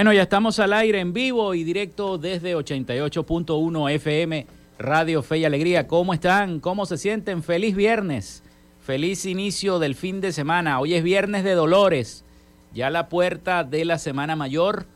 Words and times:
Bueno, 0.00 0.14
ya 0.14 0.22
estamos 0.22 0.58
al 0.58 0.72
aire 0.72 0.98
en 0.98 1.12
vivo 1.12 1.52
y 1.52 1.62
directo 1.62 2.16
desde 2.16 2.56
88.1 2.56 3.90
FM 3.90 4.46
Radio 4.78 5.22
Fe 5.22 5.36
y 5.36 5.44
Alegría. 5.44 5.86
¿Cómo 5.86 6.14
están? 6.14 6.58
¿Cómo 6.58 6.86
se 6.86 6.96
sienten? 6.96 7.42
Feliz 7.42 7.76
viernes. 7.76 8.42
Feliz 8.80 9.26
inicio 9.26 9.78
del 9.78 9.94
fin 9.94 10.22
de 10.22 10.32
semana. 10.32 10.80
Hoy 10.80 10.94
es 10.94 11.02
viernes 11.02 11.44
de 11.44 11.52
Dolores. 11.52 12.24
Ya 12.72 12.88
la 12.88 13.10
puerta 13.10 13.62
de 13.62 13.84
la 13.84 13.98
Semana 13.98 14.36
Mayor. 14.36 14.86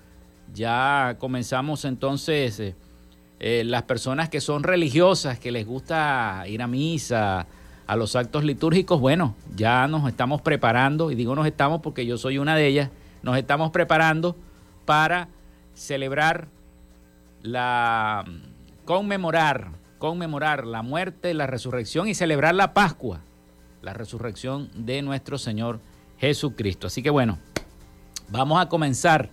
Ya 0.54 1.16
comenzamos 1.18 1.84
entonces 1.84 2.58
eh, 2.58 2.74
eh, 3.40 3.62
las 3.62 3.82
personas 3.82 4.30
que 4.30 4.40
son 4.40 4.62
religiosas, 4.62 5.38
que 5.38 5.52
les 5.52 5.66
gusta 5.66 6.44
ir 6.48 6.62
a 6.62 6.66
misa, 6.66 7.46
a 7.86 7.96
los 7.96 8.16
actos 8.16 8.42
litúrgicos. 8.42 9.02
Bueno, 9.02 9.36
ya 9.54 9.86
nos 9.86 10.08
estamos 10.08 10.40
preparando. 10.40 11.10
Y 11.10 11.14
digo 11.14 11.34
nos 11.34 11.46
estamos 11.46 11.82
porque 11.82 12.06
yo 12.06 12.16
soy 12.16 12.38
una 12.38 12.56
de 12.56 12.66
ellas. 12.68 12.90
Nos 13.22 13.36
estamos 13.36 13.70
preparando 13.70 14.34
para 14.84 15.28
celebrar 15.74 16.48
la 17.42 18.24
conmemorar, 18.84 19.70
conmemorar 19.98 20.66
la 20.66 20.82
muerte, 20.82 21.34
la 21.34 21.46
resurrección 21.46 22.08
y 22.08 22.14
celebrar 22.14 22.54
la 22.54 22.74
Pascua, 22.74 23.20
la 23.82 23.94
resurrección 23.94 24.70
de 24.74 25.02
nuestro 25.02 25.38
Señor 25.38 25.80
Jesucristo. 26.18 26.86
Así 26.86 27.02
que 27.02 27.10
bueno, 27.10 27.38
vamos 28.28 28.60
a 28.60 28.68
comenzar 28.68 29.30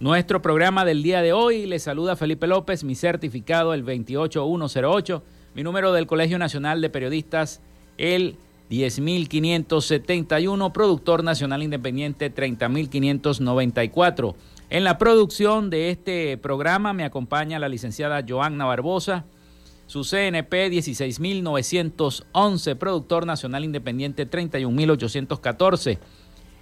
nuestro 0.00 0.42
programa 0.42 0.84
del 0.84 1.02
día 1.02 1.22
de 1.22 1.32
hoy. 1.32 1.66
Le 1.66 1.78
saluda 1.78 2.16
Felipe 2.16 2.46
López, 2.46 2.84
mi 2.84 2.94
certificado 2.94 3.74
el 3.74 3.82
28108, 3.82 5.22
mi 5.54 5.62
número 5.62 5.92
del 5.92 6.06
Colegio 6.06 6.38
Nacional 6.38 6.80
de 6.80 6.90
Periodistas 6.90 7.60
el 7.98 8.36
10571, 8.68 10.72
productor 10.72 11.22
nacional 11.22 11.62
independiente 11.62 12.30
30594. 12.30 14.34
En 14.72 14.82
la 14.84 14.96
producción 14.96 15.68
de 15.68 15.90
este 15.90 16.38
programa 16.38 16.94
me 16.94 17.04
acompaña 17.04 17.58
la 17.58 17.68
licenciada 17.68 18.24
Joanna 18.26 18.64
Barbosa, 18.64 19.26
su 19.86 20.02
CNP 20.02 20.70
16911, 20.70 22.76
productor 22.76 23.26
nacional 23.26 23.64
independiente 23.64 24.24
31814. 24.24 25.98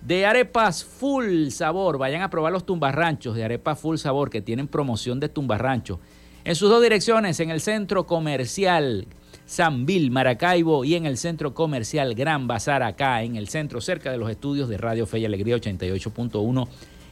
De 0.00 0.24
arepas 0.24 0.82
full 0.82 1.48
sabor, 1.48 1.98
vayan 1.98 2.22
a 2.22 2.30
probar 2.30 2.54
los 2.54 2.64
tumbarranchos 2.64 3.36
de 3.36 3.44
arepas 3.44 3.78
full 3.78 3.98
sabor 3.98 4.30
que 4.30 4.40
tienen 4.40 4.66
promoción 4.66 5.20
de 5.20 5.28
tumbarrancho. 5.28 6.00
En 6.44 6.54
sus 6.54 6.70
dos 6.70 6.82
direcciones, 6.82 7.38
en 7.40 7.50
el 7.50 7.60
centro 7.60 8.06
comercial 8.06 9.08
San 9.44 9.84
Bill 9.84 10.10
Maracaibo 10.10 10.86
y 10.86 10.94
en 10.94 11.04
el 11.04 11.18
centro 11.18 11.52
comercial 11.52 12.14
Gran 12.14 12.46
Bazar 12.46 12.82
acá 12.82 13.22
en 13.24 13.36
el 13.36 13.50
centro 13.50 13.82
cerca 13.82 14.10
de 14.10 14.16
los 14.16 14.30
estudios 14.30 14.70
de 14.70 14.78
Radio 14.78 15.04
Fe 15.04 15.18
y 15.18 15.26
Alegría 15.26 15.56
88.1 15.56 16.66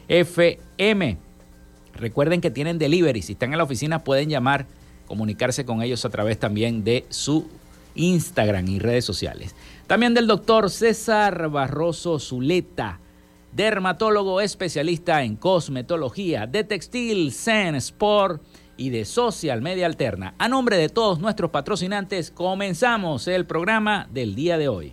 FM. 0.08 1.27
Recuerden 1.98 2.40
que 2.40 2.50
tienen 2.50 2.78
delivery. 2.78 3.22
Si 3.22 3.32
están 3.32 3.52
en 3.52 3.58
la 3.58 3.64
oficina 3.64 4.04
pueden 4.04 4.30
llamar, 4.30 4.66
comunicarse 5.06 5.64
con 5.64 5.82
ellos 5.82 6.04
a 6.04 6.10
través 6.10 6.38
también 6.38 6.84
de 6.84 7.04
su 7.08 7.48
Instagram 7.94 8.68
y 8.68 8.78
redes 8.78 9.04
sociales. 9.04 9.54
También 9.86 10.14
del 10.14 10.26
doctor 10.26 10.70
César 10.70 11.48
Barroso 11.48 12.18
Zuleta, 12.18 13.00
dermatólogo 13.52 14.40
especialista 14.40 15.22
en 15.22 15.36
cosmetología, 15.36 16.46
de 16.46 16.64
textil, 16.64 17.32
Zen 17.32 17.74
Sport 17.76 18.42
y 18.76 18.90
de 18.90 19.04
Social 19.04 19.60
Media 19.60 19.86
Alterna. 19.86 20.34
A 20.38 20.48
nombre 20.48 20.76
de 20.76 20.88
todos 20.88 21.18
nuestros 21.18 21.50
patrocinantes, 21.50 22.30
comenzamos 22.30 23.26
el 23.26 23.46
programa 23.46 24.06
del 24.12 24.34
día 24.34 24.56
de 24.58 24.68
hoy. 24.68 24.92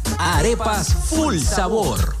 Arepas 0.21 0.93
Full 1.09 1.39
Sabor. 1.39 2.20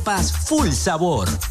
full 0.47 0.71
sabor. 0.71 1.50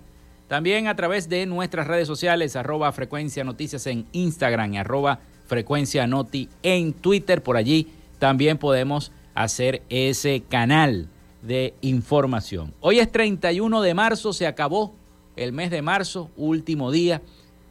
También 0.48 0.88
a 0.88 0.96
través 0.96 1.28
de 1.28 1.46
nuestras 1.46 1.88
redes 1.88 2.08
sociales, 2.08 2.56
arroba 2.56 2.94
frecuencia 2.94 3.44
noticias 3.44 3.86
en 3.88 4.06
Instagram 4.14 4.76
y 4.76 4.78
arroba 4.78 5.20
frecuencia 5.46 6.08
noti 6.08 6.48
en 6.64 6.94
Twitter. 6.94 7.44
Por 7.44 7.58
allí 7.58 7.90
también 8.18 8.58
podemos 8.58 9.12
hacer 9.36 9.82
ese 9.90 10.42
canal 10.48 11.10
de 11.42 11.74
información. 11.82 12.74
Hoy 12.80 13.00
es 13.00 13.12
31 13.12 13.82
de 13.82 13.94
marzo, 13.94 14.32
se 14.32 14.48
acabó 14.48 14.96
el 15.40 15.54
mes 15.54 15.72
de 15.72 15.82
marzo, 15.82 16.30
último 16.36 16.92
día 16.92 17.22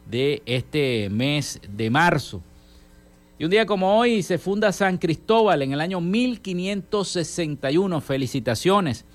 de 0.09 0.41
este 0.45 1.09
mes 1.09 1.61
de 1.69 1.89
marzo. 1.89 2.41
Y 3.37 3.45
un 3.45 3.51
día 3.51 3.65
como 3.65 3.97
hoy 3.97 4.21
se 4.23 4.37
funda 4.37 4.73
San 4.73 4.97
Cristóbal 4.97 5.61
en 5.61 5.71
el 5.71 5.79
año 5.79 6.01
1561. 6.01 8.01
Felicitaciones 8.01 9.05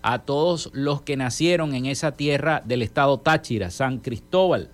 a 0.00 0.20
todos 0.20 0.70
los 0.72 1.02
que 1.02 1.16
nacieron 1.16 1.74
en 1.74 1.84
esa 1.86 2.12
tierra 2.12 2.62
del 2.64 2.82
estado 2.82 3.18
Táchira, 3.18 3.70
San 3.70 3.98
Cristóbal. 3.98 4.70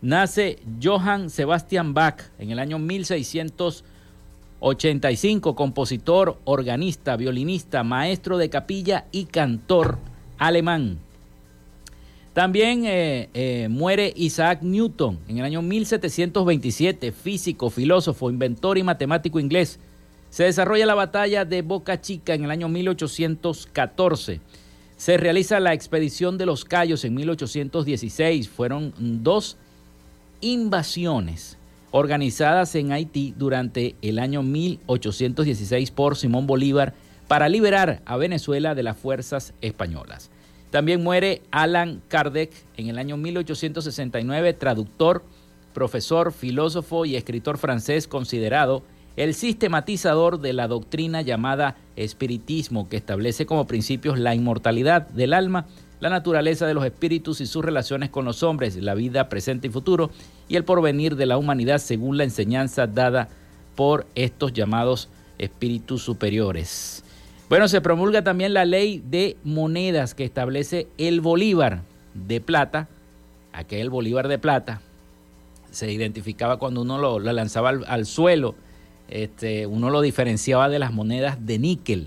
Nace 0.00 0.58
Johann 0.82 1.28
Sebastian 1.28 1.92
Bach 1.92 2.22
en 2.38 2.50
el 2.50 2.58
año 2.58 2.78
1685, 2.78 5.54
compositor, 5.54 6.40
organista, 6.44 7.16
violinista, 7.16 7.84
maestro 7.84 8.38
de 8.38 8.48
capilla 8.48 9.04
y 9.12 9.26
cantor 9.26 9.98
alemán. 10.38 10.98
También 12.32 12.84
eh, 12.86 13.28
eh, 13.34 13.66
muere 13.68 14.12
Isaac 14.14 14.62
Newton 14.62 15.18
en 15.26 15.38
el 15.38 15.44
año 15.44 15.62
1727, 15.62 17.10
físico, 17.10 17.70
filósofo, 17.70 18.30
inventor 18.30 18.78
y 18.78 18.84
matemático 18.84 19.40
inglés. 19.40 19.80
Se 20.30 20.44
desarrolla 20.44 20.86
la 20.86 20.94
batalla 20.94 21.44
de 21.44 21.62
Boca 21.62 22.00
Chica 22.00 22.34
en 22.34 22.44
el 22.44 22.52
año 22.52 22.68
1814. 22.68 24.40
Se 24.96 25.16
realiza 25.16 25.58
la 25.58 25.74
expedición 25.74 26.38
de 26.38 26.46
los 26.46 26.64
Cayos 26.64 27.04
en 27.04 27.14
1816. 27.14 28.48
Fueron 28.48 28.94
dos 28.98 29.56
invasiones 30.40 31.58
organizadas 31.90 32.76
en 32.76 32.92
Haití 32.92 33.34
durante 33.36 33.96
el 34.02 34.20
año 34.20 34.44
1816 34.44 35.90
por 35.90 36.16
Simón 36.16 36.46
Bolívar 36.46 36.94
para 37.26 37.48
liberar 37.48 38.02
a 38.06 38.16
Venezuela 38.16 38.76
de 38.76 38.84
las 38.84 38.96
fuerzas 38.96 39.52
españolas. 39.60 40.29
También 40.70 41.02
muere 41.02 41.42
Alan 41.50 42.00
Kardec 42.08 42.52
en 42.76 42.88
el 42.88 42.98
año 42.98 43.16
1869, 43.16 44.52
traductor, 44.54 45.24
profesor, 45.74 46.32
filósofo 46.32 47.04
y 47.04 47.16
escritor 47.16 47.58
francés 47.58 48.06
considerado 48.06 48.82
el 49.16 49.34
sistematizador 49.34 50.40
de 50.40 50.52
la 50.52 50.68
doctrina 50.68 51.22
llamada 51.22 51.76
espiritismo, 51.96 52.88
que 52.88 52.96
establece 52.96 53.46
como 53.46 53.66
principios 53.66 54.18
la 54.18 54.34
inmortalidad 54.34 55.08
del 55.08 55.32
alma, 55.32 55.66
la 55.98 56.08
naturaleza 56.08 56.66
de 56.66 56.74
los 56.74 56.84
espíritus 56.84 57.40
y 57.40 57.46
sus 57.46 57.64
relaciones 57.64 58.10
con 58.10 58.24
los 58.24 58.42
hombres, 58.42 58.76
la 58.76 58.94
vida 58.94 59.28
presente 59.28 59.66
y 59.66 59.70
futuro, 59.70 60.10
y 60.48 60.56
el 60.56 60.64
porvenir 60.64 61.16
de 61.16 61.26
la 61.26 61.36
humanidad 61.36 61.78
según 61.78 62.16
la 62.16 62.24
enseñanza 62.24 62.86
dada 62.86 63.28
por 63.74 64.06
estos 64.14 64.52
llamados 64.52 65.08
espíritus 65.38 66.02
superiores. 66.02 67.04
Bueno, 67.50 67.66
se 67.66 67.80
promulga 67.80 68.22
también 68.22 68.54
la 68.54 68.64
ley 68.64 69.02
de 69.04 69.36
monedas 69.42 70.14
que 70.14 70.22
establece 70.22 70.86
el 70.98 71.20
bolívar 71.20 71.82
de 72.14 72.40
plata, 72.40 72.86
aquel 73.52 73.90
bolívar 73.90 74.28
de 74.28 74.38
plata, 74.38 74.82
se 75.72 75.90
identificaba 75.90 76.60
cuando 76.60 76.82
uno 76.82 76.98
lo, 76.98 77.18
lanzaba 77.18 77.70
al, 77.70 78.06
suelo, 78.06 78.54
este, 79.08 79.66
uno 79.66 79.90
lo 79.90 80.00
diferenciaba 80.00 80.68
de 80.68 80.78
las 80.78 80.92
monedas 80.92 81.44
de 81.44 81.58
níquel. 81.58 82.06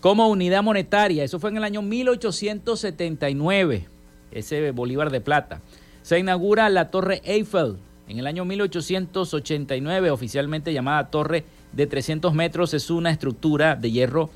Como 0.00 0.28
unidad 0.28 0.62
monetaria, 0.62 1.24
eso 1.24 1.38
fue 1.38 1.50
en 1.50 1.58
el 1.58 1.64
año 1.64 1.82
1879, 1.82 3.86
ese 4.32 4.70
bolívar 4.70 5.10
de 5.10 5.20
plata. 5.20 5.60
Se 6.00 6.18
inaugura 6.18 6.70
la 6.70 6.90
Torre 6.90 7.20
Eiffel 7.26 7.76
en 8.08 8.18
el 8.18 8.26
año 8.26 8.46
1889, 8.46 10.10
oficialmente 10.10 10.72
llamada 10.72 11.10
Torre 11.10 11.44
de 11.72 11.86
300 11.86 12.32
metros, 12.32 12.72
es 12.72 12.88
una 12.88 13.10
estructura 13.10 13.76
de 13.76 13.90
hierro 13.90 14.30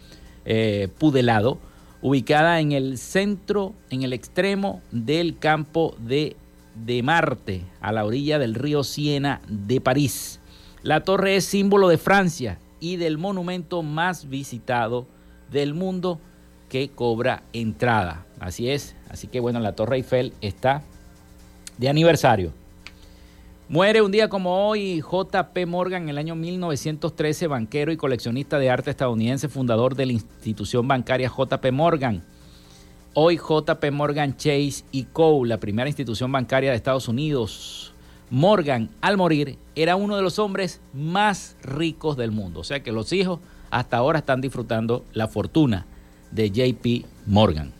eh, 0.51 0.89
pudelado, 0.99 1.59
ubicada 2.01 2.59
en 2.61 2.73
el 2.73 2.97
centro, 2.97 3.75
en 3.91 4.03
el 4.03 4.15
extremo 4.15 4.81
del 4.91 5.39
campo 5.39 5.95
de, 5.99 6.37
de 6.75 7.03
Marte, 7.03 7.65
a 7.83 7.93
la 7.93 8.07
orilla 8.07 8.39
del 8.39 8.55
río 8.55 8.83
Siena 8.83 9.43
de 9.47 9.83
París. 9.83 10.41
La 10.83 11.05
torre 11.05 11.37
es 11.37 11.45
símbolo 11.45 11.89
de 11.89 11.99
Francia 11.99 12.59
y 12.81 12.97
del 12.97 13.19
monumento 13.19 13.83
más 13.83 14.31
visitado 14.31 15.07
del 15.51 15.75
mundo 15.75 16.19
que 16.71 16.89
cobra 16.89 17.43
entrada. 17.53 18.25
Así 18.41 18.71
es, 18.71 18.97
así 19.11 19.27
que 19.27 19.41
bueno, 19.41 19.61
la 19.61 19.75
Torre 19.75 19.97
Eiffel 19.97 20.33
está 20.41 20.83
de 21.77 21.91
aniversario. 21.91 22.55
Muere 23.71 24.01
un 24.01 24.11
día 24.11 24.31
como 24.31 24.67
hoy 24.67 25.03
JP 25.03 25.67
Morgan 25.67 26.05
en 26.05 26.09
el 26.09 26.17
año 26.17 26.35
1913, 26.35 27.49
banquero 27.49 27.93
y 27.93 27.99
coleccionista 27.99 28.59
de 28.59 28.71
arte 28.71 28.89
estadounidense, 28.91 29.51
fundador 29.51 29.95
de 29.95 30.07
la 30.07 30.13
institución 30.13 30.89
bancaria 30.89 31.29
JP 31.29 31.71
Morgan. 31.73 32.25
Hoy 33.13 33.37
JP 33.37 33.93
Morgan 33.93 34.39
Chase 34.39 34.85
y 34.91 35.05
Co., 35.05 35.45
la 35.45 35.61
primera 35.61 35.87
institución 35.87 36.33
bancaria 36.33 36.71
de 36.71 36.77
Estados 36.77 37.09
Unidos. 37.09 37.93
Morgan, 38.31 38.89
al 39.03 39.19
morir, 39.19 39.59
era 39.75 39.97
uno 39.97 40.17
de 40.17 40.23
los 40.23 40.39
hombres 40.39 40.81
más 40.95 41.55
ricos 41.63 42.17
del 42.17 42.31
mundo. 42.31 42.61
O 42.61 42.65
sea 42.65 42.83
que 42.83 42.91
los 42.91 43.13
hijos 43.13 43.39
hasta 43.69 43.99
ahora 43.99 44.21
están 44.21 44.41
disfrutando 44.41 45.05
la 45.13 45.29
fortuna 45.29 45.85
de 46.31 46.51
JP 46.51 47.05
Morgan. 47.27 47.78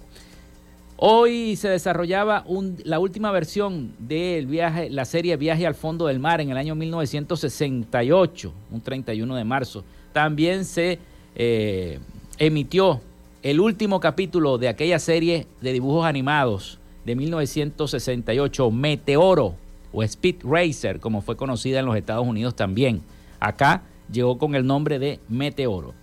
Hoy 1.01 1.55
se 1.55 1.69
desarrollaba 1.69 2.45
la 2.83 2.99
última 2.99 3.31
versión 3.31 3.93
de 4.01 4.45
viaje, 4.49 4.91
la 4.91 5.05
serie 5.05 5.37
Viaje 5.37 5.65
al 5.65 5.77
fondo 5.77 6.09
del 6.09 6.19
mar 6.19 6.41
en 6.41 6.51
el 6.51 6.57
año 6.57 6.75
1968, 6.75 8.53
un 8.73 8.81
31 8.81 9.37
de 9.37 9.45
marzo. 9.45 9.85
También 10.13 10.65
se 10.65 10.99
eh, 11.37 12.01
emitió 12.37 13.01
el 13.45 13.61
último 13.61 14.01
capítulo 14.01 14.59
de 14.59 14.67
aquella 14.67 14.99
serie 14.99 15.47
de 15.61 15.73
dibujos 15.73 16.05
animados 16.05 16.81
de 17.05 17.15
1968, 17.15 18.69
Meteoro 18.73 19.55
o 19.93 20.03
Speed 20.03 20.39
Racer, 20.43 20.99
como 20.99 21.23
fue 21.23 21.37
conocida 21.37 21.79
en 21.79 21.87
los 21.87 21.97
Estados 21.97 22.27
Unidos 22.27 22.57
también. 22.57 23.03
Acá 23.39 23.83
llegó 24.11 24.37
con 24.37 24.57
el 24.57 24.67
nombre 24.67 24.99
de 24.99 25.21
Meteoro. 25.29 25.95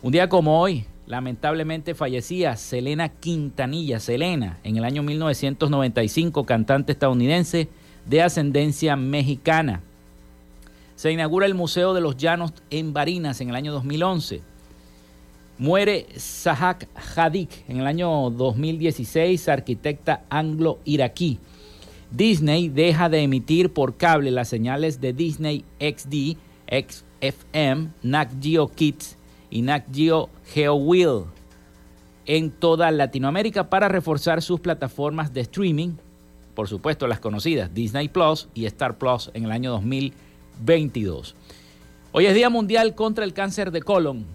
Un 0.00 0.10
día 0.10 0.30
como 0.30 0.58
hoy, 0.58 0.86
lamentablemente 1.08 1.94
fallecía 1.94 2.56
Selena 2.56 3.08
Quintanilla, 3.08 3.98
Selena, 3.98 4.58
en 4.62 4.76
el 4.76 4.84
año 4.84 5.02
1995, 5.02 6.44
cantante 6.44 6.92
estadounidense 6.92 7.68
de 8.04 8.22
ascendencia 8.22 8.94
mexicana. 8.94 9.80
Se 10.96 11.10
inaugura 11.10 11.46
el 11.46 11.54
Museo 11.54 11.94
de 11.94 12.02
los 12.02 12.16
Llanos 12.18 12.52
en 12.70 12.92
Barinas 12.92 13.40
en 13.40 13.48
el 13.48 13.56
año 13.56 13.72
2011. 13.72 14.42
Muere 15.56 16.06
Sahak 16.16 16.86
Hadik 17.16 17.50
en 17.68 17.78
el 17.78 17.86
año 17.86 18.30
2016, 18.30 19.48
arquitecta 19.48 20.24
anglo-iraquí. 20.28 21.38
Disney 22.10 22.68
deja 22.68 23.08
de 23.08 23.22
emitir 23.22 23.72
por 23.72 23.96
cable 23.96 24.30
las 24.30 24.48
señales 24.48 25.00
de 25.00 25.14
Disney 25.14 25.64
XD, 25.80 26.36
XFM, 26.70 27.88
Nat 28.02 28.30
Geo 28.42 28.68
Kids 28.68 29.17
y 29.50 29.62
Nat 29.62 29.84
Geo 29.92 30.28
GeoWheel 30.52 31.24
en 32.26 32.50
toda 32.50 32.90
Latinoamérica 32.90 33.70
para 33.70 33.88
reforzar 33.88 34.42
sus 34.42 34.60
plataformas 34.60 35.32
de 35.32 35.40
streaming, 35.40 35.94
por 36.54 36.68
supuesto 36.68 37.06
las 37.06 37.20
conocidas 37.20 37.72
Disney 37.72 38.08
Plus 38.08 38.48
y 38.54 38.66
Star 38.66 38.98
Plus 38.98 39.30
en 39.32 39.44
el 39.44 39.50
año 39.50 39.70
2022. 39.72 41.34
Hoy 42.12 42.26
es 42.26 42.34
Día 42.34 42.50
Mundial 42.50 42.94
contra 42.94 43.24
el 43.24 43.32
Cáncer 43.32 43.70
de 43.70 43.82
Colon, 43.82 44.26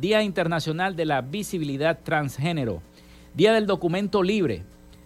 Día 0.00 0.22
Internacional 0.22 0.96
de 0.96 1.04
la 1.04 1.20
Visibilidad 1.20 1.98
Transgénero, 2.02 2.80
Día 3.34 3.52
del 3.52 3.66
Documento 3.66 4.22
Libre, 4.22 4.62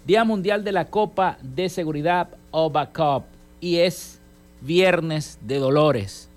Día 0.06 0.24
Mundial 0.24 0.64
de 0.64 0.72
la 0.72 0.86
Copa 0.86 1.38
de 1.42 1.68
Seguridad 1.68 2.30
OVA 2.50 2.92
Cup 2.92 3.24
y 3.60 3.78
es 3.78 4.20
Viernes 4.60 5.38
de 5.42 5.58
Dolores. 5.58 6.27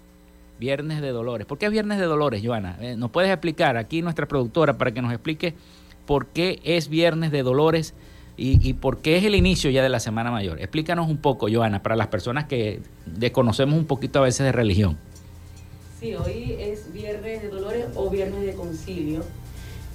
Viernes 0.62 1.01
de 1.01 1.10
Dolores. 1.10 1.48
¿Por 1.48 1.58
qué 1.58 1.65
es 1.65 1.72
Viernes 1.72 1.98
de 1.98 2.06
Dolores, 2.06 2.44
Joana? 2.46 2.77
Eh, 2.80 2.96
¿Nos 2.96 3.10
puedes 3.10 3.32
explicar 3.32 3.77
aquí 3.77 4.03
nuestra 4.03 4.27
productora 4.27 4.77
para 4.77 4.91
que 4.91 5.01
nos 5.01 5.12
explique 5.12 5.56
por 6.06 6.27
qué 6.27 6.60
es 6.63 6.88
Viernes 6.88 7.32
de 7.32 7.41
Dolores 7.41 7.96
y, 8.38 8.74
por 8.74 9.00
qué 9.00 9.18
es 9.18 9.24
el 9.24 9.34
inicio 9.34 9.72
ya 9.72 9.82
de 9.82 9.89
la 9.89 10.00
Semana 10.00 10.30
Mayor? 10.30 10.60
Explícanos 10.60 11.10
un 11.10 11.18
poco, 11.18 11.48
Joana, 11.51 11.82
para 11.82 11.96
las 11.96 12.08
personas 12.08 12.46
que 12.46 12.80
desconocemos 13.08 13.75
un 13.75 13.86
poquito 13.86 14.20
a 14.20 14.22
veces 14.22 14.46
de 14.46 14.51
religión. 14.51 15.00
Sí, 16.00 16.13
hoy 16.13 16.56
es 16.60 16.94
Viernes 16.94 17.41
de 17.41 17.50
Dolores 17.50 17.88
o 17.96 18.12
Viernes 18.12 18.46
de 18.46 18.53
Concilio 18.53 19.24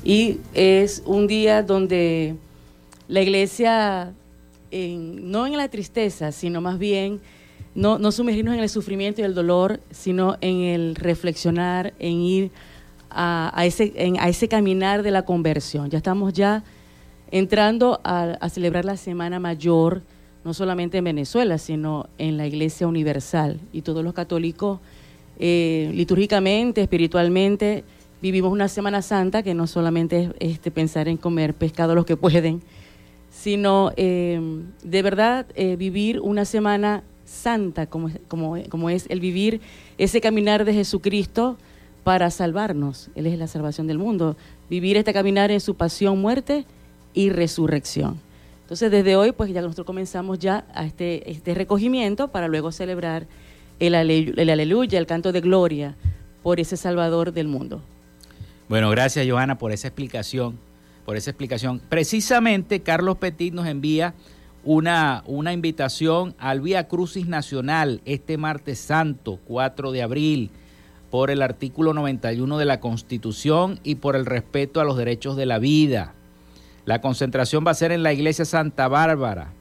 y 0.02 0.40
es 0.52 1.00
un 1.06 1.28
día 1.28 1.62
donde 1.62 2.35
la 3.06 3.23
iglesia, 3.23 4.14
no 4.73 5.46
en 5.46 5.56
la 5.56 5.68
tristeza, 5.68 6.32
sino 6.32 6.61
más 6.61 6.80
bien 6.80 7.20
no, 7.76 7.99
no 7.99 8.11
sumergirnos 8.11 8.54
en 8.54 8.61
el 8.61 8.68
sufrimiento 8.71 9.21
y 9.21 9.25
el 9.25 9.35
dolor, 9.35 9.80
sino 9.90 10.38
en 10.40 10.62
el 10.62 10.95
reflexionar, 10.95 11.92
en 11.99 12.21
ir 12.23 12.50
a, 13.11 13.64
ese, 13.64 13.92
a 14.18 14.28
ese 14.28 14.49
caminar 14.49 15.02
de 15.02 15.11
la 15.11 15.25
conversión. 15.25 15.90
Ya 15.90 15.99
estamos 15.99 16.33
ya 16.33 16.64
entrando 17.30 18.00
a, 18.02 18.49
celebrar 18.49 18.87
la 18.87 18.97
Semana 18.97 19.38
Mayor, 19.38 20.02
no 20.42 20.54
solamente 20.54 20.99
en 20.99 21.04
Venezuela, 21.04 21.59
sino 21.59 22.09
en 22.18 22.38
la 22.38 22.47
Iglesia 22.47 22.87
Universal. 22.87 23.61
Y 23.73 23.83
todos 23.83 24.02
los 24.02 24.14
católicos, 24.14 24.80
eh, 25.38 25.90
litúrgicamente, 25.95 26.80
espiritualmente, 26.80 27.85
vivimos 28.23 28.52
una 28.52 28.68
Semana 28.68 29.02
Santa 29.02 29.42
que 29.42 29.54
no 29.54 29.66
solamente 29.66 30.33
es 30.38 30.52
este, 30.52 30.71
pensar 30.71 31.09
en 31.09 31.18
comer 31.18 31.52
pescado 31.52 31.95
los 31.95 32.06
que 32.06 32.16
pueden, 32.16 32.62
sino 33.30 33.92
eh, 33.97 34.40
de 34.83 35.02
verdad 35.02 35.47
eh, 35.54 35.76
vivir 35.76 36.21
una 36.21 36.47
semana 36.47 37.02
santa 37.26 37.87
como, 37.87 38.11
como, 38.28 38.56
como 38.71 38.88
es 38.88 39.04
el 39.11 39.21
vivir 39.21 39.61
ese 39.99 40.21
caminar 40.21 40.64
de 40.64 40.73
Jesucristo 40.73 41.59
para 42.04 42.30
salvarnos. 42.30 43.11
Él 43.14 43.26
es 43.26 43.38
la 43.38 43.49
salvación 43.49 43.87
del 43.87 43.99
mundo. 43.99 44.37
Vivir 44.71 44.97
este 44.97 45.12
caminar 45.12 45.50
en 45.50 45.61
su 45.61 45.75
pasión, 45.75 46.21
muerte 46.21 46.64
y 47.12 47.30
resurrección. 47.30 48.21
Entonces, 48.62 48.90
desde 48.90 49.16
hoy, 49.16 49.33
pues 49.33 49.52
ya 49.52 49.61
nosotros 49.61 49.87
comenzamos 49.87 50.38
ya 50.38 50.64
a 50.75 50.87
este, 50.87 51.30
este 51.30 51.54
recogimiento 51.54 52.28
para 52.28 52.49
luego 52.49 52.73
celebrar 52.73 53.26
el, 53.78 53.95
el 53.95 54.50
aleluya, 54.50 54.99
el 54.99 55.06
canto 55.06 55.33
de 55.33 55.40
gloria 55.40 55.97
por 56.42 56.61
ese 56.61 56.76
Salvador 56.76 57.33
del 57.33 57.49
mundo. 57.49 57.83
Bueno, 58.68 58.90
gracias 58.90 59.26
Johanna 59.28 59.59
por 59.59 59.73
esa 59.73 59.88
explicación, 59.88 60.59
por 61.04 61.16
esa 61.16 61.30
explicación. 61.30 61.80
Precisamente 61.88 62.80
Carlos 62.80 63.18
Petit 63.18 63.54
nos 63.54 63.66
envía 63.66 64.14
una, 64.66 65.23
una 65.26 65.52
invitación 65.52 66.35
al 66.38 66.61
Vía 66.61 66.88
Crucis 66.88 67.28
Nacional 67.28 68.00
este 68.04 68.37
martes 68.37 68.80
santo, 68.80 69.38
4 69.46 69.92
de 69.92 70.02
abril, 70.02 70.50
por 71.11 71.30
el 71.30 71.40
artículo 71.40 71.94
91 71.94 72.58
de 72.58 72.64
la 72.64 72.80
Constitución 72.80 73.78
y 73.85 73.94
por 73.94 74.16
el 74.16 74.26
respeto 74.26 74.80
a 74.80 74.85
los 74.85 74.99
derechos 74.99 75.37
de 75.37 75.46
la 75.46 75.61
vida. 75.61 76.14
La 76.85 77.00
concentración 77.00 77.64
va 77.64 77.70
a 77.70 77.75
ser 77.75 77.92
en 77.92 78.02
la 78.02 78.12
iglesia 78.12 78.44
Santa 78.44 78.88
Bárbara 78.88 79.52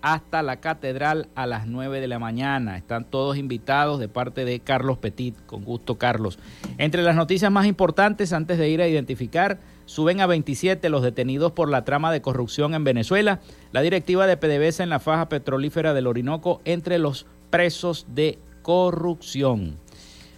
hasta 0.00 0.42
la 0.42 0.56
catedral 0.56 1.28
a 1.34 1.46
las 1.46 1.66
9 1.66 2.00
de 2.00 2.08
la 2.08 2.18
mañana. 2.18 2.78
Están 2.78 3.04
todos 3.04 3.36
invitados 3.36 4.00
de 4.00 4.08
parte 4.08 4.46
de 4.46 4.60
Carlos 4.60 4.96
Petit, 4.98 5.34
con 5.46 5.64
gusto 5.64 5.96
Carlos. 5.96 6.38
Entre 6.78 7.02
las 7.02 7.16
noticias 7.16 7.52
más 7.52 7.66
importantes, 7.66 8.32
antes 8.32 8.56
de 8.56 8.70
ir 8.70 8.80
a 8.80 8.88
identificar, 8.88 9.58
Suben 9.86 10.20
a 10.20 10.26
27 10.26 10.88
los 10.90 11.02
detenidos 11.02 11.52
por 11.52 11.70
la 11.70 11.84
trama 11.84 12.12
de 12.12 12.20
corrupción 12.20 12.74
en 12.74 12.84
Venezuela. 12.84 13.40
La 13.72 13.82
directiva 13.82 14.26
de 14.26 14.36
PDVSA 14.36 14.82
en 14.82 14.90
la 14.90 15.00
faja 15.00 15.28
petrolífera 15.28 15.94
del 15.94 16.06
Orinoco 16.06 16.60
entre 16.64 16.98
los 16.98 17.26
presos 17.50 18.06
de 18.08 18.38
corrupción. 18.62 19.78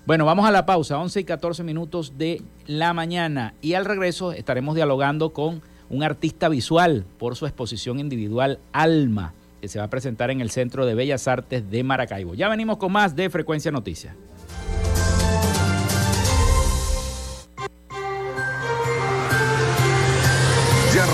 Bueno, 0.07 0.25
vamos 0.25 0.47
a 0.47 0.50
la 0.50 0.64
pausa, 0.64 0.99
11 0.99 1.21
y 1.21 1.25
14 1.25 1.64
minutos 1.64 2.14
de 2.17 2.43
la 2.67 2.93
mañana 2.95 3.55
y 3.61 3.75
al 3.75 3.85
regreso 3.85 4.33
estaremos 4.33 4.75
dialogando 4.75 5.33
con 5.33 5.62
un 5.90 6.02
artista 6.02 6.49
visual 6.49 7.05
por 7.19 7.37
su 7.37 7.47
exposición 7.47 7.99
individual 7.99 8.59
Alma, 8.73 9.35
que 9.61 9.69
se 9.69 9.78
va 9.78 9.87
a 9.87 9.90
presentar 9.90 10.31
en 10.31 10.40
el 10.40 10.50
Centro 10.50 10.87
de 10.87 10.95
Bellas 10.95 11.28
Artes 11.28 11.71
de 11.71 11.83
Maracaibo. 11.83 12.35
Ya 12.35 12.49
venimos 12.49 12.76
con 12.76 12.93
más 12.93 13.17
de 13.17 13.31
Frecuencia 13.31 13.71
Noticias. 13.71 14.14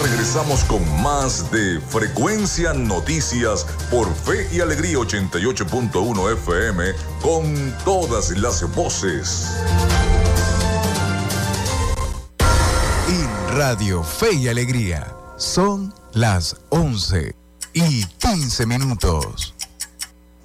Regresamos 0.02 0.64
con 0.64 0.82
más 1.02 1.50
de 1.50 1.80
Frecuencia 1.80 2.72
Noticias 2.72 3.66
por 3.90 4.12
Fe 4.14 4.48
y 4.52 4.60
Alegría 4.60 4.98
88.1 4.98 6.32
FM 6.32 6.92
con 7.22 7.74
todas 7.84 8.30
las 8.38 8.62
voces. 8.74 9.50
En 13.08 13.56
Radio 13.56 14.02
Fe 14.02 14.34
y 14.34 14.48
Alegría 14.48 15.14
son 15.36 15.92
las 16.12 16.56
11 16.70 17.34
y 17.72 18.04
15 18.04 18.66
minutos. 18.66 19.54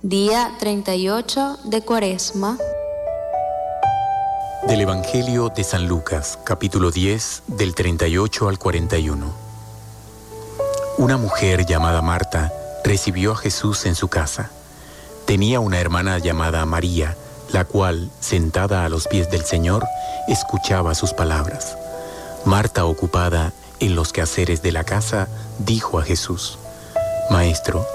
Día 0.02 0.56
38 0.60 1.60
de 1.66 1.82
Cuaresma. 1.82 2.58
Del 4.70 4.82
Evangelio 4.82 5.50
de 5.50 5.64
San 5.64 5.88
Lucas, 5.88 6.38
capítulo 6.44 6.92
10, 6.92 7.42
del 7.48 7.74
38 7.74 8.48
al 8.48 8.60
41. 8.60 9.34
Una 11.00 11.18
mujer 11.18 11.66
llamada 11.66 12.04
Marta 12.04 12.54
recibió 12.84 13.32
a 13.32 13.36
Jesús 13.36 13.88
en 13.88 13.96
su 13.96 14.10
casa. 14.10 14.52
Tenía 15.26 15.60
una 15.60 15.80
hermana 15.80 16.20
llamada 16.20 16.64
María, 16.68 17.18
la 17.52 17.66
cual, 17.66 18.12
sentada 18.20 18.86
a 18.86 18.90
los 18.90 19.08
pies 19.08 19.32
del 19.32 19.44
Señor, 19.44 19.88
escuchaba 20.28 20.94
sus 20.94 21.14
palabras. 21.14 21.76
Marta, 22.46 22.86
ocupada 22.86 23.54
en 23.80 23.96
los 23.96 24.14
quehaceres 24.14 24.62
de 24.62 24.72
la 24.72 24.84
casa, 24.84 25.30
dijo 25.58 25.98
a 25.98 26.04
Jesús, 26.04 26.60
Maestro, 27.32 27.88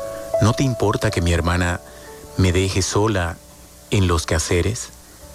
¿no 0.42 0.54
te 0.54 0.64
importa 0.64 1.12
que 1.12 1.22
mi 1.22 1.32
hermana 1.32 1.80
me 2.36 2.50
deje 2.50 2.82
sola 2.82 3.36
en 3.92 4.08
los 4.08 4.26
quehaceres? 4.26 4.88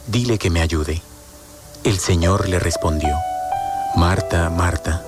Dile 0.06 0.38
que 0.38 0.50
me 0.50 0.60
ayude. 0.60 1.02
El 1.84 1.98
Señor 1.98 2.50
le 2.50 2.60
respondió, 2.60 3.16
Marta, 3.96 4.50
Marta, 4.50 5.02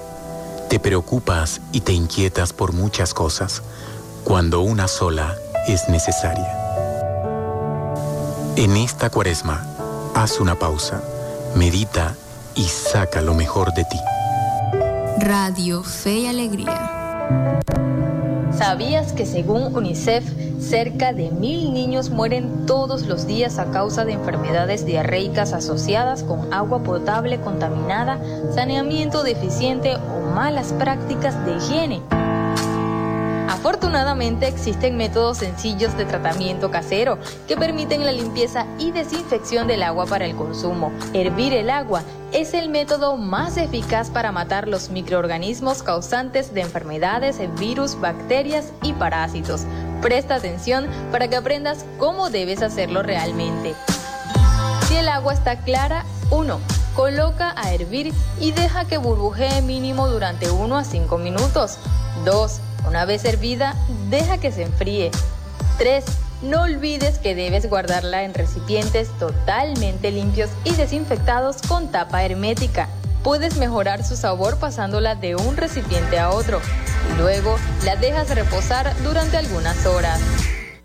te 0.70 0.80
preocupas 0.80 1.60
y 1.74 1.82
te 1.82 1.92
inquietas 1.92 2.54
por 2.54 2.72
muchas 2.72 3.14
cosas, 3.14 3.62
cuando 4.24 4.62
una 4.62 4.88
sola 4.88 5.36
es 5.68 5.90
necesaria. 5.90 6.58
En 8.56 8.78
esta 8.78 9.10
cuaresma, 9.10 9.66
haz 10.16 10.40
una 10.40 10.58
pausa, 10.58 11.04
medita 11.56 12.16
y 12.56 12.64
saca 12.64 13.22
lo 13.22 13.34
mejor 13.34 13.74
de 13.74 13.84
ti. 13.84 14.00
Radio 15.20 15.84
Fe 15.84 16.20
y 16.20 16.28
Alegría. 16.28 17.60
¿Sabías 18.54 19.14
que 19.14 19.26
según 19.26 19.76
UNICEF, 19.76 20.24
cerca 20.60 21.14
de 21.14 21.32
mil 21.32 21.74
niños 21.74 22.10
mueren 22.10 22.66
todos 22.66 23.08
los 23.08 23.26
días 23.26 23.58
a 23.60 23.72
causa 23.72 24.06
de 24.06 24.14
enfermedades 24.14 24.86
diarreicas 24.86 25.54
asociadas 25.54 26.24
con 26.24 26.54
agua 26.54 26.84
potable 26.84 27.40
contaminada, 27.40 28.20
saneamiento 28.54 29.24
deficiente 29.24 29.96
o 29.96 30.36
malas 30.36 30.74
prácticas 30.74 31.44
de 31.46 31.56
higiene? 31.56 32.02
Afortunadamente 33.62 34.48
existen 34.48 34.98
métodos 34.98 35.38
sencillos 35.38 35.96
de 35.96 36.06
tratamiento 36.06 36.72
casero 36.72 37.20
que 37.48 37.56
permiten 37.56 38.04
la 38.04 38.12
limpieza 38.12 38.66
y 38.80 38.90
desinfección 38.92 39.68
del 39.68 39.84
agua 39.84 40.08
para 40.08 40.26
el 40.26 40.36
consumo. 40.36 40.92
Hervir 41.14 41.54
el 41.54 41.70
agua 41.70 42.02
es 42.32 42.56
el 42.56 42.70
método 42.70 43.18
más 43.18 43.58
eficaz 43.58 44.10
para 44.10 44.32
matar 44.32 44.68
los 44.68 44.90
microorganismos 44.90 45.84
causantes 45.84 46.56
de 46.56 46.62
enfermedades, 46.62 47.38
virus, 47.60 48.02
bacterias 48.02 48.74
y 48.82 48.94
parásitos. 48.94 49.62
Presta 50.02 50.34
atención 50.34 50.88
para 51.12 51.28
que 51.28 51.36
aprendas 51.36 51.86
cómo 52.00 52.32
debes 52.32 52.64
hacerlo 52.64 53.04
realmente. 53.04 53.76
Si 54.88 54.96
el 54.96 55.08
agua 55.08 55.34
está 55.34 55.60
clara, 55.60 56.04
1. 56.32 56.60
Coloca 56.96 57.54
a 57.56 57.72
hervir 57.72 58.12
y 58.40 58.54
deja 58.54 58.86
que 58.86 58.98
burbujee 58.98 59.62
mínimo 59.62 60.08
durante 60.08 60.50
1 60.50 60.78
a 60.78 60.84
5 60.84 61.18
minutos. 61.20 61.78
2. 62.26 62.62
Una 62.88 63.06
vez 63.06 63.26
hervida, 63.26 63.76
deja 64.10 64.38
que 64.38 64.52
se 64.52 64.64
enfríe. 64.64 65.12
3. 65.78 66.04
No 66.44 66.64
olvides 66.64 67.20
que 67.20 67.36
debes 67.36 67.70
guardarla 67.70 68.24
en 68.24 68.34
recipientes 68.34 69.10
totalmente 69.20 70.12
limpios 70.12 70.50
y 70.64 70.74
desinfectados 70.74 71.58
con 71.68 71.92
tapa 71.92 72.24
hermética. 72.24 72.90
Puedes 73.24 73.58
mejorar 73.58 74.04
su 74.04 74.16
sabor 74.16 74.58
pasándola 74.58 75.16
de 75.16 75.36
un 75.36 75.56
recipiente 75.56 76.18
a 76.18 76.32
otro 76.32 76.60
y 77.14 77.18
luego 77.20 77.58
la 77.86 77.96
dejas 77.96 78.34
reposar 78.34 78.96
durante 79.04 79.38
algunas 79.38 79.86
horas. 79.86 80.20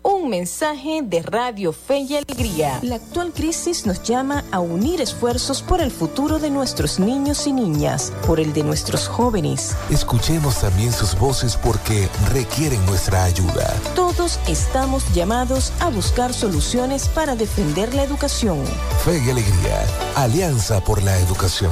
Un 0.09 0.29
mensaje 0.29 1.01
de 1.03 1.21
Radio 1.21 1.73
Fe 1.73 1.97
y 1.97 2.15
Alegría. 2.15 2.79
La 2.81 2.95
actual 2.95 3.33
crisis 3.33 3.85
nos 3.85 4.01
llama 4.03 4.45
a 4.53 4.61
unir 4.61 5.01
esfuerzos 5.01 5.61
por 5.61 5.81
el 5.81 5.91
futuro 5.91 6.39
de 6.39 6.49
nuestros 6.49 6.97
niños 6.97 7.45
y 7.45 7.51
niñas, 7.51 8.13
por 8.25 8.39
el 8.39 8.53
de 8.53 8.63
nuestros 8.63 9.09
jóvenes. 9.09 9.75
Escuchemos 9.89 10.61
también 10.61 10.93
sus 10.93 11.19
voces 11.19 11.57
porque 11.57 12.07
requieren 12.31 12.85
nuestra 12.85 13.25
ayuda. 13.25 13.67
Todos 13.95 14.39
estamos 14.47 15.03
llamados 15.13 15.73
a 15.81 15.89
buscar 15.89 16.33
soluciones 16.33 17.09
para 17.09 17.35
defender 17.35 17.93
la 17.93 18.03
educación. 18.03 18.63
Fe 19.03 19.21
y 19.25 19.29
Alegría, 19.29 19.85
Alianza 20.15 20.79
por 20.79 21.03
la 21.03 21.19
Educación. 21.19 21.71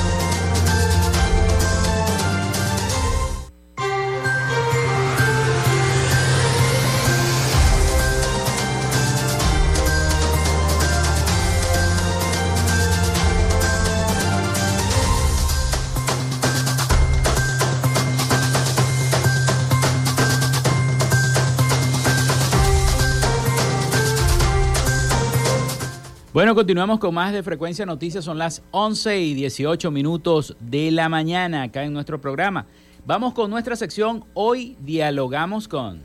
Bueno, 26.41 26.55
continuamos 26.55 26.97
con 26.97 27.13
más 27.13 27.33
de 27.33 27.43
Frecuencia 27.43 27.85
Noticias. 27.85 28.25
Son 28.25 28.39
las 28.39 28.63
11 28.71 29.21
y 29.21 29.35
18 29.35 29.91
minutos 29.91 30.55
de 30.59 30.89
la 30.89 31.07
mañana 31.07 31.61
acá 31.61 31.83
en 31.83 31.93
nuestro 31.93 32.19
programa. 32.19 32.65
Vamos 33.05 33.35
con 33.35 33.51
nuestra 33.51 33.75
sección. 33.75 34.25
Hoy 34.33 34.75
dialogamos 34.79 35.67
con. 35.67 36.01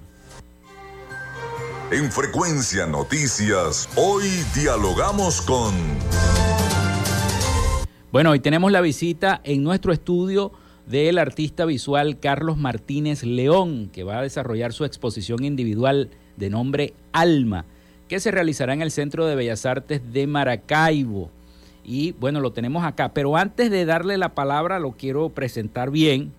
En 1.90 2.12
Frecuencia 2.12 2.84
Noticias, 2.84 3.88
hoy 3.96 4.24
dialogamos 4.54 5.40
con. 5.40 5.74
Bueno, 8.12 8.32
hoy 8.32 8.40
tenemos 8.40 8.70
la 8.70 8.82
visita 8.82 9.40
en 9.42 9.62
nuestro 9.62 9.90
estudio 9.90 10.52
del 10.84 11.16
artista 11.16 11.64
visual 11.64 12.20
Carlos 12.20 12.58
Martínez 12.58 13.22
León, 13.22 13.88
que 13.90 14.04
va 14.04 14.18
a 14.18 14.22
desarrollar 14.22 14.74
su 14.74 14.84
exposición 14.84 15.44
individual 15.44 16.10
de 16.36 16.50
nombre 16.50 16.92
Alma 17.12 17.64
que 18.08 18.20
se 18.20 18.30
realizará 18.30 18.72
en 18.72 18.82
el 18.82 18.90
Centro 18.90 19.26
de 19.26 19.34
Bellas 19.34 19.66
Artes 19.66 20.00
de 20.12 20.26
Maracaibo. 20.26 21.30
Y 21.84 22.12
bueno, 22.12 22.40
lo 22.40 22.52
tenemos 22.52 22.84
acá. 22.84 23.12
Pero 23.12 23.36
antes 23.36 23.70
de 23.70 23.84
darle 23.84 24.18
la 24.18 24.34
palabra, 24.34 24.78
lo 24.78 24.92
quiero 24.92 25.28
presentar 25.30 25.90
bien. 25.90 26.32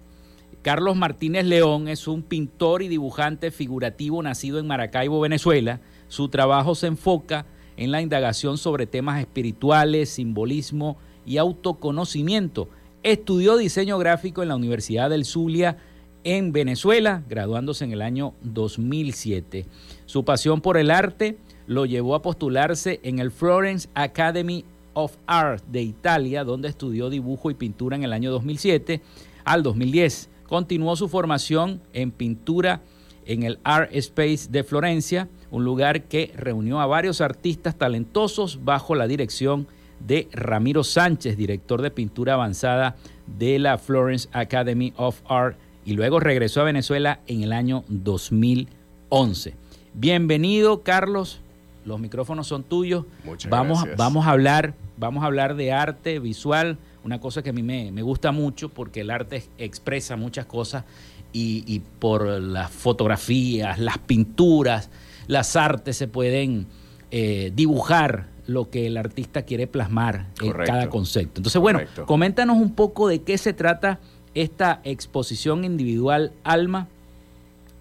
Carlos 0.62 0.98
Martínez 0.98 1.46
León 1.46 1.88
es 1.88 2.08
un 2.08 2.22
pintor 2.24 2.82
y 2.82 2.88
dibujante 2.88 3.52
figurativo 3.52 4.22
nacido 4.22 4.60
en 4.60 4.68
Maracaibo, 4.68 5.22
Venezuela. 5.22 5.80
Su 6.10 6.30
trabajo 6.30 6.76
se 6.76 6.88
enfoca 6.88 7.46
en 7.78 7.92
la 7.92 8.02
indagación 8.02 8.58
sobre 8.58 8.88
temas 8.88 9.20
espirituales, 9.20 10.10
simbolismo 10.10 10.98
y 11.26 11.38
autoconocimiento. 11.38 12.70
Estudió 13.04 13.56
diseño 13.56 13.98
gráfico 13.98 14.42
en 14.42 14.50
la 14.50 14.56
Universidad 14.56 15.10
del 15.10 15.24
Zulia 15.24 15.78
en 16.24 16.52
Venezuela, 16.52 17.24
graduándose 17.30 17.86
en 17.86 17.94
el 17.94 18.02
año 18.02 18.34
2007. 18.42 19.66
Su 20.06 20.26
pasión 20.26 20.60
por 20.60 20.78
el 20.78 20.92
arte 20.92 21.38
lo 21.68 21.86
llevó 21.86 22.16
a 22.16 22.22
postularse 22.22 23.00
en 23.04 23.20
el 23.20 23.30
Florence 23.32 23.90
Academy 23.94 24.66
of 24.94 25.16
Art 25.28 25.64
de 25.68 25.84
Italia, 25.84 26.44
donde 26.44 26.70
estudió 26.70 27.10
dibujo 27.10 27.52
y 27.52 27.54
pintura 27.54 27.96
en 27.96 28.04
el 28.04 28.14
año 28.14 28.32
2007 28.32 29.02
al 29.44 29.62
2010. 29.62 30.30
Continuó 30.48 30.96
su 30.96 31.10
formación 31.10 31.82
en 31.94 32.12
pintura 32.12 32.82
en 33.26 33.44
el 33.44 33.60
Art 33.64 33.90
Space 33.94 34.48
de 34.50 34.64
Florencia, 34.64 35.28
un 35.52 35.66
lugar 35.66 36.04
que 36.04 36.32
reunió 36.36 36.80
a 36.80 36.86
varios 36.86 37.20
artistas 37.20 37.76
talentosos 37.76 38.64
bajo 38.64 38.96
la 38.96 39.08
dirección 39.08 39.68
de 40.00 40.30
Ramiro 40.32 40.84
Sánchez, 40.84 41.36
director 41.38 41.82
de 41.82 41.92
pintura 41.92 42.34
avanzada 42.34 42.96
de 43.38 43.60
la 43.60 43.78
Florence 43.78 44.30
Academy 44.32 44.94
of 44.96 45.22
Art, 45.28 45.58
y 45.84 45.94
luego 45.94 46.20
regresó 46.20 46.62
a 46.62 46.66
Venezuela 46.66 47.20
en 47.28 47.44
el 47.44 47.52
año 47.52 47.84
2011. 47.90 49.56
Bienvenido, 49.94 50.84
Carlos. 50.84 51.42
Los 51.88 52.00
micrófonos 52.00 52.47
son 52.47 52.63
tuyos. 52.63 53.06
Muchas 53.23 53.50
vamos, 53.50 53.80
gracias. 53.80 53.97
Vamos 53.97 54.28
a 54.28 54.32
hablar, 54.32 54.73
vamos 54.97 55.23
a 55.23 55.28
hablar 55.28 55.56
de 55.56 55.71
arte 55.71 56.19
visual, 56.19 56.78
una 57.04 57.19
cosa 57.19 57.41
que 57.41 57.52
a 57.52 57.54
mí 57.54 57.63
me, 57.63 57.91
me 57.91 58.02
gusta 58.02 58.32
mucho 58.32 58.69
porque 58.69 59.02
el 59.02 59.10
arte 59.10 59.43
expresa 59.58 60.17
muchas 60.17 60.45
cosas 60.45 60.84
y, 61.32 61.63
y 61.65 61.80
por 61.80 62.28
las 62.28 62.69
fotografías, 62.71 63.80
las 63.80 63.97
pinturas, 64.00 64.89
las 65.28 65.56
artes 65.56 65.95
se 65.97 66.08
pueden 66.08 66.67
eh, 67.12 67.52
dibujar 67.56 68.28
lo 68.47 68.69
que 68.69 68.88
el 68.88 68.97
artista 68.97 69.43
quiere 69.43 69.67
plasmar 69.67 70.28
en 70.41 70.52
cada 70.52 70.89
concepto. 70.89 71.39
Entonces, 71.39 71.62
bueno, 71.62 71.80
Correcto. 71.80 72.06
coméntanos 72.06 72.58
un 72.58 72.73
poco 72.73 73.08
de 73.08 73.21
qué 73.21 73.38
se 73.38 73.54
trata 73.54 74.00
esta 74.34 74.82
exposición 74.84 75.63
individual 75.63 76.32
Alma 76.43 76.88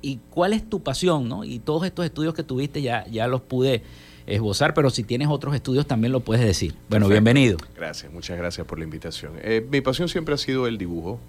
y 0.06 0.20
cuál 0.30 0.52
es 0.52 0.68
tu 0.68 0.82
pasión, 0.82 1.28
¿no? 1.28 1.44
Y 1.44 1.58
todos 1.58 1.84
estos 1.86 2.04
estudios 2.04 2.34
que 2.34 2.42
tuviste 2.42 2.80
ya, 2.82 3.06
ya 3.08 3.26
los 3.26 3.40
pude 3.40 3.82
esbozar, 4.26 4.74
pero 4.74 4.90
si 4.90 5.02
tienes 5.04 5.28
otros 5.28 5.54
estudios 5.54 5.86
también 5.86 6.12
lo 6.12 6.20
puedes 6.20 6.44
decir. 6.44 6.72
Bueno, 6.88 7.06
Perfecto. 7.06 7.08
bienvenido. 7.24 7.56
Gracias, 7.76 8.12
muchas 8.12 8.36
gracias 8.36 8.66
por 8.66 8.78
la 8.78 8.84
invitación. 8.84 9.32
Eh, 9.42 9.66
mi 9.70 9.80
pasión 9.80 10.08
siempre 10.08 10.34
ha 10.34 10.38
sido 10.38 10.66
el 10.66 10.78
dibujo. 10.78 11.20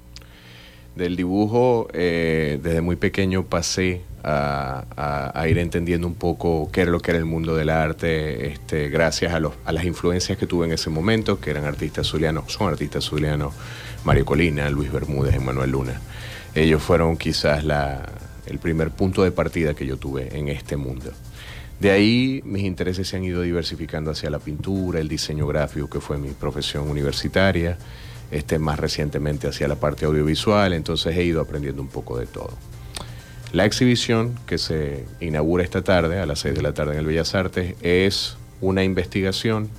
Del 0.96 1.16
dibujo, 1.16 1.88
eh, 1.94 2.60
desde 2.64 2.82
muy 2.82 2.96
pequeño 2.96 3.44
pasé 3.46 4.02
a, 4.24 4.84
a- 4.96 5.40
a 5.40 5.48
ir 5.48 5.60
entendiendo 5.60 6.08
un 6.08 6.16
poco 6.16 6.70
qué 6.72 6.82
era 6.82 6.92
lo 6.92 7.00
que 7.00 7.12
era 7.12 7.20
el 7.20 7.26
mundo 7.26 7.56
del 7.56 7.70
arte, 7.70 8.48
este, 8.48 8.90
gracias 8.90 9.32
a, 9.34 9.40
los, 9.40 9.54
a 9.64 9.72
las 9.74 9.86
influencias 9.86 10.40
que 10.40 10.48
tuve 10.48 10.66
en 10.66 10.72
ese 10.74 10.90
momento, 10.90 11.40
que 11.40 11.52
eran 11.52 11.66
artistas 11.66 12.08
zulianos, 12.08 12.52
son 12.52 12.70
artistas 12.70 13.04
zulianos, 13.04 13.54
Mario 14.06 14.26
Colina, 14.26 14.68
Luis 14.72 14.92
Bermúdez, 14.92 15.36
Emanuel 15.36 15.70
Luna. 15.70 16.02
Ellos 16.56 16.82
fueron 16.82 17.16
quizás 17.16 17.64
la, 17.64 18.02
el 18.50 18.60
primer 18.60 18.92
punto 18.92 19.24
de 19.24 19.32
partida 19.32 19.74
que 19.74 19.86
yo 19.86 19.98
tuve 19.98 20.38
en 20.38 20.48
este 20.48 20.78
mundo. 20.78 21.12
De 21.80 21.92
ahí 21.92 22.42
mis 22.44 22.64
intereses 22.64 23.08
se 23.08 23.18
han 23.18 23.24
ido 23.24 23.42
diversificando 23.42 24.12
hacia 24.12 24.30
la 24.30 24.40
pintura, 24.40 25.00
el 25.00 25.08
diseño 25.08 25.46
gráfico, 25.46 25.90
que 25.90 26.00
fue 26.00 26.18
mi 26.18 26.30
profesión 26.30 26.90
universitaria, 26.90 27.78
este, 28.32 28.58
más 28.58 28.80
recientemente 28.80 29.48
hacia 29.48 29.68
la 29.68 29.76
parte 29.76 30.06
audiovisual, 30.06 30.74
entonces 30.74 31.16
he 31.16 31.24
ido 31.24 31.40
aprendiendo 31.40 31.82
un 31.82 31.88
poco 31.88 32.18
de 32.18 32.26
todo. 32.26 32.52
La 33.54 33.64
exhibición 33.66 34.38
que 34.46 34.58
se 34.58 35.06
inaugura 35.22 35.64
esta 35.64 35.84
tarde, 35.84 36.20
a 36.20 36.26
las 36.26 36.40
6 36.40 36.56
de 36.56 36.62
la 36.62 36.74
tarde 36.74 36.94
en 36.94 37.00
el 37.00 37.06
Bellas 37.06 37.34
Artes, 37.36 37.76
es 37.82 38.38
una 38.60 38.84
investigación 38.84 39.70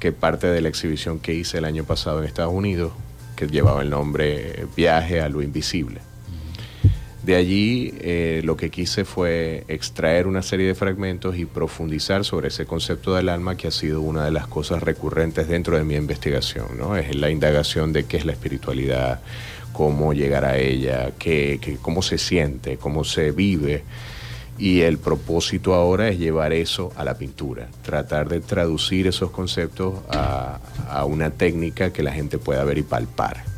que 0.00 0.12
parte 0.12 0.48
de 0.48 0.60
la 0.60 0.68
exhibición 0.68 1.20
que 1.20 1.32
hice 1.32 1.58
el 1.58 1.64
año 1.64 1.84
pasado 1.84 2.18
en 2.18 2.26
Estados 2.26 2.52
Unidos, 2.52 2.92
que 3.34 3.46
llevaba 3.46 3.82
el 3.82 3.90
nombre 3.90 4.66
Viaje 4.76 5.20
a 5.20 5.28
lo 5.28 5.42
Invisible. 5.42 6.00
De 7.26 7.34
allí 7.34 7.92
eh, 8.02 8.40
lo 8.44 8.56
que 8.56 8.70
quise 8.70 9.04
fue 9.04 9.64
extraer 9.66 10.28
una 10.28 10.42
serie 10.42 10.68
de 10.68 10.76
fragmentos 10.76 11.36
y 11.36 11.44
profundizar 11.44 12.24
sobre 12.24 12.48
ese 12.48 12.66
concepto 12.66 13.16
del 13.16 13.30
alma 13.30 13.56
que 13.56 13.66
ha 13.66 13.72
sido 13.72 14.00
una 14.00 14.24
de 14.24 14.30
las 14.30 14.46
cosas 14.46 14.80
recurrentes 14.80 15.48
dentro 15.48 15.76
de 15.76 15.82
mi 15.82 15.96
investigación. 15.96 16.78
¿no? 16.78 16.96
Es 16.96 17.16
la 17.16 17.28
indagación 17.28 17.92
de 17.92 18.04
qué 18.04 18.16
es 18.18 18.26
la 18.26 18.30
espiritualidad, 18.30 19.22
cómo 19.72 20.12
llegar 20.12 20.44
a 20.44 20.56
ella, 20.56 21.14
qué, 21.18 21.58
cómo 21.82 22.00
se 22.00 22.18
siente, 22.18 22.76
cómo 22.76 23.02
se 23.02 23.32
vive. 23.32 23.82
Y 24.56 24.82
el 24.82 24.98
propósito 24.98 25.74
ahora 25.74 26.08
es 26.08 26.20
llevar 26.20 26.52
eso 26.52 26.92
a 26.94 27.02
la 27.02 27.18
pintura, 27.18 27.66
tratar 27.82 28.28
de 28.28 28.38
traducir 28.38 29.08
esos 29.08 29.32
conceptos 29.32 29.94
a 30.10 31.04
una 31.04 31.30
técnica 31.32 31.92
que 31.92 32.04
la 32.04 32.12
gente 32.12 32.38
pueda 32.38 32.62
ver 32.62 32.78
y 32.78 32.82
palpar. 32.84 33.55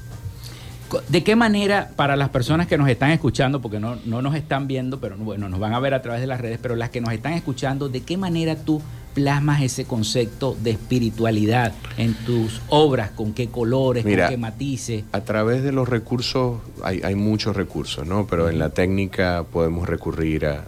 ¿De 1.08 1.22
qué 1.22 1.36
manera, 1.36 1.90
para 1.96 2.16
las 2.16 2.30
personas 2.30 2.66
que 2.66 2.78
nos 2.78 2.88
están 2.88 3.10
escuchando, 3.10 3.60
porque 3.60 3.78
no, 3.80 3.96
no 4.06 4.22
nos 4.22 4.34
están 4.34 4.66
viendo, 4.66 5.00
pero 5.00 5.16
bueno, 5.16 5.48
nos 5.48 5.60
van 5.60 5.74
a 5.74 5.80
ver 5.80 5.94
a 5.94 6.02
través 6.02 6.20
de 6.20 6.26
las 6.26 6.40
redes, 6.40 6.58
pero 6.60 6.76
las 6.76 6.90
que 6.90 7.00
nos 7.00 7.12
están 7.12 7.34
escuchando, 7.34 7.88
¿de 7.88 8.02
qué 8.02 8.16
manera 8.16 8.56
tú 8.56 8.80
plasmas 9.14 9.62
ese 9.62 9.84
concepto 9.84 10.56
de 10.62 10.70
espiritualidad 10.70 11.72
en 11.96 12.14
tus 12.14 12.62
obras? 12.68 13.10
¿Con 13.10 13.32
qué 13.32 13.48
colores? 13.48 14.04
Mira, 14.04 14.26
¿Con 14.26 14.34
qué 14.34 14.38
matices? 14.38 15.04
A 15.12 15.20
través 15.20 15.62
de 15.62 15.72
los 15.72 15.88
recursos, 15.88 16.60
hay, 16.82 17.00
hay 17.02 17.14
muchos 17.14 17.56
recursos, 17.56 18.06
¿no? 18.06 18.26
Pero 18.26 18.48
en 18.48 18.58
la 18.58 18.70
técnica 18.70 19.44
podemos 19.50 19.88
recurrir 19.88 20.46
a, 20.46 20.64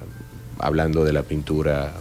hablando 0.59 1.05
de 1.05 1.13
la 1.13 1.23
pintura 1.23 1.93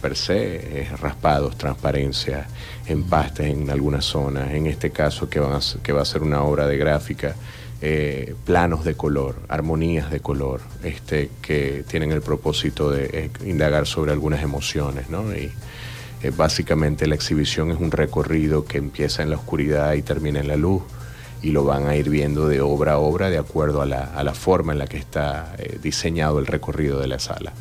per 0.00 0.16
se, 0.16 0.82
es 0.82 1.00
raspados, 1.00 1.56
transparencia, 1.56 2.46
empastes 2.86 3.46
en 3.46 3.70
algunas 3.70 4.04
zonas, 4.04 4.52
en 4.52 4.66
este 4.66 4.90
caso 4.90 5.28
que, 5.28 5.40
van 5.40 5.54
a 5.54 5.60
que 5.82 5.92
va 5.92 6.02
a 6.02 6.04
ser 6.04 6.22
una 6.22 6.42
obra 6.42 6.66
de 6.66 6.76
gráfica, 6.76 7.34
eh, 7.82 8.34
planos 8.44 8.84
de 8.84 8.94
color, 8.94 9.36
armonías 9.48 10.10
de 10.10 10.20
color, 10.20 10.60
este, 10.82 11.30
que 11.42 11.84
tienen 11.88 12.12
el 12.12 12.22
propósito 12.22 12.90
de 12.90 13.10
eh, 13.12 13.30
indagar 13.44 13.86
sobre 13.86 14.12
algunas 14.12 14.42
emociones, 14.42 15.10
¿no? 15.10 15.34
Y, 15.34 15.50
eh, 16.22 16.32
básicamente 16.34 17.06
la 17.06 17.14
exhibición 17.14 17.70
es 17.70 17.78
un 17.78 17.90
recorrido 17.90 18.64
que 18.64 18.78
empieza 18.78 19.22
en 19.22 19.30
la 19.30 19.36
oscuridad 19.36 19.92
y 19.94 20.02
termina 20.02 20.40
en 20.40 20.48
la 20.48 20.56
luz 20.56 20.82
y 21.42 21.50
lo 21.50 21.64
van 21.64 21.86
a 21.86 21.94
ir 21.94 22.08
viendo 22.08 22.48
de 22.48 22.62
obra 22.62 22.94
a 22.94 22.98
obra 22.98 23.28
de 23.28 23.38
acuerdo 23.38 23.82
a 23.82 23.86
la, 23.86 24.04
a 24.04 24.24
la 24.24 24.32
forma 24.32 24.72
en 24.72 24.78
la 24.78 24.86
que 24.86 24.96
está 24.96 25.54
eh, 25.58 25.78
diseñado 25.82 26.38
el 26.38 26.46
recorrido 26.46 27.00
de 27.00 27.08
la 27.08 27.18
sala. 27.18 27.52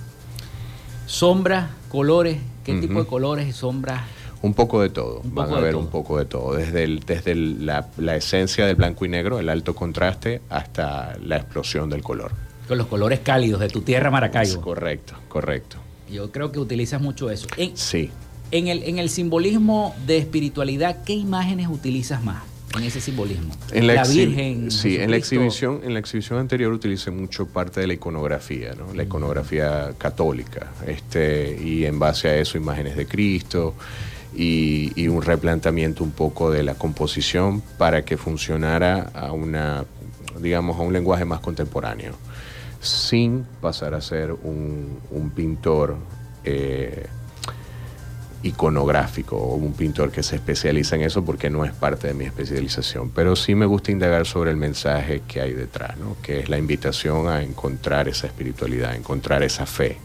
Sombras, 1.05 1.69
colores, 1.89 2.37
¿qué 2.63 2.79
tipo 2.79 2.99
de 2.99 3.05
colores 3.05 3.47
y 3.47 3.51
sombras? 3.51 4.01
Un 4.45 4.53
poco 4.53 4.79
de 4.81 4.89
todo, 4.89 5.21
Un 5.23 5.33
van 5.33 5.47
poco 5.47 5.57
a 5.57 5.61
ver 5.61 5.75
un 5.75 5.87
poco 5.87 6.19
de 6.19 6.25
todo, 6.25 6.53
desde, 6.55 6.83
el- 6.83 6.99
desde 6.99 7.31
el- 7.31 7.65
la, 7.65 7.87
la 7.97 8.15
esencia 8.15 8.67
del 8.67 8.75
blanco 8.75 9.03
y 9.03 9.09
negro, 9.09 9.39
el 9.39 9.49
alto 9.49 9.73
contraste, 9.73 10.39
hasta 10.49 11.17
la 11.23 11.37
explosión 11.37 11.89
del 11.89 12.03
color. 12.03 12.31
Con 12.67 12.77
los 12.77 12.85
colores 12.85 13.21
cálidos 13.21 13.59
de 13.59 13.69
tu 13.69 13.81
tierra, 13.81 14.11
Maracaibo. 14.11 14.61
Correcto, 14.61 15.15
correcto. 15.29 15.77
Yo 16.11 16.31
creo 16.31 16.51
que 16.51 16.59
utilizas 16.59 17.01
mucho 17.01 17.31
eso. 17.31 17.47
En, 17.57 17.75
Sí. 17.75 18.11
en 18.51 18.67
el, 18.67 18.83
en 18.83 18.99
el 18.99 19.09
simbolismo 19.09 19.95
de 20.05 20.17
espiritualidad, 20.19 21.03
¿qué 21.03 21.13
imágenes 21.13 21.67
utilizas 21.67 22.23
más 22.23 22.43
en 22.77 22.83
ese 22.83 23.01
simbolismo? 23.01 23.51
En 23.71 23.87
la, 23.87 24.03
Virgen. 24.03 24.69
sí, 24.69 24.97
en 24.97 25.09
la 25.09 25.17
exhibición, 25.17 25.81
en 25.83 25.93
la 25.93 25.99
exhibición 25.99 26.37
anterior 26.37 26.71
utilicé 26.71 27.09
mucho 27.09 27.47
parte 27.47 27.79
de 27.81 27.87
la 27.87 27.93
iconografía, 27.93 28.75
¿no? 28.75 28.93
La 28.93 29.01
iconografía 29.03 29.93
católica, 29.97 30.71
este, 30.85 31.59
y 31.63 31.85
en 31.85 31.97
base 31.97 32.27
a 32.27 32.37
eso 32.37 32.59
imágenes 32.59 32.95
de 32.95 33.07
Cristo 33.07 33.73
y, 34.35 35.07
un 35.07 35.21
replanteamiento 35.21 36.03
un 36.03 36.11
poco 36.11 36.51
de 36.51 36.63
la 36.63 36.75
composición 36.75 37.61
para 37.77 38.03
que 38.03 38.17
funcionara 38.17 39.11
a 39.13 39.31
una, 39.31 39.85
digamos, 40.41 40.77
a 40.77 40.81
un 40.81 40.93
lenguaje 40.93 41.25
más 41.25 41.39
contemporáneo, 41.39 42.13
sin 42.81 43.45
pasar 43.61 43.93
a 43.93 44.01
ser 44.01 44.31
un, 44.31 44.99
un 45.11 45.29
pintor 45.29 45.95
eh, 46.43 47.07
iconográfico 48.43 49.37
o 49.37 49.55
un 49.55 49.73
pintor 49.73 50.11
que 50.11 50.21
se 50.21 50.35
especializa 50.35 50.95
en 50.95 51.01
eso 51.01 51.25
porque 51.25 51.49
no 51.49 51.65
es 51.65 51.71
parte 51.71 52.07
de 52.07 52.13
mi 52.13 52.25
especialización, 52.25 53.09
pero 53.09 53.35
sí 53.35 53.55
me 53.55 53.65
gusta 53.65 53.91
indagar 53.91 54.25
sobre 54.27 54.51
el 54.51 54.57
mensaje 54.57 55.23
que 55.27 55.41
hay 55.41 55.53
detrás, 55.53 55.97
¿no? 55.97 56.15
que 56.21 56.39
es 56.39 56.49
la 56.49 56.57
invitación 56.57 57.27
a 57.27 57.41
encontrar 57.41 58.07
esa 58.07 58.27
espiritualidad, 58.27 58.91
a 58.91 58.95
encontrar 58.95 59.41
esa 59.41 59.65
fe. 59.65 59.97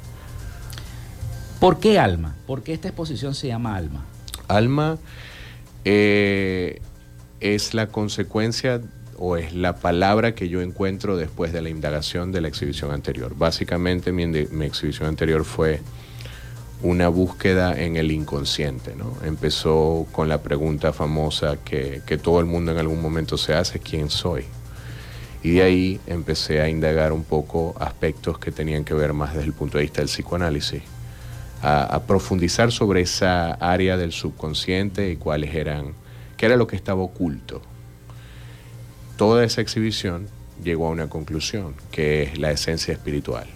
¿Por 1.58 1.78
qué 1.78 1.98
alma? 1.98 2.34
¿Por 2.46 2.62
qué 2.62 2.72
esta 2.72 2.88
exposición 2.88 3.34
se 3.34 3.48
llama 3.48 3.76
alma? 3.76 4.04
Alma 4.56 4.98
eh, 5.84 6.80
es 7.40 7.74
la 7.74 7.88
consecuencia 7.88 8.80
o 9.18 9.36
es 9.36 9.54
la 9.54 9.76
palabra 9.76 10.34
que 10.34 10.48
yo 10.48 10.62
encuentro 10.62 11.16
después 11.16 11.52
de 11.52 11.60
la 11.60 11.68
indagación 11.68 12.32
de 12.32 12.40
la 12.40 12.48
exhibición 12.48 12.90
anterior. 12.90 13.34
Básicamente 13.36 14.12
mi, 14.12 14.24
exhibición 14.64 15.08
anterior 15.08 15.44
fue 15.44 15.80
una 16.82 17.08
búsqueda 17.08 17.78
en 17.78 17.96
el 17.96 18.10
inconsciente. 18.12 18.96
¿no? 18.96 19.14
Empezó 19.24 20.06
con 20.12 20.28
la 20.28 20.42
pregunta 20.42 20.92
famosa 20.94 21.58
que, 21.62 22.00
que 22.06 22.16
todo 22.16 22.40
el 22.40 22.46
mundo 22.46 22.72
en 22.72 22.78
algún 22.78 23.02
momento 23.02 23.36
se 23.36 23.52
hace, 23.54 23.78
¿quién 23.78 24.08
soy? 24.08 24.44
Y 25.42 25.52
de 25.52 25.62
ahí 25.62 26.00
empecé 26.06 26.60
a 26.60 26.68
indagar 26.68 27.12
un 27.12 27.24
poco 27.24 27.74
aspectos 27.78 28.38
que 28.38 28.52
tenían 28.52 28.84
que 28.84 28.94
ver 28.94 29.12
más 29.12 29.34
desde 29.34 29.46
el 29.46 29.52
punto 29.52 29.78
de 29.78 29.84
vista 29.84 30.00
del 30.00 30.08
psicoanálisis, 30.08 30.82
a, 31.62 31.82
a 31.82 32.02
profundizar 32.04 32.72
sobre 32.72 33.02
esa 33.02 33.52
área 33.52 33.96
del 33.96 34.12
subconsciente 34.12 35.10
y 35.10 35.16
cuáles 35.16 35.54
eran, 35.54 35.94
qué 36.36 36.46
era 36.46 36.56
lo 36.56 36.66
que 36.66 36.76
estaba 36.76 37.02
oculto. 37.02 37.62
Toda 39.16 39.44
esa 39.44 39.60
exhibición 39.60 40.28
llegó 40.62 40.86
a 40.86 40.90
una 40.90 41.08
conclusión, 41.08 41.74
que 41.90 42.22
es 42.22 42.38
la 42.38 42.50
esencia 42.50 42.92
espiritual. 42.92 43.46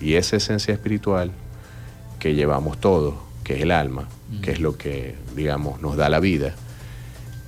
Y 0.00 0.14
esa 0.14 0.36
esencia 0.36 0.74
espiritual 0.74 1.32
que 2.18 2.34
llevamos 2.34 2.78
todos, 2.78 3.14
que 3.44 3.56
es 3.56 3.62
el 3.62 3.70
alma, 3.70 4.08
que 4.42 4.52
es 4.52 4.60
lo 4.60 4.76
que, 4.76 5.14
digamos, 5.34 5.80
nos 5.80 5.96
da 5.96 6.08
la 6.08 6.20
vida, 6.20 6.54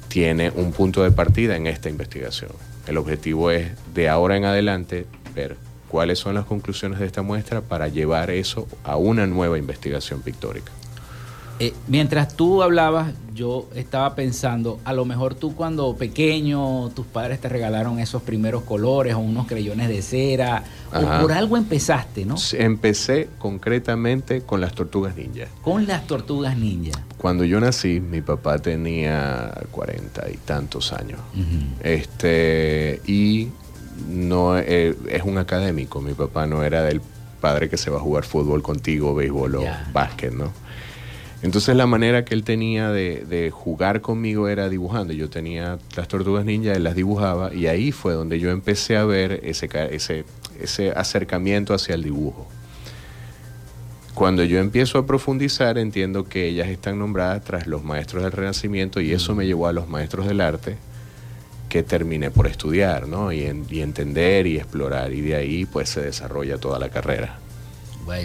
tiene 0.09 0.51
un 0.51 0.73
punto 0.73 1.03
de 1.03 1.12
partida 1.12 1.57
en 1.57 1.66
esta 1.66 1.88
investigación. 1.88 2.51
El 2.87 2.96
objetivo 2.96 3.51
es, 3.51 3.70
de 3.94 4.09
ahora 4.09 4.37
en 4.37 4.44
adelante, 4.44 5.07
ver 5.35 5.57
cuáles 5.90 6.20
son 6.20 6.35
las 6.35 6.44
conclusiones 6.44 7.00
de 7.00 7.07
esta 7.07 7.22
muestra 7.22 7.61
para 7.62 7.88
llevar 7.88 8.31
eso 8.31 8.66
a 8.85 8.96
una 8.96 9.26
nueva 9.26 9.59
investigación 9.59 10.22
pictórica. 10.22 10.70
Eh, 11.59 11.74
mientras 11.88 12.35
tú 12.37 12.62
hablabas, 12.62 13.12
yo 13.35 13.68
estaba 13.74 14.14
pensando, 14.14 14.81
a 14.85 14.94
lo 14.94 15.05
mejor 15.05 15.35
tú 15.35 15.55
cuando 15.55 15.94
pequeño, 15.94 16.88
tus 16.94 17.05
padres 17.05 17.38
te 17.38 17.50
regalaron 17.50 17.98
esos 17.98 18.22
primeros 18.22 18.62
colores 18.62 19.14
o 19.14 19.18
unos 19.18 19.46
creyones 19.46 19.88
de 19.88 20.00
cera, 20.00 20.64
o 20.90 21.20
por 21.20 21.33
algo 21.33 21.59
empezaste, 21.59 22.24
¿no? 22.24 22.37
Empecé 22.53 23.29
concretamente 23.38 24.40
con 24.40 24.62
las 24.62 24.74
tortugas 24.74 25.16
ninja. 25.16 25.48
Con 25.61 25.87
las 25.87 26.07
tortugas 26.07 26.57
ninja. 26.57 26.98
Cuando 27.18 27.44
yo 27.44 27.61
nací, 27.61 28.00
mi 28.00 28.22
papá 28.22 28.59
tenía 28.59 29.53
cuarenta 29.70 30.31
y 30.31 30.38
tantos 30.38 30.94
años. 30.94 31.20
Este, 31.83 33.03
y 33.07 33.48
no 34.08 34.58
eh, 34.58 34.96
es 35.08 35.22
un 35.22 35.38
académico. 35.38 36.00
Mi 36.00 36.14
papá 36.14 36.46
no 36.46 36.62
era 36.62 36.82
del 36.82 37.00
padre 37.40 37.68
que 37.68 37.76
se 37.76 37.90
va 37.90 37.98
a 37.98 38.00
jugar 38.00 38.24
fútbol 38.24 38.62
contigo, 38.62 39.14
béisbol 39.14 39.56
o 39.56 39.64
básquet, 39.92 40.32
¿no? 40.32 40.52
Entonces 41.42 41.74
la 41.74 41.86
manera 41.86 42.24
que 42.26 42.34
él 42.34 42.44
tenía 42.44 42.90
de, 42.90 43.50
jugar 43.50 44.02
conmigo 44.02 44.48
era 44.48 44.68
dibujando. 44.68 45.14
Yo 45.14 45.30
tenía 45.30 45.78
las 45.96 46.06
tortugas 46.06 46.44
ninja, 46.44 46.72
él 46.72 46.84
las 46.84 46.94
dibujaba 46.94 47.54
y 47.54 47.66
ahí 47.66 47.92
fue 47.92 48.12
donde 48.12 48.38
yo 48.38 48.50
empecé 48.50 48.96
a 48.98 49.04
ver 49.04 49.40
ese, 49.42 49.68
ese, 49.90 50.24
ese 50.60 50.90
acercamiento 50.90 51.72
hacia 51.72 51.94
el 51.94 52.02
dibujo. 52.02 52.46
Cuando 54.12 54.44
yo 54.44 54.58
empiezo 54.58 54.98
a 54.98 55.06
profundizar 55.06 55.78
entiendo 55.78 56.24
que 56.24 56.46
ellas 56.46 56.68
están 56.68 56.98
nombradas 56.98 57.42
tras 57.42 57.66
los 57.66 57.82
maestros 57.82 58.22
del 58.22 58.32
Renacimiento 58.32 59.00
y 59.00 59.12
eso 59.12 59.34
me 59.34 59.46
llevó 59.46 59.66
a 59.66 59.72
los 59.72 59.88
maestros 59.88 60.26
del 60.26 60.42
arte 60.42 60.76
que 61.70 61.83
terminé 61.83 62.30
por 62.30 62.46
estudiar, 62.46 63.09
¿no? 63.09 63.33
Y, 63.33 63.64
y 63.70 63.80
entender 63.80 64.46
y 64.46 64.59
explorar 64.59 65.14
y 65.14 65.22
de 65.22 65.37
ahí 65.37 65.64
pues 65.64 65.88
se 65.88 66.02
desarrolla 66.02 66.59
toda 66.59 66.78
la 66.78 66.90
carrera 66.90 67.38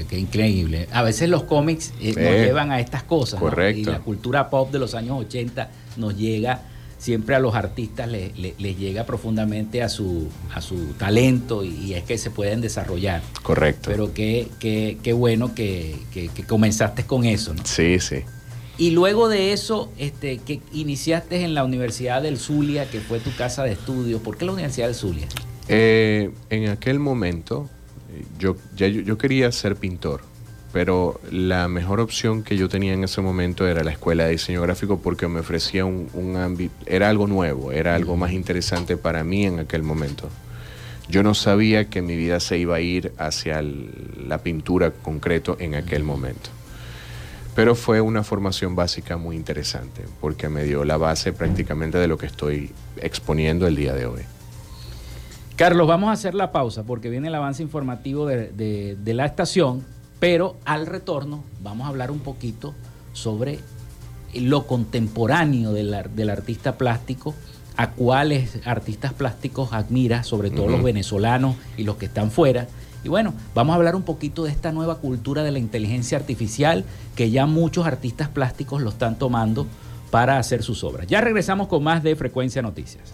qué 0.09 0.17
increíble. 0.17 0.87
A 0.91 1.03
veces 1.03 1.29
los 1.29 1.43
cómics 1.43 1.93
eh, 2.01 2.09
nos 2.09 2.17
eh, 2.17 2.45
llevan 2.45 2.71
a 2.71 2.79
estas 2.79 3.03
cosas. 3.03 3.39
Correcto. 3.39 3.81
Y 3.81 3.85
la 3.85 3.99
cultura 3.99 4.49
pop 4.49 4.71
de 4.71 4.79
los 4.79 4.95
años 4.95 5.19
80 5.19 5.69
nos 5.97 6.17
llega, 6.17 6.61
siempre 6.97 7.35
a 7.35 7.39
los 7.39 7.55
artistas 7.55 8.09
les, 8.09 8.57
llega 8.57 9.05
profundamente 9.05 9.83
a 9.83 9.89
su, 9.89 10.27
a 10.53 10.61
su 10.61 10.93
talento 10.93 11.63
y, 11.63 11.93
es 11.93 12.03
que 12.03 12.17
se 12.17 12.31
pueden 12.31 12.61
desarrollar. 12.61 13.21
Correcto. 13.43 13.89
Pero 13.89 14.13
qué, 14.13 14.47
qué, 14.59 14.97
qué 15.03 15.13
bueno 15.13 15.53
que, 15.53 15.95
que, 16.11 16.29
comenzaste 16.43 17.05
con 17.05 17.25
eso, 17.25 17.53
¿no? 17.53 17.65
Sí, 17.65 17.99
sí. 17.99 18.23
Y 18.77 18.91
luego 18.91 19.29
de 19.29 19.53
eso, 19.53 19.91
este, 19.97 20.37
que 20.39 20.61
iniciaste 20.73 21.43
en 21.43 21.53
la 21.53 21.63
Universidad 21.63 22.21
del 22.21 22.37
Zulia, 22.37 22.89
que 22.89 22.99
fue 22.99 23.19
tu 23.19 23.33
casa 23.35 23.63
de 23.63 23.71
estudio. 23.71 24.19
¿Por 24.19 24.37
qué 24.37 24.45
la 24.45 24.51
Universidad 24.51 24.87
del 24.87 24.95
Zulia? 24.95 25.27
Eh, 25.67 26.31
en 26.49 26.69
aquel 26.69 26.99
momento 26.99 27.69
yo, 28.39 28.55
ya, 28.75 28.87
yo, 28.87 29.17
quería 29.17 29.51
ser 29.51 29.75
pintor, 29.75 30.21
pero 30.71 31.19
la 31.31 31.67
mejor 31.67 31.99
opción 31.99 32.43
que 32.43 32.57
yo 32.57 32.69
tenía 32.69 32.93
en 32.93 33.03
ese 33.03 33.21
momento 33.21 33.67
era 33.67 33.83
la 33.83 33.91
escuela 33.91 34.25
de 34.25 34.31
diseño 34.31 34.61
gráfico 34.61 34.99
porque 34.99 35.27
me 35.27 35.39
ofrecía 35.39 35.85
un, 35.85 36.09
un 36.13 36.35
ámbito, 36.35 36.73
era 36.85 37.09
algo 37.09 37.27
nuevo, 37.27 37.71
era 37.71 37.95
algo 37.95 38.17
más 38.17 38.31
interesante 38.31 38.97
para 38.97 39.23
mí 39.23 39.45
en 39.45 39.59
aquel 39.59 39.83
momento. 39.83 40.29
Yo 41.07 41.21
no 41.21 41.35
sabía 41.35 41.89
que 41.89 42.01
mi 42.01 42.15
vida 42.15 42.39
se 42.39 42.57
iba 42.57 42.77
a 42.77 42.81
ir 42.81 43.13
hacia 43.17 43.61
la 43.61 44.39
pintura 44.39 44.91
concreto 44.91 45.55
en 45.59 45.75
aquel 45.75 46.03
momento. 46.03 46.49
Pero 47.55 47.73
fue 47.73 48.01
una 48.01 48.23
formación 48.23 48.75
básica 48.75 49.15
muy 49.17 49.37
interesante 49.37 50.03
porque 50.19 50.49
me 50.49 50.63
dio 50.63 50.83
la 50.83 50.97
base 50.97 51.31
prácticamente 51.31 51.97
de 51.97 52.07
lo 52.07 52.17
que 52.17 52.25
estoy 52.25 52.71
exponiendo 52.97 53.65
el 53.65 53.77
día 53.77 53.93
de 53.93 54.05
hoy. 54.05 54.21
Carlos, 55.55 55.87
vamos 55.87 56.09
a 56.09 56.11
hacer 56.11 56.35
la 56.35 56.51
pausa 56.51 56.83
porque 56.83 57.09
viene 57.09 57.29
el 57.29 57.35
avance 57.35 57.63
informativo 57.63 58.25
de, 58.25 58.97
la 59.05 59.25
estación, 59.25 59.85
pero 60.19 60.57
al 60.65 60.85
retorno 60.85 61.45
vamos 61.63 61.85
a 61.85 61.89
hablar 61.89 62.11
un 62.11 62.19
poquito 62.19 62.73
sobre 63.13 63.59
lo 64.33 64.67
contemporáneo 64.67 65.71
del, 65.71 65.95
del 66.13 66.29
artista 66.29 66.77
plástico, 66.77 67.33
a 67.77 67.91
cuáles 67.91 68.67
artistas 68.67 69.13
plásticos 69.13 69.71
admira, 69.71 70.23
sobre 70.23 70.49
todo 70.49 70.67
los 70.67 70.83
venezolanos 70.83 71.55
y 71.77 71.83
los 71.83 71.95
que 71.95 72.07
están 72.07 72.31
fuera. 72.31 72.67
Y 73.05 73.09
bueno, 73.09 73.35
vamos 73.53 73.73
a 73.73 73.77
hablar 73.77 73.95
un 73.95 74.01
poquito 74.01 74.45
de 74.45 74.51
esta 74.51 74.71
nueva 74.71 74.97
cultura 74.97 75.43
de 75.43 75.51
la 75.51 75.59
inteligencia 75.59 76.17
artificial 76.17 76.83
que 77.15 77.29
ya 77.29 77.45
muchos 77.45 77.85
artistas 77.85 78.29
plásticos 78.29 78.81
lo 78.81 78.89
están 78.89 79.19
tomando 79.19 79.67
para 80.09 80.39
hacer 80.39 80.63
sus 80.63 80.83
obras. 80.83 81.05
Ya 81.05 81.21
regresamos 81.21 81.67
con 81.67 81.83
más 81.83 82.01
de 82.01 82.15
Frecuencia 82.15 82.63
Noticias. 82.63 83.13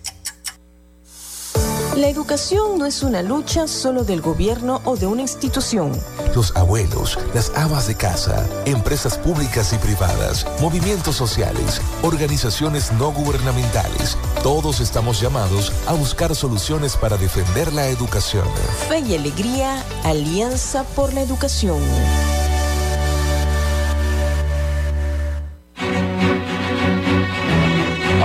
La 1.95 2.07
educación 2.07 2.77
no 2.77 2.85
es 2.85 3.03
una 3.03 3.21
lucha 3.21 3.67
solo 3.67 4.05
del 4.05 4.21
gobierno 4.21 4.81
o 4.85 4.95
de 4.95 5.07
una 5.07 5.23
institución. 5.23 5.91
Los 6.33 6.55
abuelos, 6.55 7.19
las 7.33 7.51
amas 7.53 7.85
de 7.87 7.95
casa, 7.95 8.47
empresas 8.65 9.17
públicas 9.17 9.73
y 9.73 9.77
privadas, 9.77 10.47
movimientos 10.61 11.17
sociales, 11.17 11.81
organizaciones 12.01 12.93
no 12.93 13.11
gubernamentales, 13.11 14.17
todos 14.41 14.79
estamos 14.79 15.19
llamados 15.19 15.73
a 15.85 15.91
buscar 15.91 16.33
soluciones 16.33 16.95
para 16.95 17.17
defender 17.17 17.73
la 17.73 17.87
educación. 17.87 18.47
Fe 18.87 18.99
y 18.99 19.15
Alegría, 19.15 19.83
Alianza 20.05 20.85
por 20.95 21.13
la 21.13 21.21
Educación. 21.21 21.79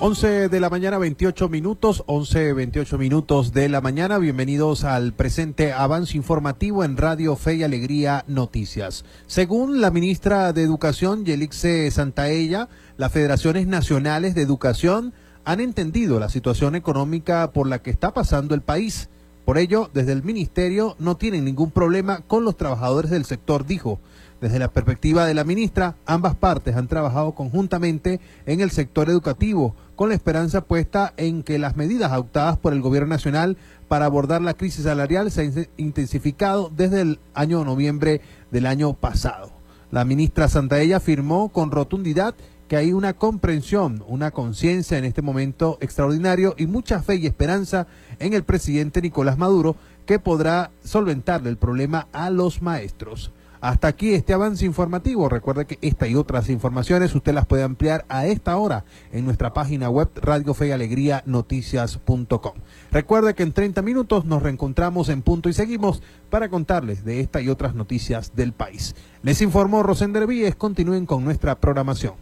11 0.00 0.48
de 0.48 0.60
la 0.60 0.70
mañana, 0.70 0.96
28 0.96 1.48
minutos, 1.48 2.04
11, 2.06 2.52
28 2.52 2.98
minutos 2.98 3.52
de 3.52 3.68
la 3.68 3.80
mañana. 3.80 4.18
Bienvenidos 4.18 4.84
al 4.84 5.12
presente 5.12 5.72
avance 5.72 6.16
informativo 6.16 6.84
en 6.84 6.96
Radio 6.96 7.34
Fe 7.34 7.56
y 7.56 7.62
Alegría 7.64 8.24
Noticias. 8.28 9.04
Según 9.26 9.80
la 9.80 9.90
ministra 9.90 10.52
de 10.52 10.62
Educación, 10.62 11.24
Yelixe 11.24 11.90
Santaella, 11.90 12.68
las 12.96 13.10
federaciones 13.10 13.66
nacionales 13.66 14.36
de 14.36 14.42
educación 14.42 15.14
han 15.44 15.58
entendido 15.58 16.20
la 16.20 16.28
situación 16.28 16.76
económica 16.76 17.50
por 17.50 17.66
la 17.66 17.82
que 17.82 17.90
está 17.90 18.14
pasando 18.14 18.54
el 18.54 18.62
país. 18.62 19.08
Por 19.44 19.58
ello, 19.58 19.90
desde 19.94 20.12
el 20.12 20.22
ministerio 20.22 20.94
no 21.00 21.16
tienen 21.16 21.44
ningún 21.44 21.72
problema 21.72 22.20
con 22.20 22.44
los 22.44 22.56
trabajadores 22.56 23.10
del 23.10 23.24
sector, 23.24 23.66
dijo. 23.66 23.98
Desde 24.40 24.60
la 24.60 24.68
perspectiva 24.68 25.26
de 25.26 25.34
la 25.34 25.42
ministra, 25.42 25.96
ambas 26.06 26.36
partes 26.36 26.76
han 26.76 26.86
trabajado 26.86 27.32
conjuntamente 27.32 28.20
en 28.46 28.60
el 28.60 28.70
sector 28.70 29.10
educativo, 29.10 29.74
con 29.96 30.10
la 30.10 30.14
esperanza 30.14 30.60
puesta 30.60 31.12
en 31.16 31.42
que 31.42 31.58
las 31.58 31.76
medidas 31.76 32.12
adoptadas 32.12 32.56
por 32.56 32.72
el 32.72 32.80
Gobierno 32.80 33.08
Nacional 33.08 33.56
para 33.88 34.04
abordar 34.04 34.40
la 34.40 34.54
crisis 34.54 34.84
salarial 34.84 35.32
se 35.32 35.42
han 35.42 35.68
intensificado 35.76 36.70
desde 36.74 37.00
el 37.00 37.18
año 37.34 37.64
noviembre 37.64 38.20
del 38.52 38.66
año 38.66 38.92
pasado. 38.92 39.50
La 39.90 40.04
ministra 40.04 40.46
Santaella 40.46 40.98
afirmó 40.98 41.48
con 41.48 41.72
rotundidad 41.72 42.36
que 42.68 42.76
hay 42.76 42.92
una 42.92 43.14
comprensión, 43.14 44.04
una 44.06 44.30
conciencia 44.30 44.98
en 44.98 45.04
este 45.04 45.22
momento 45.22 45.78
extraordinario 45.80 46.54
y 46.58 46.66
mucha 46.66 47.02
fe 47.02 47.16
y 47.16 47.26
esperanza 47.26 47.88
en 48.20 48.34
el 48.34 48.44
presidente 48.44 49.02
Nicolás 49.02 49.36
Maduro 49.36 49.74
que 50.06 50.20
podrá 50.20 50.70
solventarle 50.84 51.50
el 51.50 51.56
problema 51.56 52.06
a 52.12 52.30
los 52.30 52.62
maestros. 52.62 53.32
Hasta 53.60 53.88
aquí 53.88 54.14
este 54.14 54.32
avance 54.32 54.64
informativo. 54.64 55.28
Recuerde 55.28 55.66
que 55.66 55.78
esta 55.82 56.06
y 56.06 56.14
otras 56.14 56.48
informaciones 56.48 57.14
usted 57.14 57.34
las 57.34 57.46
puede 57.46 57.62
ampliar 57.62 58.04
a 58.08 58.26
esta 58.26 58.56
hora 58.56 58.84
en 59.12 59.24
nuestra 59.24 59.52
página 59.52 59.90
web 59.90 60.08
Radio 60.16 60.54
Fe 60.54 60.68
y 60.68 60.70
Alegría 60.72 61.22
Noticias.com. 61.26 62.52
Recuerde 62.92 63.34
que 63.34 63.42
en 63.42 63.52
30 63.52 63.82
minutos 63.82 64.24
nos 64.24 64.42
reencontramos 64.42 65.08
en 65.08 65.22
punto 65.22 65.48
y 65.48 65.52
seguimos 65.52 66.02
para 66.30 66.48
contarles 66.48 67.04
de 67.04 67.20
esta 67.20 67.40
y 67.40 67.48
otras 67.48 67.74
noticias 67.74 68.34
del 68.34 68.52
país. 68.52 68.94
Les 69.22 69.42
informó 69.42 69.82
Rosender 69.82 70.26
Víez. 70.26 70.54
Continúen 70.54 71.06
con 71.06 71.24
nuestra 71.24 71.58
programación. 71.58 72.14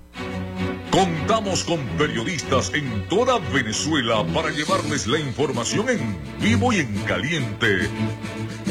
Contamos 0.91 1.65
con 1.65 1.79
periodistas 1.99 2.73
en 2.73 3.07
toda 3.09 3.39
Venezuela 3.53 4.25
para 4.33 4.51
llevarles 4.51 5.07
la 5.07 5.19
información 5.19 5.91
en 5.91 6.17
vivo 6.41 6.73
y 6.73 6.77
en 6.77 6.95
caliente. 7.03 7.91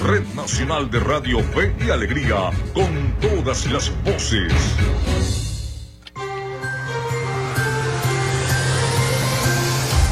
Red 0.01 0.25
Nacional 0.35 0.89
de 0.91 0.99
Radio 0.99 1.39
Fe 1.53 1.75
y 1.79 1.89
Alegría, 1.89 2.51
con 2.73 3.15
todas 3.19 3.65
las 3.71 3.91
voces. 4.03 4.53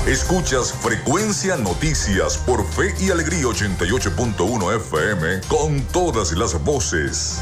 Escuchas 0.08 0.74
Frecuencia 0.74 1.56
Noticias 1.58 2.38
por 2.38 2.66
Fe 2.66 2.94
y 3.00 3.10
Alegría 3.10 3.46
88.1 3.46 4.76
FM 4.76 5.42
con 5.48 5.82
todas 5.88 6.34
las 6.34 6.62
voces. 6.64 7.42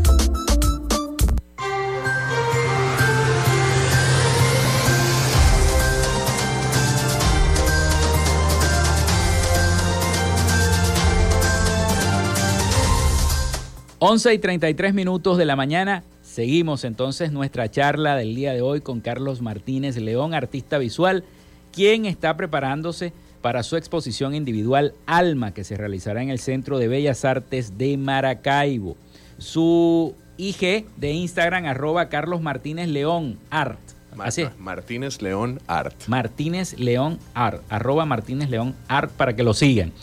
Once 14.03 14.33
y 14.33 14.39
33 14.39 14.95
minutos 14.95 15.37
de 15.37 15.45
la 15.45 15.55
mañana. 15.55 16.03
Seguimos 16.23 16.85
entonces 16.85 17.31
nuestra 17.31 17.69
charla 17.69 18.15
del 18.15 18.33
día 18.33 18.51
de 18.51 18.63
hoy 18.63 18.81
con 18.81 18.99
Carlos 18.99 19.43
Martínez 19.43 19.95
León, 19.97 20.33
artista 20.33 20.79
visual, 20.79 21.23
quien 21.71 22.07
está 22.07 22.35
preparándose 22.35 23.13
para 23.43 23.61
su 23.61 23.77
exposición 23.77 24.33
individual 24.33 24.95
Alma, 25.05 25.53
que 25.53 25.63
se 25.63 25.77
realizará 25.77 26.23
en 26.23 26.31
el 26.31 26.39
Centro 26.39 26.79
de 26.79 26.87
Bellas 26.87 27.25
Artes 27.25 27.77
de 27.77 27.95
Maracaibo. 27.95 28.97
Su 29.37 30.15
IG 30.35 30.87
de 30.97 31.11
Instagram, 31.11 31.65
arroba 31.65 32.09
Carlos 32.09 32.41
Martínez 32.41 32.87
León 32.87 33.37
Art. 33.51 33.77
Así 34.17 34.41
es. 34.41 34.57
Martínez 34.57 35.21
León 35.21 35.61
Art. 35.67 36.07
Martínez 36.07 36.79
León 36.79 37.19
Art, 37.35 37.61
arroba 37.69 38.07
Martínez 38.07 38.49
León 38.49 38.73
Art 38.87 39.11
para 39.11 39.35
que 39.35 39.43
lo 39.43 39.53
sigan. 39.53 39.93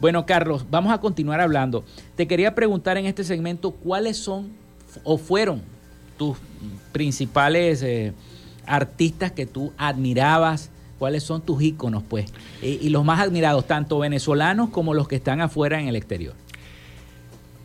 Bueno, 0.00 0.26
Carlos, 0.26 0.66
vamos 0.70 0.92
a 0.92 1.00
continuar 1.00 1.40
hablando. 1.40 1.84
Te 2.16 2.26
quería 2.26 2.54
preguntar 2.54 2.96
en 2.96 3.06
este 3.06 3.24
segmento 3.24 3.70
cuáles 3.70 4.16
son 4.16 4.50
o 5.04 5.18
fueron 5.18 5.62
tus 6.16 6.36
principales 6.92 7.82
eh, 7.82 8.12
artistas 8.66 9.32
que 9.32 9.46
tú 9.46 9.72
admirabas, 9.78 10.70
cuáles 10.98 11.22
son 11.22 11.42
tus 11.42 11.62
íconos, 11.62 12.02
pues, 12.08 12.32
y, 12.62 12.78
y, 12.86 12.88
los 12.88 13.04
más 13.04 13.20
admirados, 13.20 13.66
tanto 13.66 13.98
venezolanos 13.98 14.70
como 14.70 14.94
los 14.94 15.08
que 15.08 15.16
están 15.16 15.40
afuera 15.40 15.80
en 15.80 15.88
el 15.88 15.96
exterior. 15.96 16.34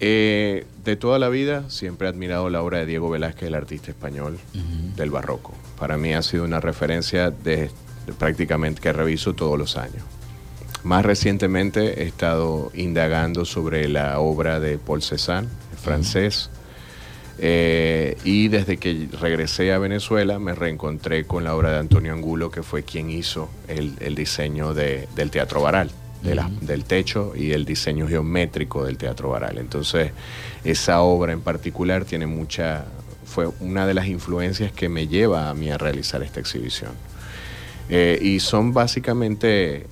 Eh, 0.03 0.65
de 0.83 0.95
toda 0.95 1.19
la 1.19 1.29
vida 1.29 1.69
siempre 1.69 2.07
he 2.07 2.09
admirado 2.09 2.49
la 2.49 2.63
obra 2.63 2.79
de 2.79 2.87
Diego 2.87 3.09
Velázquez, 3.09 3.47
el 3.47 3.55
artista 3.55 3.91
español 3.91 4.39
uh 4.55 4.57
-huh. 4.57 4.95
del 4.95 5.11
barroco. 5.11 5.53
Para 5.77 5.95
mí 5.97 6.13
ha 6.13 6.23
sido 6.23 6.43
una 6.43 6.59
referencia 6.59 7.29
de, 7.29 7.69
de 8.07 8.13
prácticamente 8.17 8.81
que 8.81 8.91
reviso 8.91 9.33
todos 9.33 9.59
los 9.59 9.77
años. 9.77 10.03
Más 10.83 11.05
recientemente 11.05 12.03
he 12.03 12.07
estado 12.07 12.71
indagando 12.73 13.45
sobre 13.45 13.87
la 13.87 14.19
obra 14.19 14.59
de 14.59 14.77
Paul 14.77 15.01
Cézanne, 15.01 15.47
francés. 15.81 16.49
Eh, 17.43 18.17
y 18.23 18.49
desde 18.49 18.77
que 18.77 19.07
regresé 19.19 19.73
a 19.73 19.79
Venezuela 19.79 20.37
me 20.37 20.53
reencontré 20.53 21.25
con 21.25 21.43
la 21.43 21.55
obra 21.55 21.71
de 21.71 21.79
Antonio 21.79 22.13
Angulo, 22.13 22.51
que 22.51 22.61
fue 22.61 22.83
quien 22.83 23.09
hizo 23.09 23.49
el, 23.67 24.15
diseño 24.15 24.73
del 24.73 25.31
Teatro 25.31 25.61
Baral, 25.61 25.91
del 26.21 26.83
techo 26.85 27.33
y 27.35 27.51
el 27.51 27.65
diseño 27.65 28.07
geométrico 28.07 28.85
del 28.85 28.97
Teatro 28.97 29.29
Baral. 29.29 29.57
Entonces, 29.57 30.11
esa 30.63 31.01
obra 31.01 31.33
en 31.33 31.41
particular 31.41 32.05
tiene 32.05 32.27
mucha, 32.27 32.85
fue 33.25 33.47
una 33.59 33.87
de 33.87 33.93
las 33.93 34.07
influencias 34.07 34.71
que 34.71 34.89
me 34.89 35.07
lleva 35.07 35.49
a 35.49 35.53
mí 35.53 35.71
a 35.71 35.77
realizar 35.77 36.21
esta 36.21 36.39
exhibición. 36.39 36.91
Eh, 37.89 38.19
y 38.21 38.39
son 38.39 38.73
básicamente, 38.73 39.87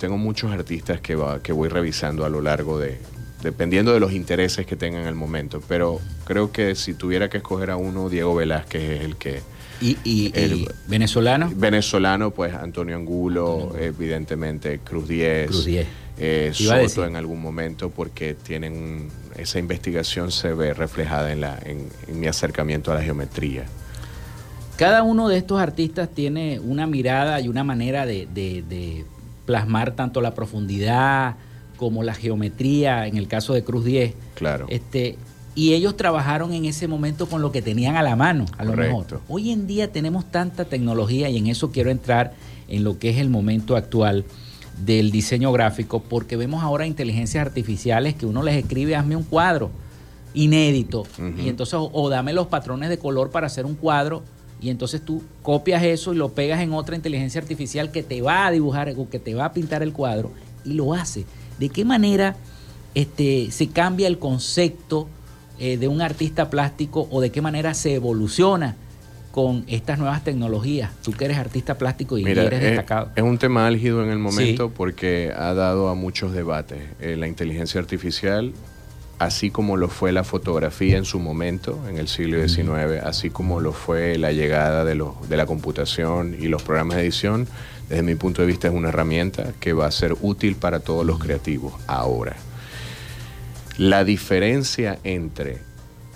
tengo 0.00 0.16
muchos 0.16 0.50
artistas 0.50 1.00
que, 1.00 1.16
que 1.42 1.52
voy 1.52 1.68
revisando 1.68 2.24
a 2.24 2.30
lo 2.30 2.40
largo 2.40 2.78
de, 2.78 2.98
dependiendo 3.42 3.92
de 3.92 4.00
los 4.00 4.12
intereses 4.12 4.64
que 4.64 4.74
tengan 4.74 5.02
en 5.02 5.08
el 5.08 5.14
momento. 5.14 5.62
Pero 5.68 6.00
creo 6.24 6.50
que 6.50 6.74
si 6.74 6.94
tuviera 6.94 7.28
que 7.28 7.36
escoger 7.36 7.70
a 7.70 7.76
uno, 7.76 8.08
Diego 8.08 8.34
Velázquez 8.34 8.82
es 8.82 9.00
el 9.02 9.16
que... 9.16 9.42
¿Y, 9.82 10.30
el, 10.34 10.68
venezolano? 10.88 11.50
Venezolano, 11.54 12.32
pues 12.32 12.52
Antonio 12.54 12.96
Angulo, 12.96 13.74
evidentemente 13.78 14.80
Cruz 14.80 15.08
Diez. 15.08 15.48
Cruz 15.48 15.64
Diez. 15.64 15.86
Eh, 16.18 16.50
Soto 16.52 17.06
en 17.06 17.16
algún 17.16 17.40
momento 17.40 17.88
porque 17.88 18.34
tienen 18.34 19.08
esa 19.38 19.58
investigación 19.58 20.30
se 20.30 20.52
ve 20.52 20.74
reflejada 20.74 21.32
en, 21.32 21.40
la, 21.40 21.58
en, 21.64 21.88
mi 22.20 22.26
acercamiento 22.26 22.92
a 22.92 22.96
la 22.96 23.02
geometría. 23.02 23.64
Cada 24.76 25.02
uno 25.02 25.28
de 25.28 25.38
estos 25.38 25.58
artistas 25.58 26.10
tiene 26.10 26.60
una 26.60 26.86
mirada 26.86 27.40
y 27.40 27.48
una 27.48 27.64
manera 27.64 28.04
de, 28.04 28.26
de 28.26 29.04
plasmar 29.50 29.96
tanto 29.96 30.20
la 30.20 30.32
profundidad, 30.32 31.34
como 31.76 32.04
la 32.04 32.14
geometría, 32.14 33.08
en 33.08 33.16
el 33.16 33.26
caso 33.26 33.52
de 33.52 33.64
Cruz 33.64 33.84
10. 33.84 34.14
Claro. 34.34 34.66
Este, 34.68 35.18
y 35.56 35.74
ellos 35.74 35.96
trabajaron 35.96 36.52
en 36.52 36.66
ese 36.66 36.86
momento 36.86 37.26
con 37.26 37.42
lo 37.42 37.50
que 37.50 37.62
tenían 37.62 37.96
a 37.96 38.02
la 38.04 38.14
mano, 38.14 38.46
a 38.58 38.64
lo 38.64 38.74
mejor. 38.74 39.20
Hoy 39.28 39.50
en 39.50 39.66
día 39.66 39.90
tenemos 39.90 40.30
tanta 40.30 40.66
tecnología 40.66 41.28
y 41.30 41.36
en 41.36 41.48
eso 41.48 41.72
quiero 41.72 41.90
entrar 41.90 42.32
en 42.68 42.84
lo 42.84 43.00
que 43.00 43.10
es 43.10 43.18
el 43.18 43.28
momento 43.28 43.74
actual 43.74 44.24
del 44.84 45.10
diseño 45.10 45.50
gráfico, 45.50 46.00
porque 46.00 46.36
vemos 46.36 46.62
ahora 46.62 46.86
inteligencias 46.86 47.44
artificiales 47.44 48.14
que 48.14 48.26
uno 48.26 48.44
les 48.44 48.54
escribe, 48.54 48.94
hazme 48.94 49.16
un 49.16 49.24
cuadro 49.24 49.72
inédito, 50.32 51.02
y 51.36 51.48
entonces, 51.48 51.74
o, 51.76 52.08
dame 52.08 52.32
los 52.32 52.46
patrones 52.46 52.88
de 52.88 52.98
color 52.98 53.30
para 53.30 53.48
hacer 53.48 53.66
un 53.66 53.74
cuadro, 53.74 54.22
y 54.60 54.70
entonces 54.70 55.02
tú 55.02 55.22
copias 55.42 55.82
eso 55.82 56.12
y 56.12 56.16
lo 56.16 56.30
pegas 56.30 56.60
en 56.60 56.72
otra 56.72 56.94
inteligencia 56.94 57.40
artificial 57.40 57.90
que 57.90 58.02
te 58.02 58.20
va 58.20 58.46
a 58.46 58.50
dibujar 58.50 58.92
o 58.96 59.08
que 59.08 59.18
te 59.18 59.34
va 59.34 59.46
a 59.46 59.52
pintar 59.52 59.82
el 59.82 59.92
cuadro, 59.92 60.30
y 60.64 60.74
lo 60.74 60.94
hace. 60.94 61.24
¿De 61.58 61.68
qué 61.68 61.84
manera 61.84 62.36
este, 62.94 63.50
se 63.50 63.68
cambia 63.68 64.06
el 64.06 64.18
concepto 64.18 65.08
eh, 65.58 65.76
de 65.76 65.88
un 65.88 66.02
artista 66.02 66.50
plástico 66.50 67.08
o 67.10 67.20
de 67.20 67.30
qué 67.30 67.40
manera 67.40 67.74
se 67.74 67.94
evoluciona 67.94 68.76
con 69.30 69.64
estas 69.66 69.98
nuevas 69.98 70.24
tecnologías? 70.24 70.90
Tú 71.02 71.12
que 71.12 71.24
eres 71.24 71.38
artista 71.38 71.78
plástico 71.78 72.18
y 72.18 72.24
eres 72.24 72.60
destacado. 72.60 73.10
Es 73.14 73.22
un 73.22 73.38
tema 73.38 73.66
álgido 73.66 74.02
en 74.02 74.10
el 74.10 74.18
momento 74.18 74.70
porque 74.70 75.32
ha 75.34 75.54
dado 75.54 75.88
a 75.88 75.94
muchos 75.94 76.32
debates. 76.32 76.82
Eh, 77.00 77.16
la 77.16 77.28
inteligencia 77.28 77.80
artificial, 77.80 78.52
así 79.20 79.50
como 79.50 79.76
lo 79.76 79.88
fue 79.88 80.12
la 80.12 80.24
fotografía 80.24 80.96
en 80.96 81.04
su 81.04 81.18
momento, 81.18 81.78
en 81.88 81.98
el 81.98 82.08
siglo 82.08 82.40
XIX, 82.40 83.04
así 83.04 83.28
como 83.28 83.60
lo 83.60 83.72
fue 83.72 84.16
la 84.16 84.32
llegada 84.32 84.82
de, 84.82 85.00
de 85.28 85.36
la 85.36 85.44
computación 85.44 86.34
y 86.40 86.48
los 86.48 86.62
programas 86.62 86.96
de 86.96 87.02
edición, 87.02 87.46
desde 87.90 88.02
mi 88.02 88.14
punto 88.14 88.40
de 88.40 88.48
vista 88.48 88.68
es 88.68 88.74
una 88.74 88.88
herramienta 88.88 89.52
que 89.60 89.74
va 89.74 89.86
a 89.86 89.90
ser 89.90 90.16
útil 90.22 90.56
para 90.56 90.80
todos 90.80 91.04
los 91.04 91.18
creativos 91.18 91.74
ahora. 91.86 92.34
La 93.76 94.04
diferencia 94.04 94.98
entre 95.04 95.58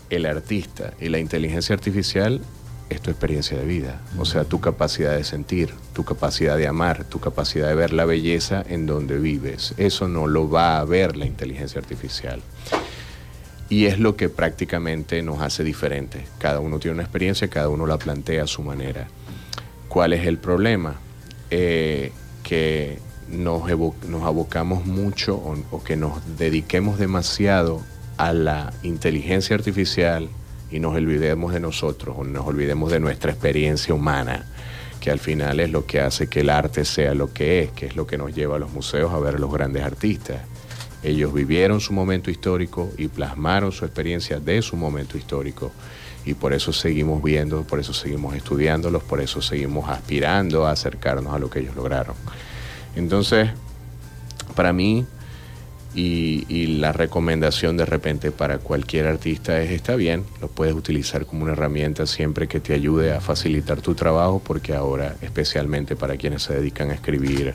el 0.08 0.24
artista 0.24 0.94
y 0.98 1.10
la 1.10 1.18
inteligencia 1.18 1.74
artificial 1.74 2.40
es 2.88 3.02
tu 3.02 3.10
experiencia 3.10 3.58
de 3.58 3.66
vida, 3.66 4.00
o 4.18 4.24
sea, 4.24 4.44
tu 4.44 4.60
capacidad 4.60 5.14
de 5.14 5.24
sentir, 5.24 5.74
tu 5.92 6.04
capacidad 6.04 6.56
de 6.56 6.68
amar, 6.68 7.04
tu 7.04 7.20
capacidad 7.20 7.68
de 7.68 7.74
ver 7.74 7.92
la 7.92 8.06
belleza 8.06 8.64
en 8.66 8.86
donde 8.86 9.18
vives. 9.18 9.74
Eso 9.76 10.08
no 10.08 10.26
lo 10.26 10.48
va 10.48 10.78
a 10.78 10.84
ver 10.86 11.18
la 11.18 11.26
inteligencia 11.26 11.80
artificial. 11.80 12.40
Y 13.74 13.86
es 13.86 13.98
lo 13.98 14.14
que 14.14 14.28
prácticamente 14.28 15.20
nos 15.20 15.42
hace 15.42 15.64
diferentes. 15.64 16.22
Cada 16.38 16.60
uno 16.60 16.78
tiene 16.78 16.94
una 16.94 17.02
experiencia, 17.02 17.48
cada 17.48 17.68
uno 17.68 17.88
la 17.88 17.98
plantea 17.98 18.44
a 18.44 18.46
su 18.46 18.62
manera. 18.62 19.08
¿Cuál 19.88 20.12
es 20.12 20.28
el 20.28 20.38
problema? 20.38 20.94
Eh, 21.50 22.12
que 22.44 23.00
nos, 23.28 23.64
nos, 24.08 24.22
abocamos 24.22 24.86
mucho 24.86 25.34
o, 25.72 25.82
que 25.82 25.96
nos 25.96 26.20
dediquemos 26.38 27.00
demasiado 27.00 27.82
a 28.16 28.32
la 28.32 28.72
inteligencia 28.84 29.56
artificial 29.56 30.28
y 30.70 30.78
nos 30.78 30.94
olvidemos 30.94 31.52
de 31.52 31.58
nosotros 31.58 32.14
o 32.16 32.22
nos 32.22 32.46
olvidemos 32.46 32.92
de 32.92 33.00
nuestra 33.00 33.32
experiencia 33.32 33.92
humana, 33.92 34.46
que 35.00 35.10
al 35.10 35.18
final 35.18 35.58
es 35.58 35.72
lo 35.72 35.84
que 35.84 35.98
hace 35.98 36.28
que 36.28 36.42
el 36.42 36.50
arte 36.50 36.84
sea 36.84 37.12
lo 37.12 37.32
que 37.32 37.64
es, 37.64 37.72
que 37.72 37.86
es 37.86 37.96
lo 37.96 38.06
que 38.06 38.18
nos 38.18 38.32
lleva 38.36 38.54
a 38.54 38.60
los 38.60 38.70
museos 38.70 39.12
a 39.12 39.18
ver 39.18 39.34
a 39.34 39.38
los 39.38 39.52
grandes 39.52 39.82
artistas. 39.82 40.42
Ellos 41.04 41.34
vivieron 41.34 41.80
su 41.80 41.92
momento 41.92 42.30
histórico 42.30 42.90
y 42.96 43.08
plasmaron 43.08 43.72
su 43.72 43.84
experiencia 43.84 44.40
de 44.40 44.62
su 44.62 44.76
momento 44.76 45.18
histórico 45.18 45.70
y 46.24 46.34
por 46.34 46.54
eso 46.54 46.72
seguimos 46.72 47.22
viendo, 47.22 47.62
por 47.64 47.78
eso 47.78 47.92
seguimos 47.92 48.34
estudiándolos, 48.34 49.02
por 49.02 49.20
eso 49.20 49.42
seguimos 49.42 49.88
aspirando 49.90 50.66
a 50.66 50.70
acercarnos 50.70 51.34
a 51.34 51.38
lo 51.38 51.50
que 51.50 51.60
ellos 51.60 51.76
lograron. 51.76 52.16
Entonces, 52.96 53.50
para 54.54 54.72
mí, 54.72 55.04
y, 55.94 56.78
la 56.78 56.92
recomendación 56.92 57.76
de 57.76 57.86
repente 57.86 58.32
para 58.32 58.58
cualquier 58.58 59.06
artista 59.06 59.60
es, 59.60 59.70
está 59.70 59.94
bien, 59.94 60.24
lo 60.40 60.48
puedes 60.48 60.74
utilizar 60.74 61.24
como 61.24 61.44
una 61.44 61.52
herramienta 61.52 62.06
siempre 62.06 62.48
que 62.48 62.60
te 62.60 62.74
ayude 62.74 63.12
a 63.12 63.20
facilitar 63.20 63.80
tu 63.80 63.94
trabajo, 63.94 64.42
porque 64.44 64.74
ahora, 64.74 65.14
especialmente 65.22 65.94
para 65.94 66.16
quienes 66.16 66.42
se 66.42 66.54
dedican 66.54 66.90
a 66.90 66.94
escribir, 66.94 67.54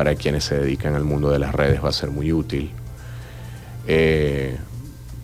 para 0.00 0.14
quienes 0.14 0.44
se 0.44 0.58
dedican 0.58 0.94
al 0.94 1.04
mundo 1.04 1.28
de 1.28 1.38
las 1.38 1.54
redes, 1.54 1.84
va 1.84 1.90
a 1.90 1.92
ser 1.92 2.08
muy 2.08 2.32
útil. 2.32 2.70
Eh, 3.86 4.56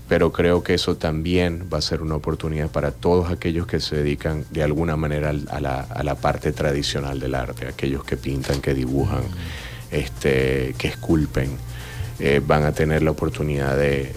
pero 0.06 0.32
creo 0.32 0.62
que 0.62 0.74
eso 0.74 0.98
también 0.98 1.70
va 1.72 1.78
a 1.78 1.80
ser 1.80 2.02
una 2.02 2.14
oportunidad 2.14 2.68
para 2.68 2.90
todos 2.90 3.30
aquellos 3.30 3.66
que 3.66 3.80
se 3.80 3.96
dedican 3.96 4.44
de 4.50 4.62
alguna 4.62 4.94
manera 4.98 5.30
a 5.30 5.60
la, 5.62 6.14
parte 6.16 6.52
tradicional 6.52 7.20
del 7.20 7.36
arte, 7.36 7.66
aquellos 7.66 8.04
que 8.04 8.18
pintan, 8.18 8.60
que 8.60 8.74
dibujan, 8.74 9.22
este, 9.90 10.74
que 10.76 10.88
esculpen, 10.88 11.52
eh, 12.18 12.42
van 12.46 12.64
a 12.64 12.72
tener 12.72 13.02
la 13.02 13.12
oportunidad 13.12 13.78
de, 13.78 14.12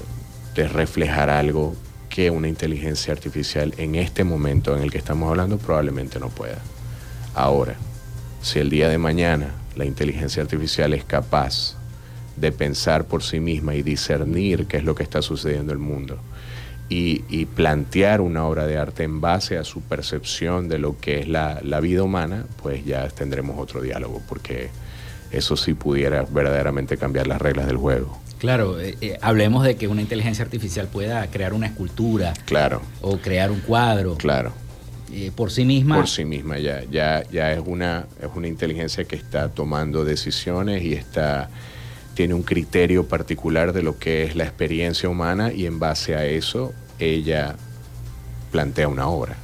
de 0.55 0.67
reflejar 0.67 1.29
algo 1.29 1.73
que 2.09 2.31
una 2.31 2.49
inteligencia 2.49 3.13
artificial 3.13 3.73
en 3.77 3.95
este 3.95 4.25
momento 4.25 4.75
en 4.75 4.83
el 4.83 4.91
que 4.91 4.97
estamos 4.97 5.29
hablando 5.29 5.57
probablemente 5.57 6.19
no 6.19 6.27
pueda. 6.27 6.59
Ahora, 7.33 7.75
si 8.41 8.59
el 8.59 8.69
día 8.69 8.89
de 8.89 8.97
mañana 8.97 9.53
la 9.75 9.85
inteligencia 9.85 10.41
artificial 10.41 10.93
es 10.93 11.03
capaz 11.03 11.75
de 12.39 12.51
pensar 12.51 13.05
por 13.05 13.23
sí 13.23 13.39
misma 13.39 13.75
y 13.75 13.83
discernir 13.83 14.65
qué 14.65 14.77
es 14.77 14.83
lo 14.83 14.95
que 14.95 15.03
está 15.03 15.21
sucediendo 15.21 15.73
en 15.73 15.79
el 15.79 15.85
mundo. 15.85 16.19
Y, 16.91 17.45
plantear 17.45 18.19
una 18.19 18.45
obra 18.45 18.65
de 18.65 18.77
arte 18.77 19.03
en 19.03 19.21
base 19.21 19.59
a 19.59 19.63
su 19.63 19.81
percepción 19.81 20.69
de 20.69 20.79
lo 20.79 20.97
que 20.97 21.19
es 21.19 21.27
la, 21.27 21.79
vida 21.81 22.01
humana, 22.01 22.45
pues 22.63 22.83
ya 22.83 23.07
tendremos 23.09 23.59
otro 23.59 23.81
diálogo, 23.81 24.23
porque 24.27 24.71
eso 25.31 25.55
sí 25.55 25.75
pudiera 25.75 26.23
verdaderamente 26.23 26.97
cambiar 26.97 27.27
las 27.27 27.39
reglas 27.39 27.67
del 27.67 27.77
juego. 27.77 28.19
Claro, 28.39 28.79
eh, 28.79 28.97
eh, 29.01 29.17
hablemos 29.21 29.63
de 29.65 29.75
que 29.75 29.87
una 29.87 30.01
inteligencia 30.01 30.43
artificial 30.43 30.87
pueda 30.87 31.27
crear 31.27 31.53
una 31.53 31.67
escultura. 31.67 32.33
Claro. 32.45 32.81
O 33.01 33.17
crear 33.17 33.51
un 33.51 33.59
cuadro. 33.59 34.15
Claro. 34.15 34.53
Eh, 35.11 35.31
por 35.35 35.51
sí 35.51 35.65
misma. 35.65 35.95
Por 35.95 36.07
sí 36.07 36.25
misma, 36.25 36.59
ya, 36.59 36.83
ya, 36.89 37.23
ya 37.31 37.51
es 37.51 37.61
una, 37.65 38.05
es 38.21 38.29
una 38.35 38.47
inteligencia 38.47 39.05
que 39.05 39.15
está 39.15 39.49
tomando 39.49 40.05
decisiones 40.05 40.83
y 40.83 40.93
está 40.93 41.49
tiene 42.19 42.33
un 42.33 42.43
criterio 42.43 43.07
particular 43.07 43.71
de 43.71 43.81
lo 43.81 43.97
que 43.97 44.23
es 44.23 44.35
la 44.35 44.43
experiencia 44.43 45.07
humana 45.07 45.53
y 45.53 45.65
en 45.65 45.79
base 45.79 46.15
a 46.15 46.25
eso 46.25 46.73
ella 46.99 47.55
plantea 48.51 48.89
una 48.89 49.07
obra. 49.07 49.37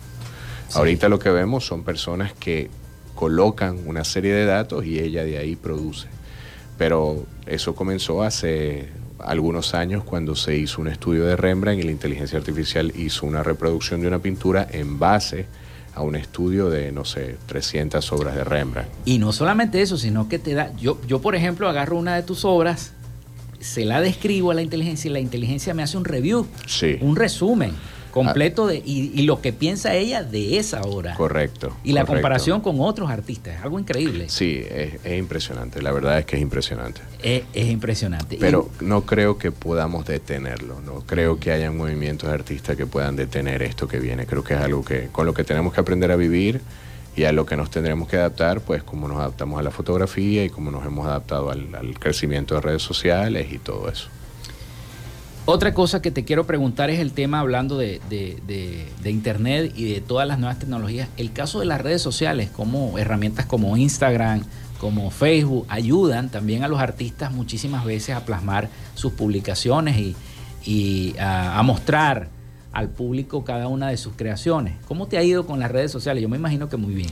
Ahorita 0.73 1.07
lo 1.07 1.17
que 1.17 1.29
vemos 1.29 1.65
son 1.65 1.85
personas 1.85 2.33
que 2.33 2.69
colocan 3.13 3.79
una 3.85 4.03
serie 4.03 4.33
de 4.33 4.43
datos 4.43 4.85
y 4.85 4.99
ella 4.99 5.23
de 5.23 5.37
ahí 5.37 5.55
produce. 5.55 6.09
Pero 6.77 7.25
eso 7.45 7.75
comenzó 7.75 8.23
hace 8.23 8.89
algunos 9.19 9.73
años 9.73 10.03
cuando 10.03 10.35
se 10.35 10.57
hizo 10.57 10.81
un 10.81 10.87
estudio 10.87 11.25
de 11.25 11.35
Rembrandt 11.35 11.79
y 11.79 11.83
la 11.83 11.91
inteligencia 11.91 12.37
artificial 12.37 12.91
hizo 12.95 13.25
una 13.25 13.43
reproducción 13.43 14.01
de 14.01 14.07
una 14.07 14.19
pintura 14.19 14.67
en 14.71 14.99
base 14.99 15.45
a 15.93 16.01
un 16.01 16.15
estudio 16.15 16.69
de, 16.69 16.91
no 16.91 17.05
sé, 17.05 17.37
300 17.45 18.11
obras 18.11 18.35
de 18.35 18.43
Rembrandt. 18.43 18.89
Y 19.05 19.17
no 19.17 19.31
solamente 19.31 19.81
eso, 19.81 19.97
sino 19.97 20.27
que 20.27 20.39
te 20.39 20.53
da, 20.53 20.75
yo, 20.77 20.99
yo 21.07 21.21
por 21.21 21.35
ejemplo 21.35 21.69
agarro 21.69 21.97
una 21.97 22.15
de 22.15 22.23
tus 22.23 22.43
obras, 22.43 22.91
se 23.59 23.85
la 23.85 24.01
describo 24.01 24.51
a 24.51 24.53
la 24.53 24.61
inteligencia 24.61 25.09
y 25.09 25.13
la 25.13 25.19
inteligencia 25.19 25.73
me 25.73 25.83
hace 25.83 25.97
un 25.97 26.05
review, 26.05 26.45
un 27.01 27.15
resumen 27.15 27.71
completo 28.15 28.67
de, 28.67 28.81
y, 28.85 29.23
lo 29.23 29.41
que 29.41 29.51
piensa 29.51 29.93
ella 29.93 30.23
de 30.23 30.57
esa 30.57 30.81
hora. 30.83 31.15
Correcto. 31.15 31.75
Y 31.83 31.91
la 31.91 32.05
comparación 32.05 32.61
con 32.61 32.79
otros 32.79 33.11
artistas, 33.11 33.57
es 33.57 33.61
algo 33.61 33.77
increíble. 33.77 34.29
Sí, 34.29 34.63
es, 34.65 35.17
impresionante, 35.17 35.81
la 35.81 35.91
verdad 35.91 36.19
es 36.19 36.25
que 36.25 36.37
es 36.37 36.41
impresionante. 36.41 37.01
Es, 37.21 37.43
impresionante. 37.53 38.37
Pero 38.39 38.69
no 38.79 39.01
creo 39.05 39.37
que 39.37 39.51
podamos 39.51 40.05
detenerlo, 40.05 40.79
no 40.79 41.01
creo 41.01 41.41
que 41.41 41.51
haya 41.51 41.69
movimientos 41.71 42.29
de 42.29 42.35
artistas 42.35 42.77
que 42.77 42.85
puedan 42.85 43.17
detener 43.17 43.61
esto 43.61 43.89
que 43.89 43.99
viene, 43.99 44.25
creo 44.25 44.45
que 44.45 44.53
es 44.53 44.61
algo 44.61 44.85
que 44.85 45.09
con 45.11 45.25
lo 45.25 45.33
que 45.33 45.43
tenemos 45.43 45.73
que 45.73 45.81
aprender 45.81 46.09
a 46.09 46.15
vivir 46.15 46.61
y 47.17 47.25
a 47.25 47.33
lo 47.33 47.45
que 47.45 47.57
nos 47.57 47.69
tendremos 47.69 48.07
que 48.07 48.15
adaptar, 48.15 48.61
pues 48.61 48.81
como 48.81 49.09
nos 49.09 49.17
adaptamos 49.17 49.59
a 49.59 49.63
la 49.63 49.71
fotografía 49.71 50.45
y 50.45 50.49
como 50.49 50.71
nos 50.71 50.85
hemos 50.85 51.05
adaptado 51.05 51.51
al, 51.51 51.75
al 51.75 51.99
crecimiento 51.99 52.55
de 52.55 52.61
redes 52.61 52.81
sociales 52.81 53.51
y 53.51 53.57
todo 53.57 53.89
eso. 53.89 54.07
Otra 55.47 55.75
cosa 55.75 56.01
que 56.01 56.09
te 56.09 56.25
quiero 56.25 56.47
preguntar 56.47 56.89
es 56.89 56.99
el 56.99 57.11
tema 57.11 57.39
hablando 57.39 57.77
de, 57.77 58.01
Internet 59.05 59.73
y 59.75 59.93
de 59.93 60.01
todas 60.01 60.27
las 60.27 60.39
nuevas 60.39 60.57
tecnologías. 60.57 61.07
El 61.17 61.33
caso 61.33 61.59
de 61.59 61.67
las 61.67 61.81
redes 61.81 62.01
sociales, 62.01 62.49
como 62.49 62.97
herramientas 62.97 63.45
como 63.45 63.77
Instagram, 63.77 64.43
como 64.79 65.11
Facebook, 65.11 65.67
ayudan 65.69 66.29
también 66.29 66.63
a 66.63 66.67
los 66.67 66.79
artistas 66.79 67.31
muchísimas 67.31 67.85
veces 67.85 68.15
a 68.15 68.25
plasmar 68.25 68.69
sus 68.95 69.13
publicaciones 69.13 70.15
y, 70.65 71.15
a, 71.19 71.61
mostrar 71.63 72.29
al 72.73 72.89
público 72.89 73.45
cada 73.45 73.67
una 73.67 73.89
de 73.89 73.97
sus 73.97 74.13
creaciones. 74.15 74.73
¿Cómo 74.87 75.05
te 75.07 75.19
ha 75.19 75.23
ido 75.23 75.45
con 75.45 75.59
las 75.59 75.69
redes 75.69 75.91
sociales? 75.91 76.23
Yo 76.23 76.29
me 76.29 76.37
imagino 76.37 76.69
que 76.69 76.77
muy 76.77 76.95
bien. 76.95 77.09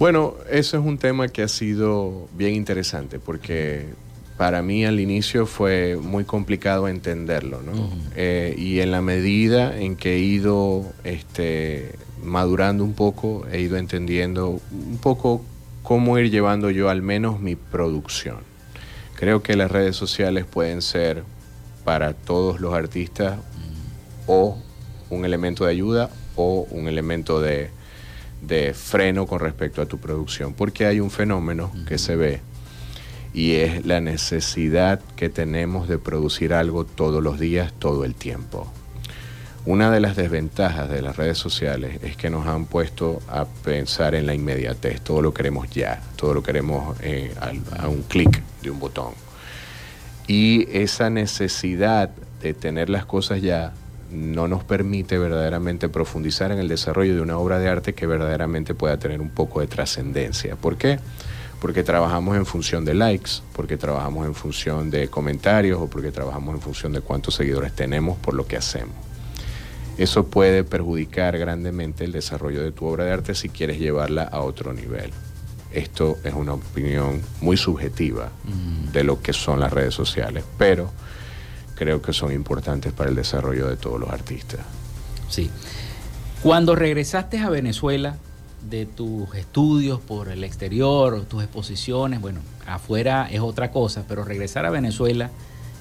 Bueno, 0.00 0.34
eso 0.50 0.78
es 0.78 0.84
un 0.84 0.98
tema 0.98 1.28
que 1.28 1.44
ha 1.44 1.48
sido 1.48 2.28
bien 2.34 2.56
interesante 2.56 3.20
porque 3.20 3.86
para 4.42 4.60
mí 4.60 4.84
al 4.84 4.98
inicio 4.98 5.46
fue 5.46 5.96
muy 5.96 6.24
complicado 6.24 6.88
entenderlo, 6.88 7.62
¿no? 7.62 7.88
Eh, 8.16 8.56
y 8.58 8.80
en 8.80 8.90
la 8.90 9.00
medida 9.00 9.78
en 9.78 9.94
que 9.94 10.16
he 10.16 10.18
ido 10.18 10.84
este, 11.04 11.94
madurando 12.24 12.82
un 12.82 12.94
poco, 12.94 13.46
he 13.52 13.60
ido 13.60 13.76
entendiendo 13.76 14.60
un 14.72 14.98
poco 15.00 15.44
cómo 15.84 16.18
ir 16.18 16.32
llevando 16.32 16.70
yo 16.70 16.90
al 16.90 17.02
menos 17.02 17.38
mi 17.38 17.54
producción. 17.54 18.38
Creo 19.14 19.44
que 19.44 19.54
las 19.54 19.70
redes 19.70 19.94
sociales 19.94 20.44
pueden 20.44 20.82
ser 20.82 21.22
para 21.84 22.12
todos 22.12 22.58
los 22.58 22.74
artistas 22.74 23.38
o 24.26 24.58
un 25.08 25.24
elemento 25.24 25.66
de 25.66 25.70
ayuda 25.70 26.10
o 26.34 26.66
un 26.68 26.88
elemento 26.88 27.40
de, 27.40 27.70
de 28.40 28.74
freno 28.74 29.28
con 29.28 29.38
respecto 29.38 29.80
a 29.82 29.86
tu 29.86 29.98
producción, 29.98 30.52
porque 30.52 30.84
hay 30.84 30.98
un 30.98 31.12
fenómeno 31.12 31.70
que 31.86 31.96
se 31.96 32.16
ve 32.16 32.40
y 33.34 33.54
es 33.54 33.86
la 33.86 34.00
necesidad 34.00 35.00
que 35.16 35.28
tenemos 35.28 35.88
de 35.88 35.98
producir 35.98 36.52
algo 36.52 36.84
todos 36.84 37.22
los 37.22 37.38
días, 37.38 37.72
todo 37.78 38.04
el 38.04 38.14
tiempo. 38.14 38.70
Una 39.64 39.92
de 39.92 40.00
las 40.00 40.16
desventajas 40.16 40.90
de 40.90 41.02
las 41.02 41.16
redes 41.16 41.38
sociales 41.38 42.00
es 42.02 42.16
que 42.16 42.30
nos 42.30 42.48
han 42.48 42.64
puesto 42.64 43.20
a 43.28 43.44
pensar 43.44 44.16
en 44.16 44.26
la 44.26 44.34
inmediatez, 44.34 45.00
todo 45.00 45.22
lo 45.22 45.32
queremos 45.32 45.70
ya, 45.70 46.02
todo 46.16 46.34
lo 46.34 46.42
queremos 46.42 46.96
eh, 47.00 47.32
a, 47.78 47.86
un 47.86 48.02
clic 48.02 48.42
de 48.60 48.70
un 48.70 48.80
botón. 48.80 49.12
Y 50.26 50.66
esa 50.76 51.10
necesidad 51.10 52.10
de 52.42 52.54
tener 52.54 52.90
las 52.90 53.06
cosas 53.06 53.40
ya 53.40 53.72
no 54.10 54.48
nos 54.48 54.64
permite 54.64 55.16
verdaderamente 55.16 55.88
profundizar 55.88 56.50
en 56.50 56.58
el 56.58 56.66
desarrollo 56.66 57.14
de 57.14 57.20
una 57.20 57.38
obra 57.38 57.60
de 57.60 57.68
arte 57.68 57.94
que 57.94 58.06
verdaderamente 58.06 58.74
pueda 58.74 58.98
tener 58.98 59.20
un 59.20 59.30
poco 59.30 59.60
de 59.60 59.68
trascendencia. 59.68 60.56
¿Por 60.56 60.76
qué? 60.76 60.98
Trabajamos 61.84 62.36
en 62.36 62.44
función 62.44 62.84
de 62.84 62.92
likes, 62.92 63.30
porque 63.52 63.76
trabajamos 63.76 64.26
en 64.26 64.34
función 64.34 64.90
de 64.90 65.06
comentarios 65.08 65.80
o 65.80 65.86
porque 65.86 66.10
trabajamos 66.10 66.56
en 66.56 66.60
función 66.60 66.92
de 66.92 67.00
cuántos 67.00 67.36
seguidores 67.36 67.72
tenemos 67.72 68.18
por 68.18 68.34
lo 68.34 68.46
que 68.46 68.56
hacemos. 68.56 68.96
Eso 69.96 70.26
puede 70.26 70.64
perjudicar 70.64 71.38
grandemente 71.38 72.04
el 72.04 72.10
desarrollo 72.10 72.62
de 72.62 72.72
tu 72.72 72.86
obra 72.86 73.04
de 73.04 73.12
arte 73.12 73.34
si 73.36 73.48
quieres 73.48 73.78
llevarla 73.78 74.24
a 74.24 74.40
otro 74.40 74.72
nivel. 74.72 75.12
Esto 75.72 76.18
es 76.24 76.34
una 76.34 76.54
opinión 76.54 77.22
muy 77.40 77.56
subjetiva 77.56 78.30
mm. 78.44 78.90
de 78.90 79.04
lo 79.04 79.22
que 79.22 79.32
son 79.32 79.60
las 79.60 79.72
redes 79.72 79.94
sociales, 79.94 80.44
pero 80.58 80.90
creo 81.76 82.02
que 82.02 82.12
son 82.12 82.32
importantes 82.32 82.92
para 82.92 83.10
el 83.10 83.16
desarrollo 83.16 83.68
de 83.68 83.76
todos 83.76 84.00
los 84.00 84.10
artistas. 84.10 84.60
Sí. 85.28 85.50
Cuando 86.42 86.74
regresaste 86.74 87.38
a 87.38 87.50
Venezuela, 87.50 88.16
de 88.68 88.86
tus 88.86 89.34
estudios 89.34 90.00
por 90.00 90.28
el 90.28 90.44
exterior, 90.44 91.24
tus 91.24 91.42
exposiciones, 91.42 92.20
bueno, 92.20 92.40
afuera 92.66 93.28
es 93.30 93.40
otra 93.40 93.70
cosa, 93.70 94.04
pero 94.08 94.24
regresar 94.24 94.66
a 94.66 94.70
Venezuela, 94.70 95.30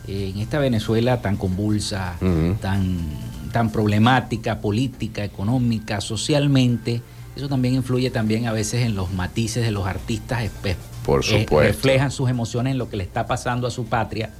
eh, 0.07 0.31
en 0.33 0.41
esta 0.41 0.59
Venezuela 0.59 1.21
tan 1.21 1.37
convulsa, 1.37 2.17
tan, 2.59 2.97
tan 3.51 3.71
problemática, 3.71 4.59
política, 4.59 5.23
económica, 5.23 6.01
socialmente, 6.01 7.01
eso 7.35 7.47
también 7.47 7.75
influye 7.75 8.09
también 8.09 8.47
a 8.47 8.51
veces 8.51 8.85
en 8.85 8.95
los 8.95 9.11
matices 9.13 9.63
de 9.63 9.71
los 9.71 9.85
artistas, 9.85 10.49
por 11.05 11.21
eh, 11.21 11.23
supuesto. 11.23 11.59
reflejan 11.59 12.11
sus 12.11 12.29
emociones 12.29 12.71
en 12.71 12.77
lo 12.77 12.89
que 12.89 12.97
le 12.97 13.03
está 13.03 13.25
pasando 13.25 13.67
a 13.67 13.71
su 13.71 13.85
patria 13.85 14.31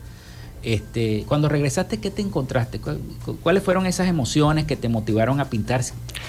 este, 0.64 1.26
cuando 1.28 1.50
regresaste, 1.50 2.00
¿qué 2.00 2.12
te 2.12 2.22
encontraste? 2.22 2.80
¿Cuáles 3.42 3.64
fueron 3.64 3.86
esas 3.86 4.08
emociones 4.08 4.66
que 4.66 4.76
te 4.76 4.90
motivaron 4.90 5.40
a 5.40 5.50
pintar 5.50 5.82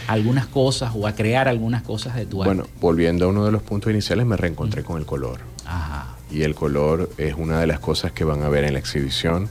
algunas 0.07 0.47
cosas 0.47 0.93
o 0.95 1.07
a 1.07 1.15
crear 1.15 1.49
algunas 1.49 1.83
cosas 1.83 2.15
de 2.17 2.27
tu 2.27 2.43
arte? 2.43 2.55
Bueno, 2.55 2.71
volviendo 2.81 3.27
a 3.27 3.29
uno 3.29 3.45
de 3.45 3.53
los 3.53 3.63
puntos 3.63 3.93
iniciales, 3.93 4.27
me 4.27 4.37
reencontré 4.37 4.83
con 4.83 4.99
el 4.99 5.07
color. 5.07 5.41
Ajá. 5.67 6.17
Y 6.31 6.43
el 6.43 6.55
color 6.55 7.11
es 7.19 7.35
una 7.37 7.61
de 7.61 7.67
las 7.67 7.79
cosas 7.79 8.13
que 8.13 8.25
van 8.25 8.43
a 8.43 8.49
ver 8.49 8.65
en 8.65 8.73
la 8.73 8.79
exhibición, 8.79 9.49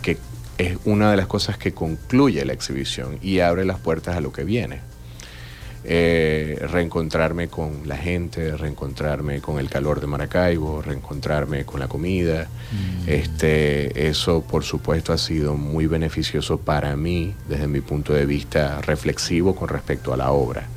que 0.00 0.16
es 0.58 0.78
una 0.84 1.10
de 1.10 1.16
las 1.16 1.26
cosas 1.26 1.58
que 1.58 1.72
concluye 1.72 2.44
la 2.44 2.52
exhibición 2.52 3.18
y 3.20 3.40
abre 3.40 3.64
las 3.64 3.78
puertas 3.78 4.16
a 4.16 4.20
lo 4.20 4.32
que 4.32 4.44
viene. 4.44 4.80
Eh, 5.84 6.64
reencontrarme 6.70 7.48
con 7.48 7.88
la 7.88 7.96
gente, 7.96 8.56
reencontrarme 8.56 9.40
con 9.40 9.58
el 9.58 9.68
calor 9.68 10.00
de 10.00 10.06
Maracaibo, 10.06 10.80
reencontrarme 10.80 11.64
con 11.64 11.80
la 11.80 11.88
comida. 11.88 12.46
Mm. 12.70 13.08
Este, 13.08 14.08
eso, 14.08 14.42
por 14.42 14.62
supuesto, 14.62 15.12
ha 15.12 15.18
sido 15.18 15.56
muy 15.56 15.86
beneficioso 15.86 16.58
para 16.58 16.94
mí 16.94 17.34
desde 17.48 17.66
mi 17.66 17.80
punto 17.80 18.12
de 18.12 18.26
vista 18.26 18.80
reflexivo 18.80 19.56
con 19.56 19.68
respecto 19.68 20.12
a 20.12 20.16
la 20.16 20.30
obra. 20.30 20.68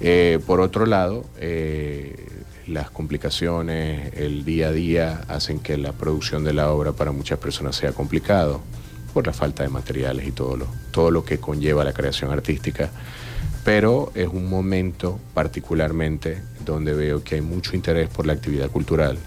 Eh, 0.00 0.38
por 0.46 0.60
otro 0.60 0.86
lado, 0.86 1.26
eh, 1.38 2.26
las 2.66 2.90
complicaciones, 2.90 4.14
el 4.14 4.46
día 4.46 4.68
a 4.68 4.72
día 4.72 5.20
hacen 5.28 5.60
que 5.60 5.76
la 5.76 5.92
producción 5.92 6.44
de 6.44 6.54
la 6.54 6.70
obra 6.70 6.92
para 6.92 7.12
muchas 7.12 7.38
personas 7.38 7.76
sea 7.76 7.92
complicado 7.92 8.62
por 9.12 9.26
la 9.26 9.34
falta 9.34 9.64
de 9.64 9.68
materiales 9.68 10.26
y 10.26 10.32
todo 10.32 10.56
lo, 10.56 10.66
todo 10.92 11.10
lo 11.10 11.24
que 11.24 11.38
conlleva 11.38 11.84
la 11.84 11.92
creación 11.92 12.30
artística 12.30 12.90
pero 13.64 14.10
es 14.14 14.28
un 14.28 14.48
momento 14.48 15.18
particularmente 15.34 16.42
donde 16.64 16.94
veo 16.94 17.22
que 17.22 17.36
hay 17.36 17.40
mucho 17.40 17.76
interés 17.76 18.08
por 18.08 18.26
la 18.26 18.32
actividad 18.32 18.70
cultural, 18.70 19.18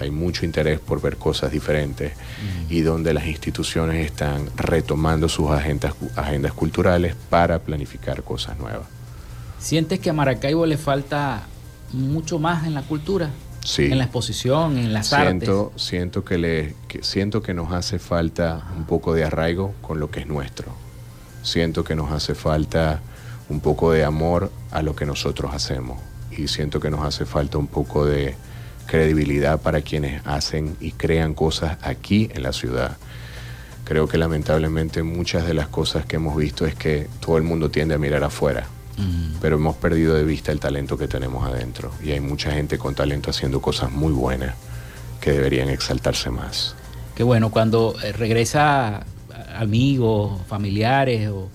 hay 0.00 0.10
mucho 0.10 0.44
interés 0.44 0.80
por 0.80 1.00
ver 1.02 1.16
cosas 1.16 1.52
diferentes 1.52 2.12
y 2.68 2.80
donde 2.80 3.12
las 3.12 3.26
instituciones 3.26 4.06
están 4.06 4.48
retomando 4.56 5.28
sus 5.28 5.50
agendas, 5.50 5.94
agendas 6.16 6.52
culturales 6.52 7.14
para 7.28 7.58
planificar 7.58 8.22
cosas 8.22 8.58
nuevas. 8.58 8.88
¿Sientes 9.58 10.00
que 10.00 10.08
a 10.08 10.12
Maracaibo 10.14 10.64
le 10.64 10.78
falta 10.78 11.42
mucho 11.92 12.38
más 12.38 12.66
en 12.66 12.74
la 12.74 12.82
cultura? 12.82 13.30
Sí. 13.62 13.84
En 13.84 13.98
la 13.98 14.04
exposición, 14.04 14.78
en 14.78 14.94
las 14.94 15.08
siento, 15.08 15.66
artes. 15.66 15.82
Siento 15.82 16.24
que, 16.24 16.38
le, 16.38 16.74
siento 17.02 17.42
que 17.42 17.52
nos 17.52 17.72
hace 17.72 17.98
falta 17.98 18.64
un 18.74 18.84
poco 18.84 19.12
de 19.12 19.24
arraigo 19.24 19.74
con 19.82 20.00
lo 20.00 20.10
que 20.10 20.20
es 20.20 20.26
nuestro. 20.26 20.72
Siento 21.42 21.84
que 21.84 21.94
nos 21.94 22.10
hace 22.10 22.34
falta 22.34 23.02
un 23.50 23.60
poco 23.60 23.92
de 23.92 24.04
amor 24.04 24.50
a 24.70 24.80
lo 24.82 24.96
que 24.96 25.04
nosotros 25.04 25.52
hacemos. 25.52 25.98
Y 26.30 26.48
siento 26.48 26.80
que 26.80 26.90
nos 26.90 27.04
hace 27.04 27.26
falta 27.26 27.58
un 27.58 27.66
poco 27.66 28.06
de 28.06 28.34
credibilidad 28.86 29.60
para 29.60 29.82
quienes 29.82 30.26
hacen 30.26 30.76
y 30.80 30.92
crean 30.92 31.34
cosas 31.34 31.76
aquí 31.82 32.30
en 32.32 32.44
la 32.44 32.52
ciudad. 32.52 32.96
Creo 33.84 34.08
que 34.08 34.18
lamentablemente 34.18 35.02
muchas 35.02 35.46
de 35.46 35.54
las 35.54 35.68
cosas 35.68 36.06
que 36.06 36.16
hemos 36.16 36.36
visto 36.36 36.64
es 36.64 36.74
que 36.74 37.08
todo 37.20 37.36
el 37.36 37.42
mundo 37.42 37.70
tiende 37.70 37.94
a 37.94 37.98
mirar 37.98 38.22
afuera, 38.22 38.66
pero 39.40 39.56
hemos 39.56 39.76
perdido 39.76 40.14
de 40.14 40.24
vista 40.24 40.52
el 40.52 40.60
talento 40.60 40.96
que 40.96 41.08
tenemos 41.08 41.44
adentro. 41.44 41.90
Y 42.02 42.12
hay 42.12 42.20
mucha 42.20 42.52
gente 42.52 42.78
con 42.78 42.94
talento 42.94 43.30
haciendo 43.30 43.60
cosas 43.60 43.90
muy 43.90 44.12
buenas 44.12 44.54
que 45.20 45.32
deberían 45.32 45.68
exaltarse 45.70 46.30
más. 46.30 46.76
Qué 47.16 47.24
bueno, 47.24 47.50
cuando 47.50 47.96
eh, 48.02 48.12
regresa 48.12 49.04
amigos, 49.56 50.40
familiares 50.46 51.28
o 51.28 51.48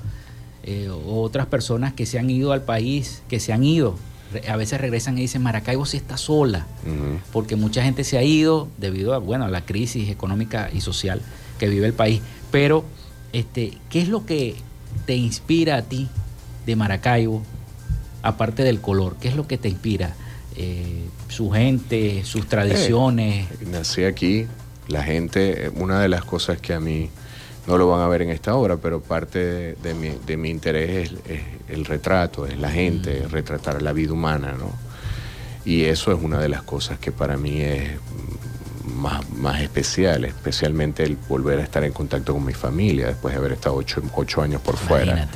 eh, 0.67 0.89
otras 0.89 1.45
personas 1.45 1.93
que 1.93 2.07
se 2.07 2.17
han 2.17 2.27
ido 2.29 2.51
al 2.51 2.63
país, 2.63 3.21
que 3.29 3.39
se 3.39 3.53
han 3.53 3.63
ido, 3.63 3.95
a 4.49 4.55
veces 4.55 4.81
regresan 4.81 5.15
y 5.17 5.21
dicen, 5.21 5.43
Maracaibo 5.43 5.85
sí 5.85 5.97
está 5.97 6.17
sola, 6.17 6.65
porque 7.31 7.55
mucha 7.55 7.83
gente 7.83 8.03
se 8.03 8.17
ha 8.17 8.23
ido 8.23 8.67
debido 8.79 9.13
a, 9.13 9.19
bueno, 9.19 9.45
a 9.45 9.49
la 9.49 9.63
crisis 9.63 10.09
económica 10.09 10.71
y 10.73 10.81
social 10.81 11.21
que 11.59 11.69
vive 11.69 11.85
el 11.85 11.93
país. 11.93 12.21
Pero, 12.51 12.83
este, 13.31 13.77
¿qué 13.91 14.01
es 14.01 14.09
lo 14.09 14.25
que 14.25 14.55
te 15.05 15.15
inspira 15.15 15.77
a 15.77 15.81
ti 15.83 16.09
de 16.65 16.75
Maracaibo, 16.75 17.43
aparte 18.23 18.63
del 18.63 18.81
color? 18.81 19.17
¿Qué 19.21 19.27
es 19.27 19.35
lo 19.35 19.47
que 19.47 19.59
te 19.59 19.69
inspira? 19.69 20.15
Eh, 20.57 21.05
su 21.27 21.51
gente, 21.51 22.23
sus 22.25 22.41
eh, 22.41 22.47
tradiciones. 22.49 23.47
nací 23.67 24.03
aquí, 24.03 24.47
la 24.87 25.03
gente, 25.03 25.71
una 25.75 26.01
de 26.01 26.09
las 26.09 26.25
cosas 26.25 26.59
que 26.59 26.73
a 26.73 26.79
mí 26.79 27.09
no 27.67 27.77
lo 27.77 27.87
van 27.87 28.01
a 28.01 28.07
ver 28.07 28.21
en 28.21 28.29
esta 28.29 28.55
obra, 28.55 28.77
pero 28.77 29.01
parte 29.01 29.75
de, 29.75 29.93
mi, 29.93 30.09
de 30.25 30.37
mi, 30.37 30.49
interés 30.49 31.11
es, 31.27 31.41
el 31.67 31.85
retrato, 31.85 32.45
es 32.45 32.57
la 32.57 32.69
gente, 32.69 33.23
mm. 33.25 33.31
retratar 33.31 33.81
la 33.81 33.91
vida 33.91 34.13
humana, 34.13 34.55
¿no? 34.57 34.71
Y 35.65 35.85
eso 35.85 36.11
es 36.11 36.21
una 36.21 36.39
de 36.39 36.47
las 36.47 36.61
cosas 36.61 36.99
que 36.99 37.11
para 37.11 37.37
mí 37.37 37.61
es 37.61 37.89
más, 38.85 39.27
más 39.31 39.61
especial, 39.61 40.25
especialmente 40.25 41.03
el 41.03 41.17
volver 41.27 41.59
a 41.59 41.63
estar 41.63 41.83
en 41.83 41.91
contacto 41.91 42.33
con 42.33 42.45
mi 42.45 42.53
familia 42.53 43.07
después 43.07 43.33
de 43.33 43.39
haber 43.39 43.53
estado 43.53 43.75
ocho, 43.75 44.03
ocho 44.13 44.43
años 44.43 44.61
por 44.61 44.77
fuera. 44.77 45.27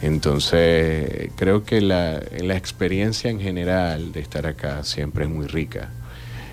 Entonces, 0.00 1.30
creo 1.36 1.62
que 1.62 1.80
la, 1.80 2.20
la 2.40 2.56
experiencia 2.56 3.30
en 3.30 3.38
general 3.38 4.10
de 4.10 4.18
estar 4.18 4.48
acá 4.48 4.82
siempre 4.82 5.26
es 5.26 5.30
muy 5.30 5.46
rica 5.46 5.90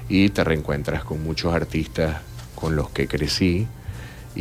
y 0.08 0.30
te 0.30 0.44
reencuentras 0.44 1.04
con 1.04 1.24
muchos 1.24 1.52
artistas 1.52 2.18
con 2.54 2.76
los 2.76 2.92
que 2.92 3.08
crecí 3.08 3.68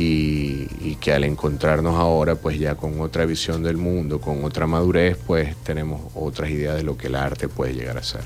y, 0.00 0.94
que 1.00 1.12
al 1.12 1.24
encontrarnos 1.24 1.96
ahora 1.96 2.36
pues 2.36 2.58
ya 2.58 2.76
con 2.76 3.00
otra 3.00 3.26
visión 3.26 3.62
del 3.64 3.76
mundo, 3.76 4.20
con 4.20 4.44
otra 4.44 4.66
madurez, 4.66 5.16
pues 5.26 5.56
tenemos 5.64 6.00
otras 6.14 6.50
ideas 6.50 6.76
de 6.76 6.84
lo 6.84 6.96
que 6.96 7.08
el 7.08 7.16
arte 7.16 7.48
puede 7.48 7.74
llegar 7.74 7.98
a 7.98 8.02
ser. 8.02 8.22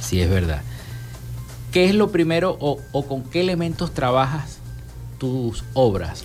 Sí, 0.00 0.20
es 0.20 0.30
verdad. 0.30 0.62
¿Qué 1.72 1.86
es 1.86 1.94
lo 1.94 2.10
primero 2.10 2.56
o, 2.58 3.06
con 3.06 3.22
qué 3.24 3.40
elementos 3.40 3.92
trabajas 3.92 4.58
tus 5.18 5.64
obras? 5.74 6.22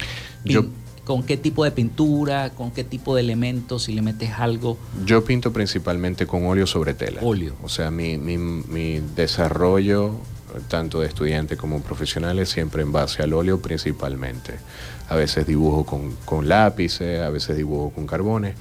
¿Con 1.04 1.24
qué 1.24 1.38
tipo 1.38 1.64
de 1.64 1.72
pintura? 1.72 2.52
¿Con 2.52 2.72
qué 2.72 2.84
tipo 2.84 3.16
de 3.16 3.22
elementos? 3.22 3.84
Si 3.84 3.94
le 3.94 4.02
metes 4.02 4.32
algo. 4.32 4.78
Yo 5.06 5.26
pinto 5.26 5.52
principalmente 5.52 6.28
con 6.28 6.46
óleo 6.46 6.68
sobre 6.68 6.94
tela. 6.94 7.20
Óleo. 7.24 7.56
O 7.64 7.70
sea, 7.70 7.90
mi, 7.90 8.18
mi, 8.18 8.38
mi 8.38 9.02
desarrollo 9.16 10.16
tanto 10.68 11.02
de 11.02 11.08
estudiantes 11.08 11.58
como 11.58 11.82
profesionales, 11.82 12.50
siempre 12.50 12.82
en 12.82 12.92
base 12.92 13.24
al 13.24 13.34
óleo 13.34 13.60
principalmente. 13.60 14.56
A 15.10 15.16
veces 15.16 15.48
dibujo 15.48 15.86
con, 15.86 16.48
lápices, 16.48 17.22
a 17.22 17.30
veces 17.30 17.58
dibujo 17.58 17.92
con 17.92 18.06
carbones, 18.06 18.56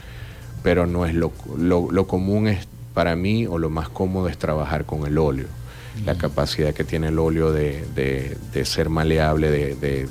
pero 0.62 0.86
no 0.86 1.06
es 1.06 1.14
lo, 1.14 1.32
lo, 1.56 2.06
común 2.06 2.48
es 2.48 2.66
para 2.94 3.16
mí 3.16 3.46
o 3.46 3.58
lo 3.58 3.70
más 3.70 3.88
cómodo 3.88 4.28
es 4.28 4.38
trabajar 4.38 4.84
con 4.84 5.06
el 5.06 5.18
óleo. 5.18 5.46
La 6.06 6.16
capacidad 6.16 6.72
que 6.72 6.84
tiene 6.84 7.08
el 7.08 7.18
óleo 7.18 7.52
de, 7.52 7.84
de, 8.52 8.64
ser 8.64 8.88
maleable, 8.88 9.50
de, 9.50 10.08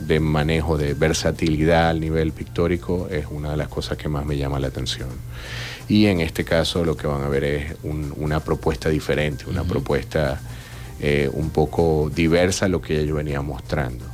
de, 0.00 0.20
manejo, 0.20 0.76
de 0.76 0.92
versatilidad 0.92 1.88
al 1.88 2.00
nivel 2.00 2.32
pictórico 2.32 3.08
es 3.10 3.26
una 3.30 3.52
de 3.52 3.56
las 3.56 3.68
cosas 3.68 3.96
que 3.96 4.08
más 4.08 4.26
me 4.26 4.36
llama 4.36 4.60
la 4.60 4.68
atención. 4.68 5.08
Y 5.88 6.06
en 6.06 6.20
este 6.20 6.44
caso 6.44 6.84
lo 6.84 6.96
que 6.96 7.06
van 7.06 7.22
a 7.22 7.28
ver 7.28 7.44
es 7.44 7.76
una 7.82 8.40
propuesta 8.40 8.88
diferente, 8.88 9.46
una 9.48 9.64
propuesta 9.64 10.40
eh, 11.04 11.28
un 11.32 11.50
poco 11.50 12.10
diversa 12.14 12.66
a 12.66 12.68
lo 12.68 12.80
que 12.80 13.04
yo 13.04 13.16
venía 13.16 13.42
mostrando. 13.42 14.04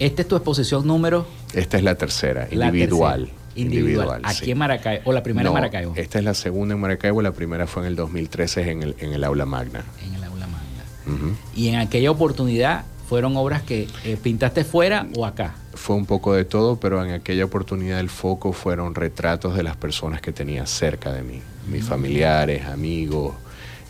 ¿Esta 0.00 0.22
es 0.22 0.28
tu 0.28 0.34
exposición 0.34 0.84
número? 0.84 1.26
Esta 1.54 1.76
es 1.76 1.84
la 1.84 1.94
tercera, 1.94 2.48
individual. 2.50 3.30
Individual. 3.54 4.20
Aquí 4.24 4.50
en 4.50 4.58
Maracaibo, 4.58 5.02
o 5.04 5.12
la 5.12 5.22
primera 5.22 5.48
en 5.48 5.54
Maracaibo. 5.54 5.92
Esta 5.94 6.18
es 6.18 6.24
la 6.24 6.34
segunda 6.34 6.74
en 6.74 6.80
Maracaibo, 6.80 7.22
la 7.22 7.30
primera 7.30 7.68
fue 7.68 7.82
en 7.82 7.88
el 7.88 7.96
2013 7.96 8.68
en 8.68 8.82
el, 8.82 8.96
en 8.98 9.12
el 9.12 9.22
aula 9.22 9.46
magna. 9.46 9.84
En 10.04 10.14
el 10.14 10.24
aula 10.24 10.48
magna. 10.48 11.36
Y 11.54 11.68
en 11.68 11.76
aquella 11.76 12.10
oportunidad 12.10 12.84
fueron 13.08 13.36
obras 13.36 13.62
que 13.62 13.86
eh, 14.04 14.16
pintaste 14.20 14.64
fuera 14.64 15.06
o 15.16 15.24
acá. 15.24 15.54
Fue 15.74 15.94
un 15.94 16.06
poco 16.06 16.34
de 16.34 16.44
todo, 16.44 16.80
pero 16.80 17.04
en 17.04 17.12
aquella 17.12 17.44
oportunidad 17.44 18.00
el 18.00 18.10
foco 18.10 18.52
fueron 18.52 18.96
retratos 18.96 19.56
de 19.56 19.62
las 19.62 19.76
personas 19.76 20.20
que 20.20 20.32
tenía 20.32 20.66
cerca 20.66 21.12
de 21.12 21.22
mí, 21.22 21.42
mis 21.68 21.84
familiares, 21.84 22.66
amigos, 22.66 23.34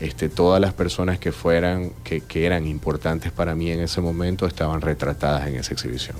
este, 0.00 0.28
todas 0.28 0.60
las 0.60 0.72
personas 0.72 1.18
que 1.18 1.30
fueran, 1.30 1.92
que, 2.04 2.22
eran 2.34 2.66
importantes 2.66 3.32
para 3.32 3.54
mí 3.54 3.70
en 3.70 3.80
ese 3.80 4.00
momento 4.00 4.46
estaban 4.46 4.80
retratadas 4.80 5.46
en 5.48 5.56
esa 5.56 5.74
exhibición. 5.74 6.16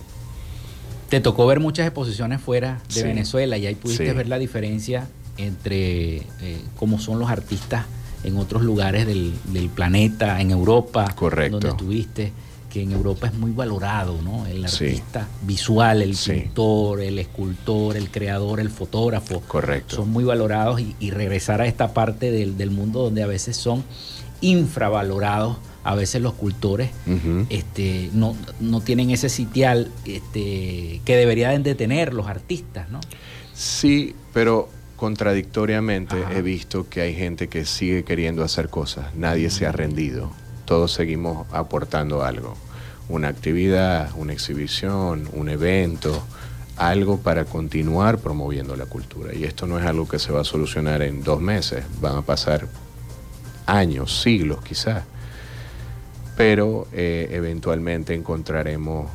Te 1.08 1.20
tocó 1.20 1.46
ver 1.46 1.60
muchas 1.60 1.86
exposiciones 1.86 2.40
fuera 2.40 2.80
de 2.94 3.02
Venezuela 3.02 3.56
y 3.58 3.66
ahí 3.66 3.74
pudiste 3.74 4.12
ver 4.12 4.28
la 4.28 4.38
diferencia 4.38 5.08
entre 5.38 6.18
eh, 6.18 6.60
cómo 6.76 6.98
son 6.98 7.18
los 7.18 7.30
artistas 7.30 7.86
en 8.22 8.36
otros 8.36 8.62
lugares 8.62 9.06
del, 9.06 9.32
del 9.46 9.70
planeta, 9.70 10.40
en 10.40 10.50
Europa, 10.50 11.12
Correcto. 11.16 11.58
donde 11.58 11.68
estuviste 11.70 12.32
que 12.70 12.82
en 12.82 12.92
Europa 12.92 13.26
es 13.26 13.34
muy 13.34 13.50
valorado, 13.50 14.22
¿no? 14.22 14.46
El 14.46 14.64
artista 14.64 15.28
visual, 15.42 16.00
el 16.00 16.16
pintor, 16.16 17.00
el 17.00 17.18
escultor, 17.18 17.96
el 17.96 18.10
creador, 18.10 18.60
el 18.60 18.70
fotógrafo. 18.70 19.40
Correcto. 19.40 19.96
Son 19.96 20.10
muy 20.10 20.24
valorados 20.24 20.80
y, 20.80 21.10
regresar 21.10 21.60
a 21.60 21.66
esta 21.66 21.92
parte 21.92 22.30
del, 22.30 22.70
mundo 22.70 23.02
donde 23.02 23.22
a 23.22 23.26
veces 23.26 23.56
son 23.56 23.82
infravalorados, 24.40 25.58
a 25.82 25.94
veces 25.96 26.22
los 26.22 26.34
cultores 26.34 26.90
este, 27.48 28.10
no, 28.12 28.36
no, 28.60 28.80
tienen 28.80 29.10
ese 29.10 29.28
sitial 29.28 29.90
este, 30.04 31.00
que 31.04 31.16
deberían 31.16 31.62
de 31.64 31.74
tener 31.74 32.14
los 32.14 32.28
artistas, 32.28 32.88
¿no? 32.90 33.00
Sí, 33.52 34.14
pero 34.32 34.68
contradictoriamente 34.96 36.16
he 36.32 36.42
visto 36.42 36.88
que 36.88 37.00
hay 37.00 37.14
gente 37.14 37.48
que 37.48 37.64
sigue 37.64 38.04
queriendo 38.04 38.44
hacer 38.44 38.68
cosas, 38.68 39.14
nadie 39.16 39.50
se 39.50 39.66
ha 39.66 39.72
rendido 39.72 40.30
todos 40.70 40.92
seguimos 40.92 41.48
aportando 41.50 42.22
algo. 42.22 42.54
Una 43.08 43.26
actividad, 43.26 44.12
una 44.14 44.32
exhibición, 44.32 45.28
un 45.32 45.48
evento, 45.48 46.22
algo 46.76 47.18
para 47.18 47.44
continuar 47.44 48.18
promoviendo 48.18 48.76
la 48.76 48.86
cultura. 48.86 49.34
Y 49.34 49.42
esto 49.42 49.66
no 49.66 49.80
es 49.80 49.84
algo 49.84 50.06
que 50.06 50.20
se 50.20 50.30
va 50.30 50.42
a 50.42 50.44
solucionar 50.44 51.02
en 51.02 51.24
dos 51.24 51.40
meses, 51.40 51.84
van 52.00 52.18
a 52.18 52.22
pasar 52.22 52.68
años, 53.66 54.22
siglos 54.22 54.62
quizás. 54.62 55.02
Pero 56.36 56.86
eh, 56.92 57.26
eventualmente 57.32 58.14
encontraremos 58.14 59.10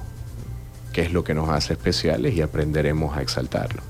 qué 0.92 1.04
es 1.04 1.14
lo 1.14 1.24
que 1.24 1.34
nos 1.34 1.48
hace 1.48 1.72
especiales 1.72 2.36
y 2.36 2.42
aprenderemos 2.42 3.16
a 3.16 3.22
exaltarlo. 3.22 3.82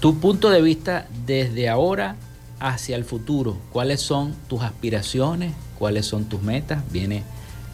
Tu 0.00 0.18
punto 0.18 0.50
de 0.50 0.60
vista 0.60 1.06
desde 1.24 1.68
ahora 1.68 2.16
hacia 2.58 2.96
el 2.96 3.04
futuro, 3.04 3.56
¿cuáles 3.70 4.00
son 4.00 4.34
tus 4.48 4.62
aspiraciones, 4.62 5.52
cuáles 5.78 6.06
son 6.06 6.24
tus 6.24 6.42
metas, 6.42 6.82
viene 6.90 7.22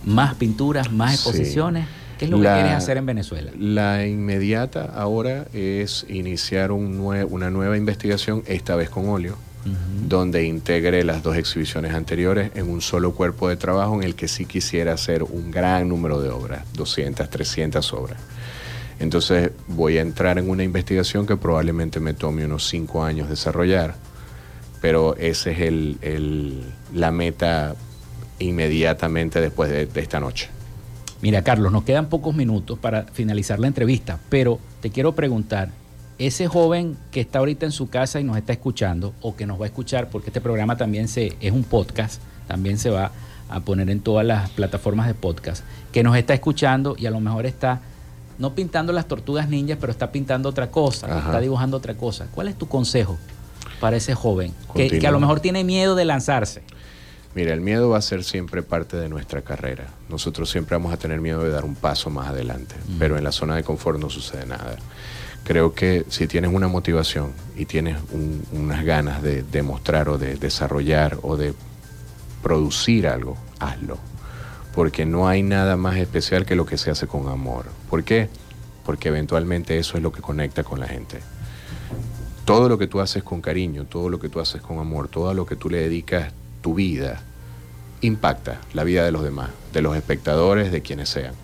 más 0.04 0.34
pinturas, 0.34 0.90
más 0.90 1.14
exposiciones. 1.14 1.86
¿Qué 2.18 2.26
es 2.26 2.30
lo 2.30 2.36
que 2.36 2.44
quieres 2.44 2.72
hacer 2.72 2.98
en 2.98 3.06
Venezuela? 3.06 3.50
La 3.58 4.06
inmediata 4.06 4.84
ahora 4.94 5.46
es 5.54 6.04
iniciar 6.08 6.70
un 6.70 7.00
una 7.00 7.50
nueva 7.50 7.78
investigación, 7.78 8.42
esta 8.46 8.76
vez 8.76 8.90
con 8.90 9.08
óleo, 9.08 9.38
donde 10.06 10.44
integre 10.44 11.02
las 11.04 11.22
dos 11.22 11.36
exhibiciones 11.36 11.94
anteriores 11.94 12.50
en 12.54 12.68
un 12.68 12.82
solo 12.82 13.14
cuerpo 13.14 13.48
de 13.48 13.56
trabajo 13.56 13.94
en 13.94 14.02
el 14.02 14.14
que 14.14 14.28
sí 14.28 14.44
quisiera 14.44 14.92
hacer 14.92 15.22
un 15.22 15.50
gran 15.50 15.88
número 15.88 16.20
de 16.20 16.30
obras, 16.30 16.64
200, 16.74 17.28
300 17.28 17.92
obras. 17.94 18.18
Entonces 18.98 19.52
voy 19.66 19.96
a 19.96 20.02
entrar 20.02 20.38
en 20.38 20.50
una 20.50 20.62
investigación 20.62 21.26
que 21.26 21.36
probablemente 21.36 22.00
me 22.00 22.12
tome 22.12 22.44
unos 22.44 22.68
cinco 22.68 23.02
años 23.02 23.30
desarrollar, 23.30 23.94
pero 24.82 25.16
esa 25.16 25.50
es 25.50 25.60
el, 25.60 26.62
la 26.94 27.10
meta 27.10 27.74
inmediatamente 28.40 29.40
después 29.40 29.70
de, 29.70 29.88
esta 30.00 30.20
noche. 30.20 30.48
Mira, 31.22 31.42
Carlos, 31.42 31.70
nos 31.70 31.84
quedan 31.84 32.08
pocos 32.08 32.34
minutos 32.34 32.78
para 32.78 33.04
finalizar 33.04 33.58
la 33.60 33.66
entrevista, 33.66 34.18
pero 34.28 34.58
te 34.80 34.90
quiero 34.90 35.14
preguntar, 35.14 35.70
ese 36.18 36.48
joven 36.48 36.96
que 37.10 37.20
está 37.20 37.38
ahorita 37.38 37.64
en 37.64 37.72
su 37.72 37.88
casa 37.88 38.20
y 38.20 38.24
nos 38.24 38.36
está 38.36 38.52
escuchando, 38.52 39.14
o 39.20 39.36
que 39.36 39.46
nos 39.46 39.58
va 39.60 39.64
a 39.64 39.68
escuchar, 39.68 40.10
porque 40.10 40.28
este 40.28 40.40
programa 40.40 40.76
también 40.76 41.08
se, 41.08 41.36
es 41.40 41.52
un 41.52 41.64
podcast, 41.64 42.20
también 42.46 42.78
se 42.78 42.90
va 42.90 43.12
a 43.48 43.60
poner 43.60 43.88
en 43.90 44.00
todas 44.00 44.26
las 44.26 44.50
plataformas 44.50 45.06
de 45.06 45.14
podcast, 45.14 45.64
que 45.92 46.02
nos 46.02 46.16
está 46.16 46.34
escuchando 46.34 46.94
y 46.98 47.06
a 47.06 47.10
lo 47.10 47.20
mejor 47.20 47.46
está 47.46 47.80
no 48.40 48.54
pintando 48.54 48.92
las 48.92 49.06
tortugas 49.06 49.48
ninjas, 49.48 49.76
pero 49.80 49.92
está 49.92 50.10
pintando 50.10 50.48
otra 50.48 50.70
cosa, 50.70 51.06
está 51.18 51.40
dibujando 51.40 51.76
otra 51.76 51.94
cosa. 51.94 52.26
¿Cuál 52.34 52.48
es 52.48 52.56
tu 52.56 52.66
consejo 52.66 53.18
para 53.80 53.98
ese 53.98 54.14
joven 54.14 54.54
que, 54.74 55.06
a 55.06 55.10
lo 55.10 55.20
mejor 55.20 55.40
tiene 55.40 55.62
miedo 55.62 55.94
de 55.94 56.06
lanzarse? 56.06 56.62
Mira, 57.34 57.52
el 57.52 57.60
miedo 57.60 57.90
va 57.90 57.98
a 57.98 58.02
ser 58.02 58.24
siempre 58.24 58.62
parte 58.62 58.96
de 58.96 59.08
nuestra 59.08 59.42
carrera. 59.42 59.86
Nosotros 60.08 60.50
siempre 60.50 60.76
vamos 60.76 60.92
a 60.92 60.96
tener 60.96 61.20
miedo 61.20 61.44
de 61.44 61.50
dar 61.50 61.64
un 61.64 61.76
paso 61.76 62.10
más 62.10 62.28
adelante, 62.28 62.74
mm. 62.88 62.98
pero 62.98 63.16
en 63.16 63.22
la 63.22 63.30
zona 63.30 63.54
de 63.54 63.62
confort 63.62 64.00
no 64.00 64.10
sucede 64.10 64.46
nada. 64.46 64.76
Creo 65.44 65.72
que 65.72 66.04
si 66.08 66.26
tienes 66.26 66.52
una 66.52 66.66
motivación 66.66 67.32
y 67.56 67.66
tienes 67.66 67.96
unas 68.52 68.84
ganas 68.84 69.22
de 69.22 69.42
demostrar 69.42 70.08
o 70.08 70.18
de 70.18 70.36
desarrollar 70.36 71.18
o 71.22 71.36
de 71.36 71.54
producir 72.42 73.06
algo, 73.06 73.36
hazlo. 73.58 73.98
Porque 74.74 75.06
no 75.06 75.28
hay 75.28 75.42
nada 75.42 75.76
más 75.76 75.96
especial 75.96 76.46
que 76.46 76.56
lo 76.56 76.66
que 76.66 76.78
se 76.78 76.90
hace 76.90 77.06
con 77.06 77.28
amor. 77.28 77.66
¿Por 77.88 78.04
qué? 78.04 78.28
Porque 78.84 79.08
eventualmente 79.08 79.78
eso 79.78 79.96
es 79.96 80.02
lo 80.02 80.12
que 80.12 80.20
conecta 80.20 80.62
con 80.62 80.78
la 80.80 80.88
gente. 80.88 81.20
Todo 82.44 82.68
lo 82.68 82.76
que 82.78 82.86
tú 82.86 83.00
haces 83.00 83.22
con 83.22 83.40
cariño, 83.40 83.84
todo 83.84 84.08
lo 84.08 84.18
que 84.18 84.28
tú 84.28 84.40
haces 84.40 84.60
con 84.60 84.78
amor, 84.78 85.08
todo 85.08 85.32
lo 85.32 85.46
que 85.46 85.56
tú 85.56 85.70
le 85.70 85.78
dedicas 85.78 86.32
tu 86.60 86.74
vida 86.74 87.22
impacta 88.00 88.60
la 88.72 88.84
vida 88.84 89.04
de 89.04 89.12
los 89.12 89.22
demás, 89.22 89.50
de 89.72 89.82
los 89.82 89.96
espectadores, 89.96 90.72
de 90.72 90.82
quienes 90.82 91.08
sean. 91.08 91.34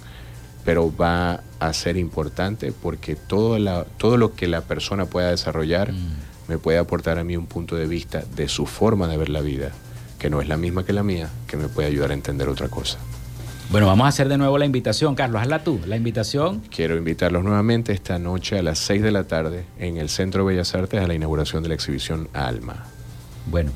Pero 0.65 0.95
va 0.95 1.43
a 1.61 1.73
ser 1.73 1.97
importante 1.97 2.73
porque 2.73 3.15
todo, 3.15 3.59
la, 3.59 3.85
todo 3.85 4.17
lo 4.17 4.35
que 4.35 4.47
la 4.47 4.63
persona 4.63 5.07
pueda 5.07 5.31
desarrollar 5.31 5.93
mm. 5.93 6.49
me 6.49 6.59
puede 6.59 6.79
aportar 6.79 7.19
a 7.19 7.25
mí 7.25 7.37
un 7.37 7.47
punto 7.47 7.77
de 7.77 7.87
vista 7.87 8.25
de 8.35 8.49
su 8.49 8.67
forma 8.67 9.07
de 9.07 9.17
ver 9.17 9.29
la 9.29 9.41
vida, 9.41 9.71
que 10.19 10.31
no 10.31 10.41
es 10.41 10.49
la 10.49 10.57
misma 10.57 10.85
que 10.85 10.93
la 10.93 11.03
mía, 11.03 11.31
que 11.47 11.57
me 11.57 11.69
puede 11.69 11.89
ayudar 11.89 12.11
a 12.11 12.15
entender 12.15 12.49
otra 12.49 12.69
cosa. 12.69 12.99
Bueno, 13.69 13.89
vamos 13.89 14.05
a 14.05 14.09
hacer 14.09 14.29
de 14.29 14.39
nuevo 14.39 14.59
la 14.59 14.65
invitación. 14.65 15.17
Carlos, 15.17 15.43
hazla 15.43 15.65
tú, 15.65 15.81
la 15.87 15.97
invitación. 15.97 16.63
Quiero 16.71 16.97
invitarlos 16.97 17.43
nuevamente 17.43 17.93
esta 17.93 18.19
noche 18.19 18.59
a 18.59 18.63
las 18.63 18.79
6 18.79 19.03
de 19.03 19.11
la 19.11 19.25
tarde 19.25 19.65
en 19.79 19.97
el 19.97 20.09
Centro 20.09 20.45
de 20.45 20.55
Bellas 20.55 20.75
Artes 20.77 21.03
a 21.03 21.07
la 21.09 21.15
inauguración 21.15 21.65
de 21.65 21.71
la 21.71 21.75
exhibición 21.75 22.29
Alma. 22.33 22.85
Bueno, 23.47 23.73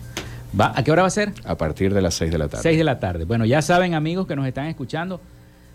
¿va? 0.59 0.73
¿a 0.75 0.83
qué 0.83 0.93
hora 0.93 1.03
va 1.03 1.09
a 1.09 1.11
ser? 1.11 1.33
A 1.45 1.57
partir 1.57 1.93
de 1.95 2.01
las 2.01 2.15
6 2.15 2.31
de 2.31 2.39
la 2.39 2.49
tarde. 2.49 2.63
6 2.63 2.79
de 2.79 2.85
la 2.85 2.99
tarde. 2.99 3.25
Bueno, 3.25 3.45
ya 3.45 3.63
saben 3.63 3.95
amigos 3.95 4.27
que 4.27 4.37
nos 4.37 4.47
están 4.47 4.67
escuchando, 4.67 5.21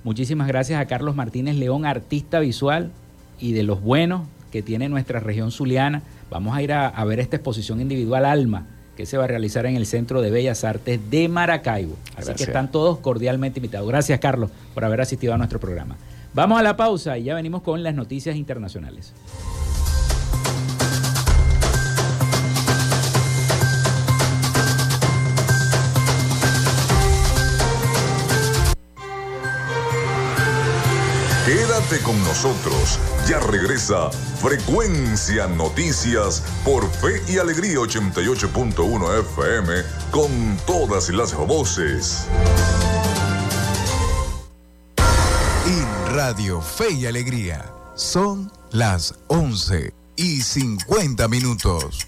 muchísimas 0.03 0.47
gracias 0.47 0.79
a 0.79 0.85
Carlos 0.85 1.15
Martínez 1.15 1.55
León, 1.55 1.85
artista 1.85 2.39
visual 2.39 2.91
y 3.39 3.53
de 3.53 3.63
los 3.63 3.81
buenos 3.81 4.27
que 4.51 4.61
tiene 4.61 4.89
nuestra 4.89 5.19
región 5.19 5.51
zuliana. 5.51 6.01
Vamos 6.29 6.55
a 6.55 6.61
ir 6.61 6.73
a, 6.73 6.87
a 6.87 7.05
ver 7.05 7.19
esta 7.19 7.35
exposición 7.35 7.81
individual 7.81 8.25
Alma 8.25 8.67
que 8.95 9.05
se 9.05 9.17
va 9.17 9.25
a 9.25 9.27
realizar 9.27 9.65
en 9.65 9.75
el 9.75 9.85
Centro 9.85 10.21
de 10.21 10.31
Bellas 10.31 10.63
Artes 10.63 10.99
de 11.09 11.27
Maracaibo. 11.27 11.97
Así 12.15 12.33
que 12.33 12.43
están 12.43 12.71
todos 12.71 12.99
cordialmente 12.99 13.59
invitados. 13.59 13.87
Gracias, 13.87 14.19
Carlos, 14.19 14.49
por 14.73 14.85
haber 14.85 15.01
asistido 15.01 15.33
a 15.33 15.37
nuestro 15.37 15.59
programa. 15.59 15.97
Vamos 16.33 16.59
a 16.59 16.63
la 16.63 16.75
pausa 16.75 17.17
y 17.17 17.23
ya 17.23 17.35
venimos 17.35 17.61
con 17.61 17.83
las 17.83 17.93
noticias 17.93 18.35
internacionales. 18.35 19.13
Quédate 31.45 31.99
con 32.01 32.17
nosotros. 32.23 32.99
Ya 33.27 33.39
regresa 33.39 34.09
Frecuencia 34.41 35.45
Noticias 35.45 36.41
por 36.63 36.89
Fe 36.89 37.21
y 37.31 37.37
Alegría 37.37 37.75
88.1 37.75 39.19
FM 39.19 39.83
con 40.09 40.57
todas 40.65 41.09
las 41.09 41.35
voces. 41.35 42.25
En 45.67 46.15
Radio 46.15 46.61
Fe 46.61 46.93
y 46.93 47.05
Alegría 47.05 47.71
son 47.93 48.51
las 48.71 49.13
11 49.27 49.93
y 50.15 50.41
50 50.41 51.27
minutos. 51.27 52.07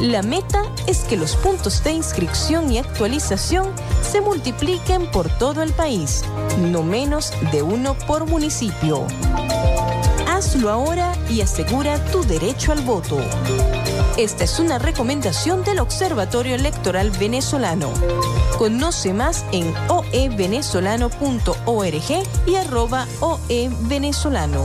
La 0.00 0.22
meta 0.22 0.62
es 0.86 1.00
que 1.00 1.18
los 1.18 1.36
puntos 1.36 1.84
de 1.84 1.92
inscripción 1.92 2.72
y 2.72 2.78
actualización 2.78 3.68
se 4.00 4.22
multipliquen 4.22 5.10
por 5.10 5.28
todo 5.28 5.62
el 5.62 5.74
país, 5.74 6.24
no 6.58 6.82
menos 6.82 7.34
de 7.52 7.62
uno 7.62 7.92
por 8.06 8.26
municipio. 8.26 9.06
Hazlo 10.26 10.70
ahora 10.70 11.12
y 11.28 11.42
asegura 11.42 12.02
tu 12.06 12.24
derecho 12.24 12.72
al 12.72 12.80
voto. 12.80 13.18
Esta 14.16 14.44
es 14.44 14.58
una 14.58 14.78
recomendación 14.78 15.64
del 15.64 15.80
Observatorio 15.80 16.54
Electoral 16.54 17.10
Venezolano. 17.10 17.92
Conoce 18.56 19.12
más 19.12 19.44
en 19.52 19.74
oevenezolano.org 19.88 22.26
y 22.46 22.54
arroba 22.54 23.06
oevenezolano. 23.20 24.64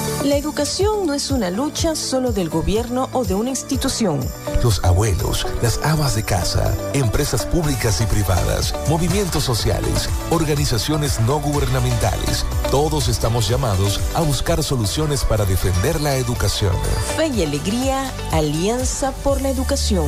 La 0.23 0.37
educación 0.37 1.07
no 1.07 1.15
es 1.15 1.31
una 1.31 1.49
lucha 1.49 1.95
solo 1.95 2.31
del 2.31 2.47
gobierno 2.47 3.09
o 3.11 3.25
de 3.25 3.33
una 3.33 3.49
institución. 3.49 4.19
Los 4.63 4.83
abuelos, 4.83 5.47
las 5.63 5.79
amas 5.83 6.13
de 6.13 6.21
casa, 6.23 6.75
empresas 6.93 7.43
públicas 7.43 8.01
y 8.01 8.05
privadas, 8.05 8.75
movimientos 8.87 9.43
sociales, 9.43 10.07
organizaciones 10.29 11.19
no 11.21 11.39
gubernamentales, 11.39 12.45
todos 12.69 13.07
estamos 13.07 13.49
llamados 13.49 13.99
a 14.13 14.21
buscar 14.21 14.61
soluciones 14.61 15.23
para 15.23 15.43
defender 15.43 15.99
la 15.99 16.15
educación. 16.15 16.75
Fe 17.17 17.27
y 17.27 17.41
Alegría, 17.41 18.11
Alianza 18.31 19.13
por 19.23 19.41
la 19.41 19.49
Educación. 19.49 20.07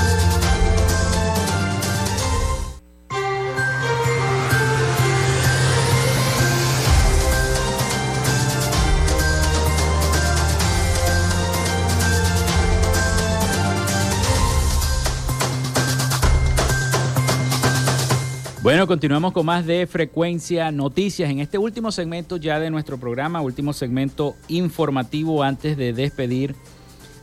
Bueno, 18.71 18.87
continuamos 18.87 19.33
con 19.33 19.45
más 19.45 19.65
de 19.65 19.85
Frecuencia 19.85 20.71
Noticias 20.71 21.29
en 21.29 21.39
este 21.39 21.57
último 21.57 21.91
segmento 21.91 22.37
ya 22.37 22.57
de 22.57 22.69
nuestro 22.69 22.97
programa, 22.97 23.41
último 23.41 23.73
segmento 23.73 24.37
informativo 24.47 25.43
antes 25.43 25.75
de 25.75 25.91
despedir 25.91 26.55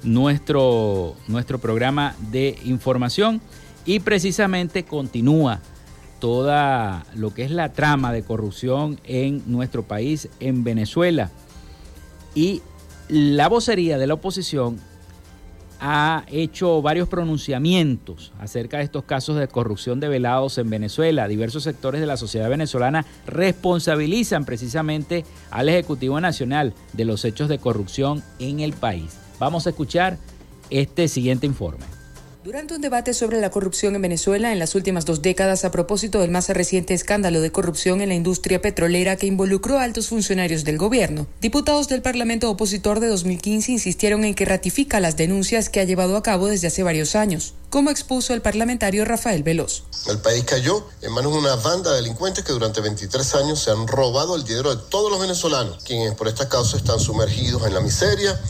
nuestro, 0.03 1.17
nuestro 1.27 1.59
programa 1.59 2.15
de 2.31 2.59
información 2.67 3.41
y 3.87 4.01
precisamente 4.01 4.85
continúa 4.85 5.63
toda 6.21 7.07
lo 7.15 7.33
que 7.33 7.45
es 7.45 7.51
la 7.51 7.73
trama 7.73 8.13
de 8.13 8.25
corrupción 8.25 9.01
en 9.05 9.43
nuestro 9.47 9.85
país, 9.85 10.29
en 10.41 10.65
Venezuela. 10.65 11.31
Y 12.35 12.61
la 13.09 13.49
vocería 13.49 13.97
de 13.97 14.07
la 14.07 14.13
oposición 14.13 14.79
ha 15.81 16.25
hecho 16.29 16.83
varios 16.83 17.09
pronunciamientos 17.09 18.33
acerca 18.39 18.79
de 18.79 18.85
estos 18.85 19.05
casos 19.05 19.37
de 19.37 19.49
corrupción 19.49 20.01
de 20.01 20.09
velados 20.09 20.59
en 20.59 20.71
Venezuela. 20.71 21.29
Diversos 21.29 21.63
sectores 21.63 22.01
de 22.01 22.07
la 22.07 22.17
sociedad 22.17 22.49
venezolana 22.49 23.05
responsabilizan 23.27 24.45
precisamente 24.45 25.25
al 25.51 25.69
Ejecutivo 25.69 26.21
Nacional 26.21 26.75
de 26.93 27.05
los 27.05 27.25
hechos 27.25 27.49
de 27.49 27.59
corrupción 27.59 28.23
en 28.39 28.61
el 28.61 28.73
país. 28.73 29.19
Vamos 29.39 29.67
a 29.67 29.71
escuchar 29.71 30.19
este 30.71 31.09
siguiente 31.09 31.47
informe. 31.47 31.98
Durante 32.49 32.75
un 32.75 32.81
debate 32.81 33.13
sobre 33.13 33.43
la 33.43 33.51
corrupción 33.51 33.95
en 33.95 34.01
Venezuela 34.01 34.53
en 34.53 34.59
las 34.59 34.75
últimas 34.75 35.05
dos 35.05 35.21
décadas 35.21 35.67
a 35.67 35.71
propósito 35.71 36.21
del 36.21 36.31
más 36.31 36.49
reciente 36.49 36.95
escándalo 36.95 37.43
de 37.43 37.53
corrupción 37.53 38.01
en 38.01 38.09
la 38.09 38.15
industria 38.15 38.63
petrolera 38.63 39.17
que 39.17 39.27
involucró 39.27 39.79
a 39.79 39.83
altos 39.83 40.09
funcionarios 40.09 40.65
del 40.65 40.79
gobierno, 40.79 41.27
diputados 41.43 41.89
del 41.89 42.01
Parlamento 42.01 42.49
opositor 42.49 43.01
de 43.01 43.09
2015 43.09 43.73
insistieron 43.73 44.25
en 44.25 44.35
que 44.35 44.47
ratifica 44.47 44.99
las 44.99 45.19
denuncias 45.19 45.69
que 45.69 45.81
ha 45.81 45.85
llevado 45.85 46.17
a 46.17 46.23
cabo 46.23 46.47
desde 46.47 46.69
hace 46.69 46.83
varios 46.83 47.17
años, 47.17 47.53
como 47.69 47.91
expuso 47.91 48.33
el 48.33 48.41
parlamentario 48.41 49.05
Rafael 49.05 49.43
Veloz. 49.43 49.83
El 50.07 50.17
país 50.21 50.45
cayó 50.45 50.87
en 51.03 51.13
manos 51.13 51.35
de 51.35 51.41
una 51.41 51.57
banda 51.57 51.91
de 51.91 51.97
delincuentes 51.97 52.45
que 52.45 52.53
durante 52.53 52.81
23 52.81 53.35
años 53.35 53.63
se 53.63 53.73
han 53.73 53.87
robado 53.87 54.37
el 54.37 54.45
dinero 54.45 54.75
de 54.75 54.83
todos 54.89 55.11
los 55.11 55.21
venezolanos, 55.21 55.85
quienes 55.85 56.15
por 56.15 56.29
esta 56.29 56.49
causa 56.49 56.79
están 56.79 56.99
sumergidos 56.99 57.67
en 57.67 57.75
la 57.75 57.83
miseria, 57.83 58.41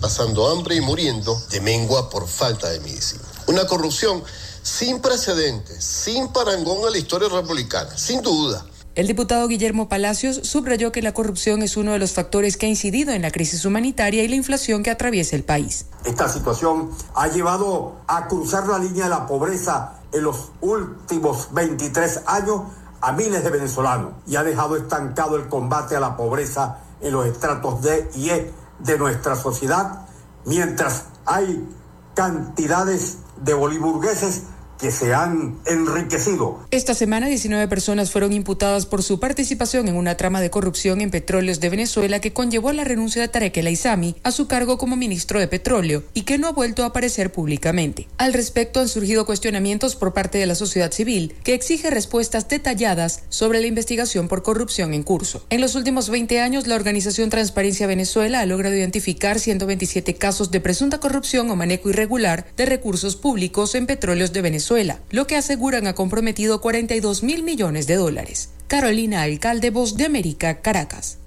pasando 0.00 0.46
hambre 0.46 0.76
y 0.76 0.80
muriendo 0.80 1.42
de 1.50 1.60
mengua 1.60 2.08
por 2.08 2.28
falta 2.28 2.70
de 2.70 2.78
medicina. 2.78 3.24
Una 3.48 3.66
corrupción 3.66 4.22
sin 4.62 5.00
precedentes, 5.00 5.82
sin 5.82 6.28
parangón 6.28 6.84
en 6.84 6.92
la 6.92 6.98
historia 6.98 7.30
republicana, 7.30 7.96
sin 7.96 8.20
duda. 8.20 8.66
El 8.94 9.06
diputado 9.06 9.48
Guillermo 9.48 9.88
Palacios 9.88 10.40
subrayó 10.42 10.92
que 10.92 11.00
la 11.00 11.14
corrupción 11.14 11.62
es 11.62 11.78
uno 11.78 11.92
de 11.92 11.98
los 11.98 12.12
factores 12.12 12.58
que 12.58 12.66
ha 12.66 12.68
incidido 12.68 13.12
en 13.12 13.22
la 13.22 13.30
crisis 13.30 13.64
humanitaria 13.64 14.22
y 14.22 14.28
la 14.28 14.34
inflación 14.34 14.82
que 14.82 14.90
atraviesa 14.90 15.34
el 15.34 15.44
país. 15.44 15.86
Esta 16.04 16.28
situación 16.28 16.90
ha 17.14 17.28
llevado 17.28 18.02
a 18.06 18.28
cruzar 18.28 18.66
la 18.68 18.78
línea 18.78 19.04
de 19.04 19.10
la 19.10 19.26
pobreza 19.26 19.94
en 20.12 20.24
los 20.24 20.50
últimos 20.60 21.48
23 21.52 22.24
años 22.26 22.64
a 23.00 23.12
miles 23.12 23.42
de 23.42 23.48
venezolanos 23.48 24.12
y 24.26 24.36
ha 24.36 24.42
dejado 24.42 24.76
estancado 24.76 25.36
el 25.36 25.48
combate 25.48 25.96
a 25.96 26.00
la 26.00 26.18
pobreza 26.18 26.80
en 27.00 27.12
los 27.12 27.24
estratos 27.26 27.80
D 27.80 28.10
y 28.14 28.28
E 28.28 28.52
de 28.80 28.98
nuestra 28.98 29.36
sociedad, 29.36 30.06
mientras 30.44 31.04
hay 31.24 31.66
cantidades 32.14 33.18
de 33.40 33.54
boliburgueses 33.54 34.44
que 34.78 34.90
se 34.90 35.12
han 35.12 35.58
enriquecido. 35.66 36.66
Esta 36.70 36.94
semana 36.94 37.26
19 37.26 37.66
personas 37.68 38.10
fueron 38.10 38.32
imputadas 38.32 38.86
por 38.86 39.02
su 39.02 39.18
participación 39.18 39.88
en 39.88 39.96
una 39.96 40.16
trama 40.16 40.40
de 40.40 40.50
corrupción 40.50 41.00
en 41.00 41.10
petróleos 41.10 41.60
de 41.60 41.68
Venezuela 41.68 42.20
que 42.20 42.32
conllevó 42.32 42.72
la 42.72 42.84
renuncia 42.84 43.20
de 43.20 43.28
Tarek 43.28 43.56
El 43.56 43.66
Aizami 43.66 44.16
a 44.22 44.30
su 44.30 44.46
cargo 44.46 44.78
como 44.78 44.96
ministro 44.96 45.40
de 45.40 45.48
Petróleo 45.48 46.04
y 46.14 46.22
que 46.22 46.38
no 46.38 46.46
ha 46.46 46.52
vuelto 46.52 46.84
a 46.84 46.86
aparecer 46.86 47.32
públicamente. 47.32 48.08
Al 48.18 48.32
respecto 48.32 48.80
han 48.80 48.88
surgido 48.88 49.26
cuestionamientos 49.26 49.96
por 49.96 50.14
parte 50.14 50.38
de 50.38 50.46
la 50.46 50.54
sociedad 50.54 50.92
civil 50.92 51.34
que 51.42 51.54
exige 51.54 51.90
respuestas 51.90 52.48
detalladas 52.48 53.24
sobre 53.28 53.60
la 53.60 53.66
investigación 53.66 54.28
por 54.28 54.42
corrupción 54.42 54.94
en 54.94 55.02
curso. 55.02 55.44
En 55.50 55.60
los 55.60 55.74
últimos 55.74 56.08
20 56.08 56.40
años 56.40 56.66
la 56.66 56.76
organización 56.76 57.30
Transparencia 57.30 57.86
Venezuela 57.86 58.40
ha 58.40 58.46
logrado 58.46 58.76
identificar 58.76 59.40
127 59.40 60.14
casos 60.14 60.50
de 60.50 60.60
presunta 60.60 61.00
corrupción 61.00 61.50
o 61.50 61.56
manejo 61.56 61.90
irregular 61.90 62.46
de 62.56 62.66
recursos 62.66 63.16
públicos 63.16 63.74
en 63.74 63.86
petróleos 63.86 64.32
de 64.32 64.42
Venezuela 64.42 64.67
lo 65.10 65.26
que 65.26 65.36
aseguran 65.36 65.86
ha 65.86 65.94
comprometido 65.94 66.60
42 66.60 67.22
mil 67.22 67.42
millones 67.42 67.86
de 67.86 67.96
dólares. 67.96 68.50
Carolina 68.66 69.22
Alcalde, 69.22 69.70
Voz 69.70 69.96
de 69.96 70.04
América, 70.04 70.60
Caracas. 70.60 71.18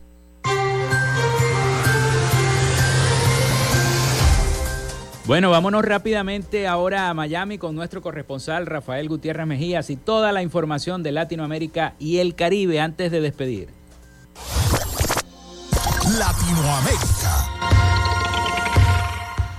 Bueno, 5.25 5.49
vámonos 5.49 5.83
rápidamente 5.83 6.67
ahora 6.67 7.09
a 7.09 7.13
Miami 7.13 7.57
con 7.57 7.73
nuestro 7.73 8.01
corresponsal 8.01 8.67
Rafael 8.67 9.07
Gutiérrez 9.07 9.47
Mejías 9.47 9.89
y 9.89 9.95
toda 9.95 10.31
la 10.31 10.43
información 10.43 11.01
de 11.01 11.11
Latinoamérica 11.11 11.95
y 11.97 12.17
el 12.17 12.35
Caribe 12.35 12.79
antes 12.79 13.11
de 13.11 13.21
despedir. 13.21 13.69
Latinoamérica. 16.19 17.90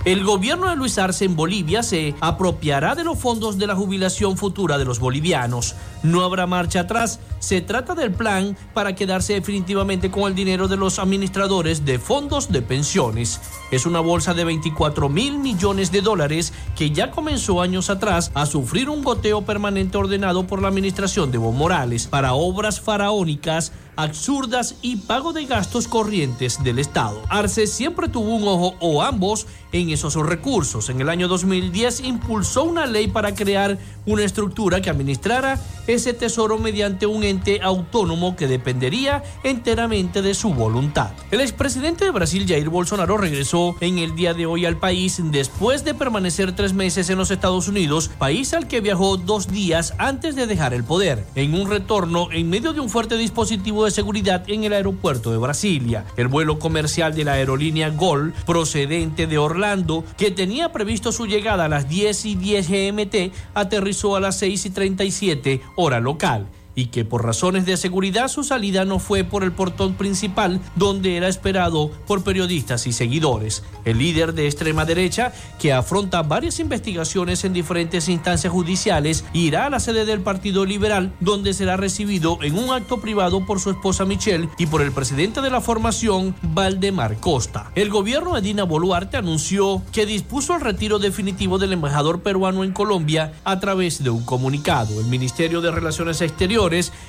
El 0.05 0.25
gobierno 0.25 0.69
de 0.69 0.75
Luis 0.75 0.97
Arce 0.97 1.23
en 1.23 1.37
Bolivia 1.37 1.81
se 1.81 2.13
apropiará 2.19 2.93
de 2.93 3.05
los 3.05 3.17
fondos 3.17 3.57
de 3.57 3.67
la 3.67 3.75
jubilación 3.75 4.35
futura 4.35 4.77
de 4.77 4.83
los 4.83 4.99
bolivianos. 4.99 5.75
No 6.03 6.25
habrá 6.25 6.45
marcha 6.45 6.81
atrás. 6.81 7.21
Se 7.39 7.61
trata 7.61 7.95
del 7.95 8.11
plan 8.11 8.57
para 8.73 8.95
quedarse 8.95 9.31
definitivamente 9.31 10.11
con 10.11 10.23
el 10.23 10.35
dinero 10.35 10.67
de 10.67 10.75
los 10.75 10.99
administradores 10.99 11.85
de 11.85 11.99
fondos 11.99 12.51
de 12.51 12.61
pensiones. 12.61 13.39
Es 13.71 13.85
una 13.85 14.01
bolsa 14.01 14.33
de 14.33 14.43
24 14.43 15.07
mil 15.07 15.39
millones 15.39 15.89
de 15.89 16.01
dólares 16.01 16.51
que 16.75 16.91
ya 16.91 17.09
comenzó 17.09 17.61
años 17.61 17.89
atrás 17.89 18.29
a 18.33 18.45
sufrir 18.45 18.89
un 18.89 19.05
goteo 19.05 19.43
permanente 19.43 19.97
ordenado 19.97 20.45
por 20.45 20.61
la 20.61 20.67
administración 20.67 21.31
de 21.31 21.37
Evo 21.37 21.53
Morales 21.53 22.07
para 22.07 22.33
obras 22.33 22.81
faraónicas 22.81 23.71
absurdas 23.95 24.75
y 24.81 24.97
pago 24.97 25.33
de 25.33 25.45
gastos 25.45 25.87
corrientes 25.87 26.63
del 26.63 26.79
Estado. 26.79 27.21
Arce 27.29 27.67
siempre 27.67 28.09
tuvo 28.09 28.35
un 28.35 28.47
ojo 28.47 28.75
o 28.79 29.01
ambos 29.01 29.47
en 29.71 29.89
esos 29.89 30.15
recursos. 30.15 30.89
En 30.89 31.01
el 31.01 31.09
año 31.09 31.27
2010 31.27 32.01
impulsó 32.01 32.63
una 32.63 32.85
ley 32.85 33.07
para 33.07 33.33
crear 33.33 33.77
una 34.05 34.23
estructura 34.23 34.81
que 34.81 34.89
administrara 34.89 35.59
ese 35.87 36.13
tesoro 36.13 36.57
mediante 36.57 37.05
un 37.05 37.23
ente 37.23 37.61
autónomo 37.61 38.35
que 38.35 38.47
dependería 38.47 39.23
enteramente 39.43 40.21
de 40.21 40.33
su 40.33 40.53
voluntad. 40.53 41.11
El 41.31 41.41
expresidente 41.41 42.05
de 42.05 42.11
Brasil, 42.11 42.45
Jair 42.47 42.69
Bolsonaro, 42.69 43.17
regresó 43.17 43.75
en 43.79 43.97
el 43.97 44.15
día 44.15 44.33
de 44.33 44.45
hoy 44.45 44.65
al 44.65 44.77
país 44.77 45.19
después 45.23 45.83
de 45.83 45.93
permanecer 45.93 46.55
tres 46.55 46.73
meses 46.73 47.09
en 47.09 47.17
los 47.17 47.31
Estados 47.31 47.67
Unidos, 47.67 48.09
país 48.17 48.53
al 48.53 48.67
que 48.67 48.81
viajó 48.81 49.17
dos 49.17 49.47
días 49.47 49.93
antes 49.97 50.35
de 50.35 50.47
dejar 50.47 50.73
el 50.73 50.83
poder, 50.83 51.25
en 51.35 51.53
un 51.53 51.69
retorno 51.69 52.29
en 52.31 52.49
medio 52.49 52.73
de 52.73 52.79
un 52.79 52.89
fuerte 52.89 53.17
dispositivo 53.17 53.82
de 53.85 53.91
seguridad 53.91 54.43
en 54.47 54.63
el 54.63 54.73
aeropuerto 54.73 55.31
de 55.31 55.37
Brasilia. 55.37 56.05
El 56.17 56.27
vuelo 56.27 56.59
comercial 56.59 57.15
de 57.15 57.23
la 57.23 57.33
aerolínea 57.33 57.89
Gol, 57.89 58.33
procedente 58.45 59.27
de 59.27 59.37
Orlando, 59.37 60.03
que 60.17 60.31
tenía 60.31 60.71
previsto 60.71 61.11
su 61.11 61.25
llegada 61.25 61.65
a 61.65 61.69
las 61.69 61.89
10 61.89 62.25
y 62.25 62.35
10 62.35 62.69
GMT, 62.69 63.33
aterrizó 63.53 64.15
a 64.15 64.19
las 64.19 64.37
6 64.39 64.65
y 64.65 64.69
37 64.69 65.61
hora 65.75 65.99
local 65.99 66.47
y 66.75 66.87
que 66.87 67.05
por 67.05 67.23
razones 67.23 67.65
de 67.65 67.77
seguridad 67.77 68.27
su 68.27 68.43
salida 68.43 68.85
no 68.85 68.99
fue 68.99 69.23
por 69.23 69.43
el 69.43 69.51
portón 69.51 69.95
principal 69.95 70.59
donde 70.75 71.17
era 71.17 71.27
esperado 71.27 71.91
por 72.07 72.23
periodistas 72.23 72.87
y 72.87 72.93
seguidores. 72.93 73.63
El 73.85 73.99
líder 73.99 74.33
de 74.33 74.45
extrema 74.47 74.85
derecha, 74.85 75.33
que 75.59 75.73
afronta 75.73 76.23
varias 76.23 76.59
investigaciones 76.59 77.43
en 77.43 77.53
diferentes 77.53 78.09
instancias 78.09 78.51
judiciales, 78.51 79.25
irá 79.33 79.65
a 79.65 79.69
la 79.69 79.79
sede 79.79 80.05
del 80.05 80.21
Partido 80.21 80.65
Liberal 80.65 81.13
donde 81.19 81.53
será 81.53 81.77
recibido 81.77 82.39
en 82.41 82.57
un 82.57 82.73
acto 82.73 82.99
privado 83.01 83.45
por 83.45 83.59
su 83.59 83.69
esposa 83.69 84.05
Michelle 84.05 84.49
y 84.57 84.65
por 84.65 84.81
el 84.81 84.91
presidente 84.91 85.41
de 85.41 85.49
la 85.49 85.61
formación, 85.61 86.35
Valdemar 86.41 87.17
Costa. 87.17 87.71
El 87.75 87.89
gobierno 87.89 88.35
de 88.35 88.41
Dina 88.41 88.63
Boluarte 88.63 89.17
anunció 89.17 89.81
que 89.91 90.05
dispuso 90.05 90.55
el 90.55 90.61
retiro 90.61 90.99
definitivo 90.99 91.57
del 91.57 91.73
embajador 91.73 92.21
peruano 92.21 92.63
en 92.63 92.71
Colombia 92.71 93.33
a 93.43 93.59
través 93.59 94.03
de 94.03 94.09
un 94.09 94.23
comunicado. 94.23 94.99
El 94.99 95.07
Ministerio 95.07 95.61
de 95.61 95.71
Relaciones 95.71 96.21
Exteriores 96.21 96.62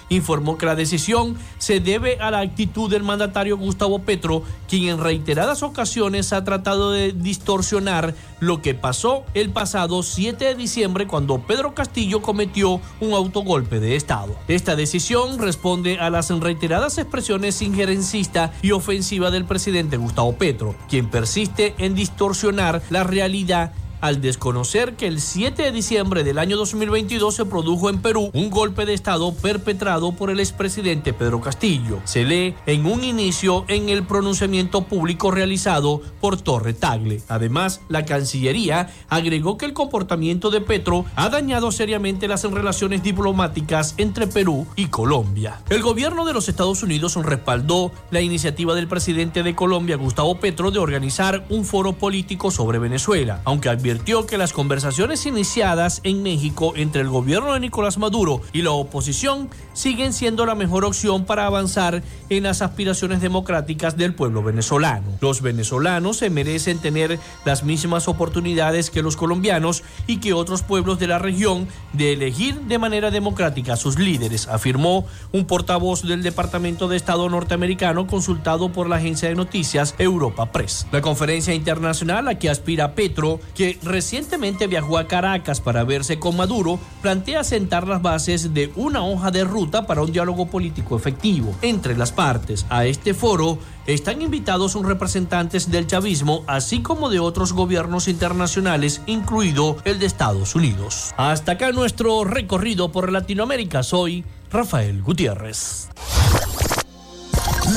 informó 0.08 0.58
que 0.58 0.66
la 0.66 0.74
decisión 0.74 1.36
se 1.58 1.80
debe 1.80 2.18
a 2.20 2.30
la 2.30 2.40
actitud 2.40 2.90
del 2.90 3.02
mandatario 3.02 3.56
Gustavo 3.56 4.00
Petro, 4.00 4.42
quien 4.68 4.88
en 4.88 5.00
reiteradas 5.00 5.62
ocasiones 5.62 6.32
ha 6.32 6.44
tratado 6.44 6.90
de 6.90 7.12
distorsionar 7.12 8.14
lo 8.40 8.60
que 8.60 8.74
pasó 8.74 9.24
el 9.34 9.50
pasado 9.50 10.02
7 10.02 10.44
de 10.44 10.54
diciembre 10.54 11.06
cuando 11.06 11.38
Pedro 11.38 11.74
Castillo 11.74 12.22
cometió 12.22 12.80
un 13.00 13.12
autogolpe 13.12 13.80
de 13.80 13.96
Estado. 13.96 14.36
Esta 14.48 14.76
decisión 14.76 15.38
responde 15.38 15.98
a 15.98 16.10
las 16.10 16.30
reiteradas 16.30 16.98
expresiones 16.98 17.62
injerencistas 17.62 18.50
y 18.62 18.72
ofensiva 18.72 19.30
del 19.30 19.44
presidente 19.44 19.96
Gustavo 19.96 20.36
Petro, 20.36 20.74
quien 20.88 21.10
persiste 21.10 21.74
en 21.78 21.94
distorsionar 21.94 22.82
la 22.90 23.04
realidad 23.04 23.72
al 24.04 24.20
desconocer 24.20 24.96
que 24.96 25.06
el 25.06 25.18
7 25.18 25.62
de 25.62 25.72
diciembre 25.72 26.24
del 26.24 26.38
año 26.38 26.58
2022 26.58 27.36
se 27.36 27.46
produjo 27.46 27.88
en 27.88 28.02
Perú 28.02 28.30
un 28.34 28.50
golpe 28.50 28.84
de 28.84 28.92
Estado 28.92 29.32
perpetrado 29.32 30.12
por 30.12 30.28
el 30.28 30.40
expresidente 30.40 31.14
Pedro 31.14 31.40
Castillo. 31.40 32.00
Se 32.04 32.22
lee 32.22 32.54
en 32.66 32.84
un 32.84 33.02
inicio 33.02 33.64
en 33.66 33.88
el 33.88 34.04
pronunciamiento 34.04 34.82
público 34.82 35.30
realizado 35.30 36.02
por 36.20 36.38
Torre 36.38 36.74
Tagle. 36.74 37.22
Además, 37.28 37.80
la 37.88 38.04
Cancillería 38.04 38.90
agregó 39.08 39.56
que 39.56 39.64
el 39.64 39.72
comportamiento 39.72 40.50
de 40.50 40.60
Petro 40.60 41.06
ha 41.16 41.30
dañado 41.30 41.72
seriamente 41.72 42.28
las 42.28 42.44
relaciones 42.44 43.02
diplomáticas 43.02 43.94
entre 43.96 44.26
Perú 44.26 44.66
y 44.76 44.88
Colombia. 44.88 45.62
El 45.70 45.80
gobierno 45.80 46.26
de 46.26 46.34
los 46.34 46.50
Estados 46.50 46.82
Unidos 46.82 47.16
respaldó 47.16 47.90
la 48.10 48.20
iniciativa 48.20 48.74
del 48.74 48.86
presidente 48.86 49.42
de 49.42 49.54
Colombia, 49.54 49.96
Gustavo 49.96 50.38
Petro, 50.40 50.70
de 50.70 50.78
organizar 50.78 51.46
un 51.48 51.64
foro 51.64 51.94
político 51.94 52.50
sobre 52.50 52.78
Venezuela, 52.78 53.40
aunque 53.46 53.70
advirtió 53.70 53.93
que 54.02 54.38
las 54.38 54.52
conversaciones 54.52 55.26
iniciadas 55.26 56.00
en 56.04 56.22
México 56.22 56.72
entre 56.76 57.00
el 57.00 57.08
gobierno 57.08 57.52
de 57.52 57.60
Nicolás 57.60 57.98
Maduro 57.98 58.40
y 58.52 58.62
la 58.62 58.70
oposición 58.70 59.48
siguen 59.72 60.12
siendo 60.12 60.46
la 60.46 60.54
mejor 60.54 60.84
opción 60.84 61.24
para 61.24 61.46
avanzar 61.46 62.02
en 62.28 62.42
las 62.44 62.62
aspiraciones 62.62 63.20
democráticas 63.20 63.96
del 63.96 64.14
pueblo 64.14 64.42
venezolano. 64.42 65.06
Los 65.20 65.42
venezolanos 65.42 66.18
se 66.18 66.30
merecen 66.30 66.78
tener 66.78 67.18
las 67.44 67.64
mismas 67.64 68.08
oportunidades 68.08 68.90
que 68.90 69.02
los 69.02 69.16
colombianos 69.16 69.82
y 70.06 70.18
que 70.18 70.32
otros 70.32 70.62
pueblos 70.62 70.98
de 70.98 71.08
la 71.08 71.18
región 71.18 71.68
de 71.92 72.12
elegir 72.12 72.60
de 72.62 72.78
manera 72.78 73.10
democrática 73.10 73.74
a 73.74 73.76
sus 73.76 73.98
líderes, 73.98 74.48
afirmó 74.48 75.06
un 75.32 75.46
portavoz 75.46 76.02
del 76.02 76.22
Departamento 76.22 76.88
de 76.88 76.96
Estado 76.96 77.28
norteamericano 77.28 78.06
consultado 78.06 78.70
por 78.70 78.88
la 78.88 78.96
agencia 78.96 79.28
de 79.28 79.34
noticias 79.34 79.94
Europa 79.98 80.52
Press. 80.52 80.86
La 80.92 81.00
conferencia 81.00 81.54
internacional 81.54 82.28
a 82.28 82.38
que 82.38 82.50
aspira 82.50 82.94
Petro, 82.94 83.40
que 83.54 83.73
recientemente 83.82 84.66
viajó 84.66 84.98
a 84.98 85.08
Caracas 85.08 85.60
para 85.60 85.84
verse 85.84 86.18
con 86.18 86.36
Maduro, 86.36 86.78
plantea 87.02 87.44
sentar 87.44 87.88
las 87.88 88.02
bases 88.02 88.54
de 88.54 88.72
una 88.76 89.04
hoja 89.04 89.30
de 89.30 89.44
ruta 89.44 89.86
para 89.86 90.02
un 90.02 90.12
diálogo 90.12 90.46
político 90.46 90.96
efectivo 90.96 91.54
entre 91.62 91.96
las 91.96 92.12
partes. 92.12 92.66
A 92.68 92.86
este 92.86 93.14
foro 93.14 93.58
están 93.86 94.22
invitados 94.22 94.74
representantes 94.84 95.70
del 95.70 95.86
chavismo, 95.86 96.44
así 96.46 96.80
como 96.80 97.10
de 97.10 97.20
otros 97.20 97.52
gobiernos 97.52 98.08
internacionales, 98.08 99.02
incluido 99.06 99.76
el 99.84 99.98
de 99.98 100.06
Estados 100.06 100.54
Unidos. 100.54 101.14
Hasta 101.16 101.52
acá 101.52 101.72
nuestro 101.72 102.24
recorrido 102.24 102.90
por 102.92 103.10
Latinoamérica. 103.12 103.82
Soy 103.82 104.24
Rafael 104.50 105.02
Gutiérrez. 105.02 105.88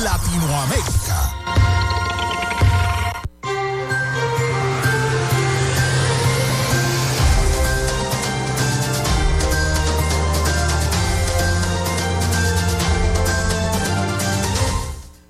Latinoamérica. 0.02 1.87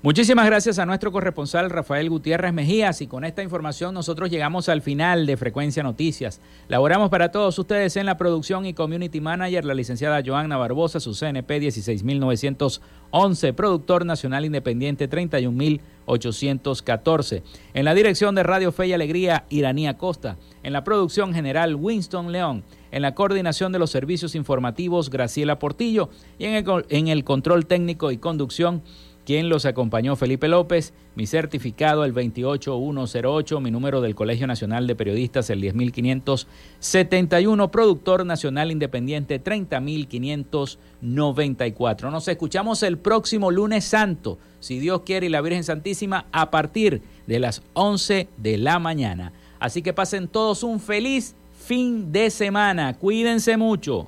Muchísimas 0.01 0.45
gracias 0.45 0.79
a 0.79 0.85
nuestro 0.85 1.11
corresponsal 1.11 1.69
Rafael 1.69 2.09
Gutiérrez 2.09 2.53
Mejías 2.53 3.01
y 3.01 3.07
con 3.07 3.25
esta 3.25 3.43
información 3.43 3.93
nosotros 3.93 4.29
llegamos 4.29 4.69
al 4.69 4.81
final 4.81 5.25
de 5.25 5.35
Frecuencia 5.35 5.83
Noticias. 5.83 6.39
Laboramos 6.69 7.09
para 7.09 7.33
todos 7.33 7.59
ustedes 7.59 7.97
en 7.97 8.05
la 8.05 8.15
producción 8.15 8.65
y 8.65 8.73
community 8.73 9.19
manager 9.19 9.65
la 9.65 9.73
licenciada 9.73 10.23
Joanna 10.25 10.55
Barbosa, 10.55 11.01
su 11.01 11.13
CNP 11.13 11.59
16911, 11.59 13.51
productor 13.51 14.05
nacional 14.05 14.45
independiente 14.45 15.09
31814. 15.09 17.43
En 17.73 17.83
la 17.83 17.93
dirección 17.93 18.35
de 18.35 18.43
Radio 18.43 18.71
Fe 18.71 18.87
y 18.87 18.93
Alegría, 18.93 19.43
Iranía 19.49 19.97
Costa. 19.97 20.37
En 20.63 20.71
la 20.71 20.85
producción 20.85 21.33
general, 21.33 21.75
Winston 21.75 22.31
León. 22.31 22.63
En 22.91 23.01
la 23.01 23.15
coordinación 23.15 23.73
de 23.73 23.79
los 23.79 23.91
servicios 23.91 24.33
informativos, 24.33 25.09
Graciela 25.09 25.59
Portillo. 25.59 26.09
Y 26.37 26.45
en 26.45 26.53
el, 26.53 26.85
en 26.87 27.09
el 27.09 27.25
control 27.25 27.65
técnico 27.65 28.11
y 28.11 28.17
conducción, 28.17 28.81
quien 29.29 29.47
los 29.47 29.65
acompañó 29.65 30.15
Felipe 30.15 30.47
López, 30.47 30.91
mi 31.13 31.27
certificado 31.27 32.03
el 32.03 32.13
28108, 32.13 33.59
mi 33.59 33.69
número 33.69 34.01
del 34.01 34.15
Colegio 34.15 34.47
Nacional 34.47 34.87
de 34.87 34.95
Periodistas 34.95 35.51
el 35.51 35.61
10571, 35.61 37.69
productor 37.69 38.25
nacional 38.25 38.71
independiente 38.71 39.37
30594. 39.37 42.09
Nos 42.09 42.27
escuchamos 42.27 42.81
el 42.81 42.97
próximo 42.97 43.51
lunes 43.51 43.85
santo, 43.85 44.39
si 44.59 44.79
Dios 44.79 45.01
quiere 45.05 45.27
y 45.27 45.29
la 45.29 45.41
Virgen 45.41 45.63
Santísima, 45.63 46.25
a 46.31 46.49
partir 46.49 47.03
de 47.27 47.37
las 47.37 47.61
11 47.73 48.29
de 48.35 48.57
la 48.57 48.79
mañana. 48.79 49.31
Así 49.59 49.83
que 49.83 49.93
pasen 49.93 50.27
todos 50.27 50.63
un 50.63 50.79
feliz 50.79 51.35
fin 51.53 52.11
de 52.11 52.31
semana. 52.31 52.95
Cuídense 52.95 53.57
mucho. 53.57 54.07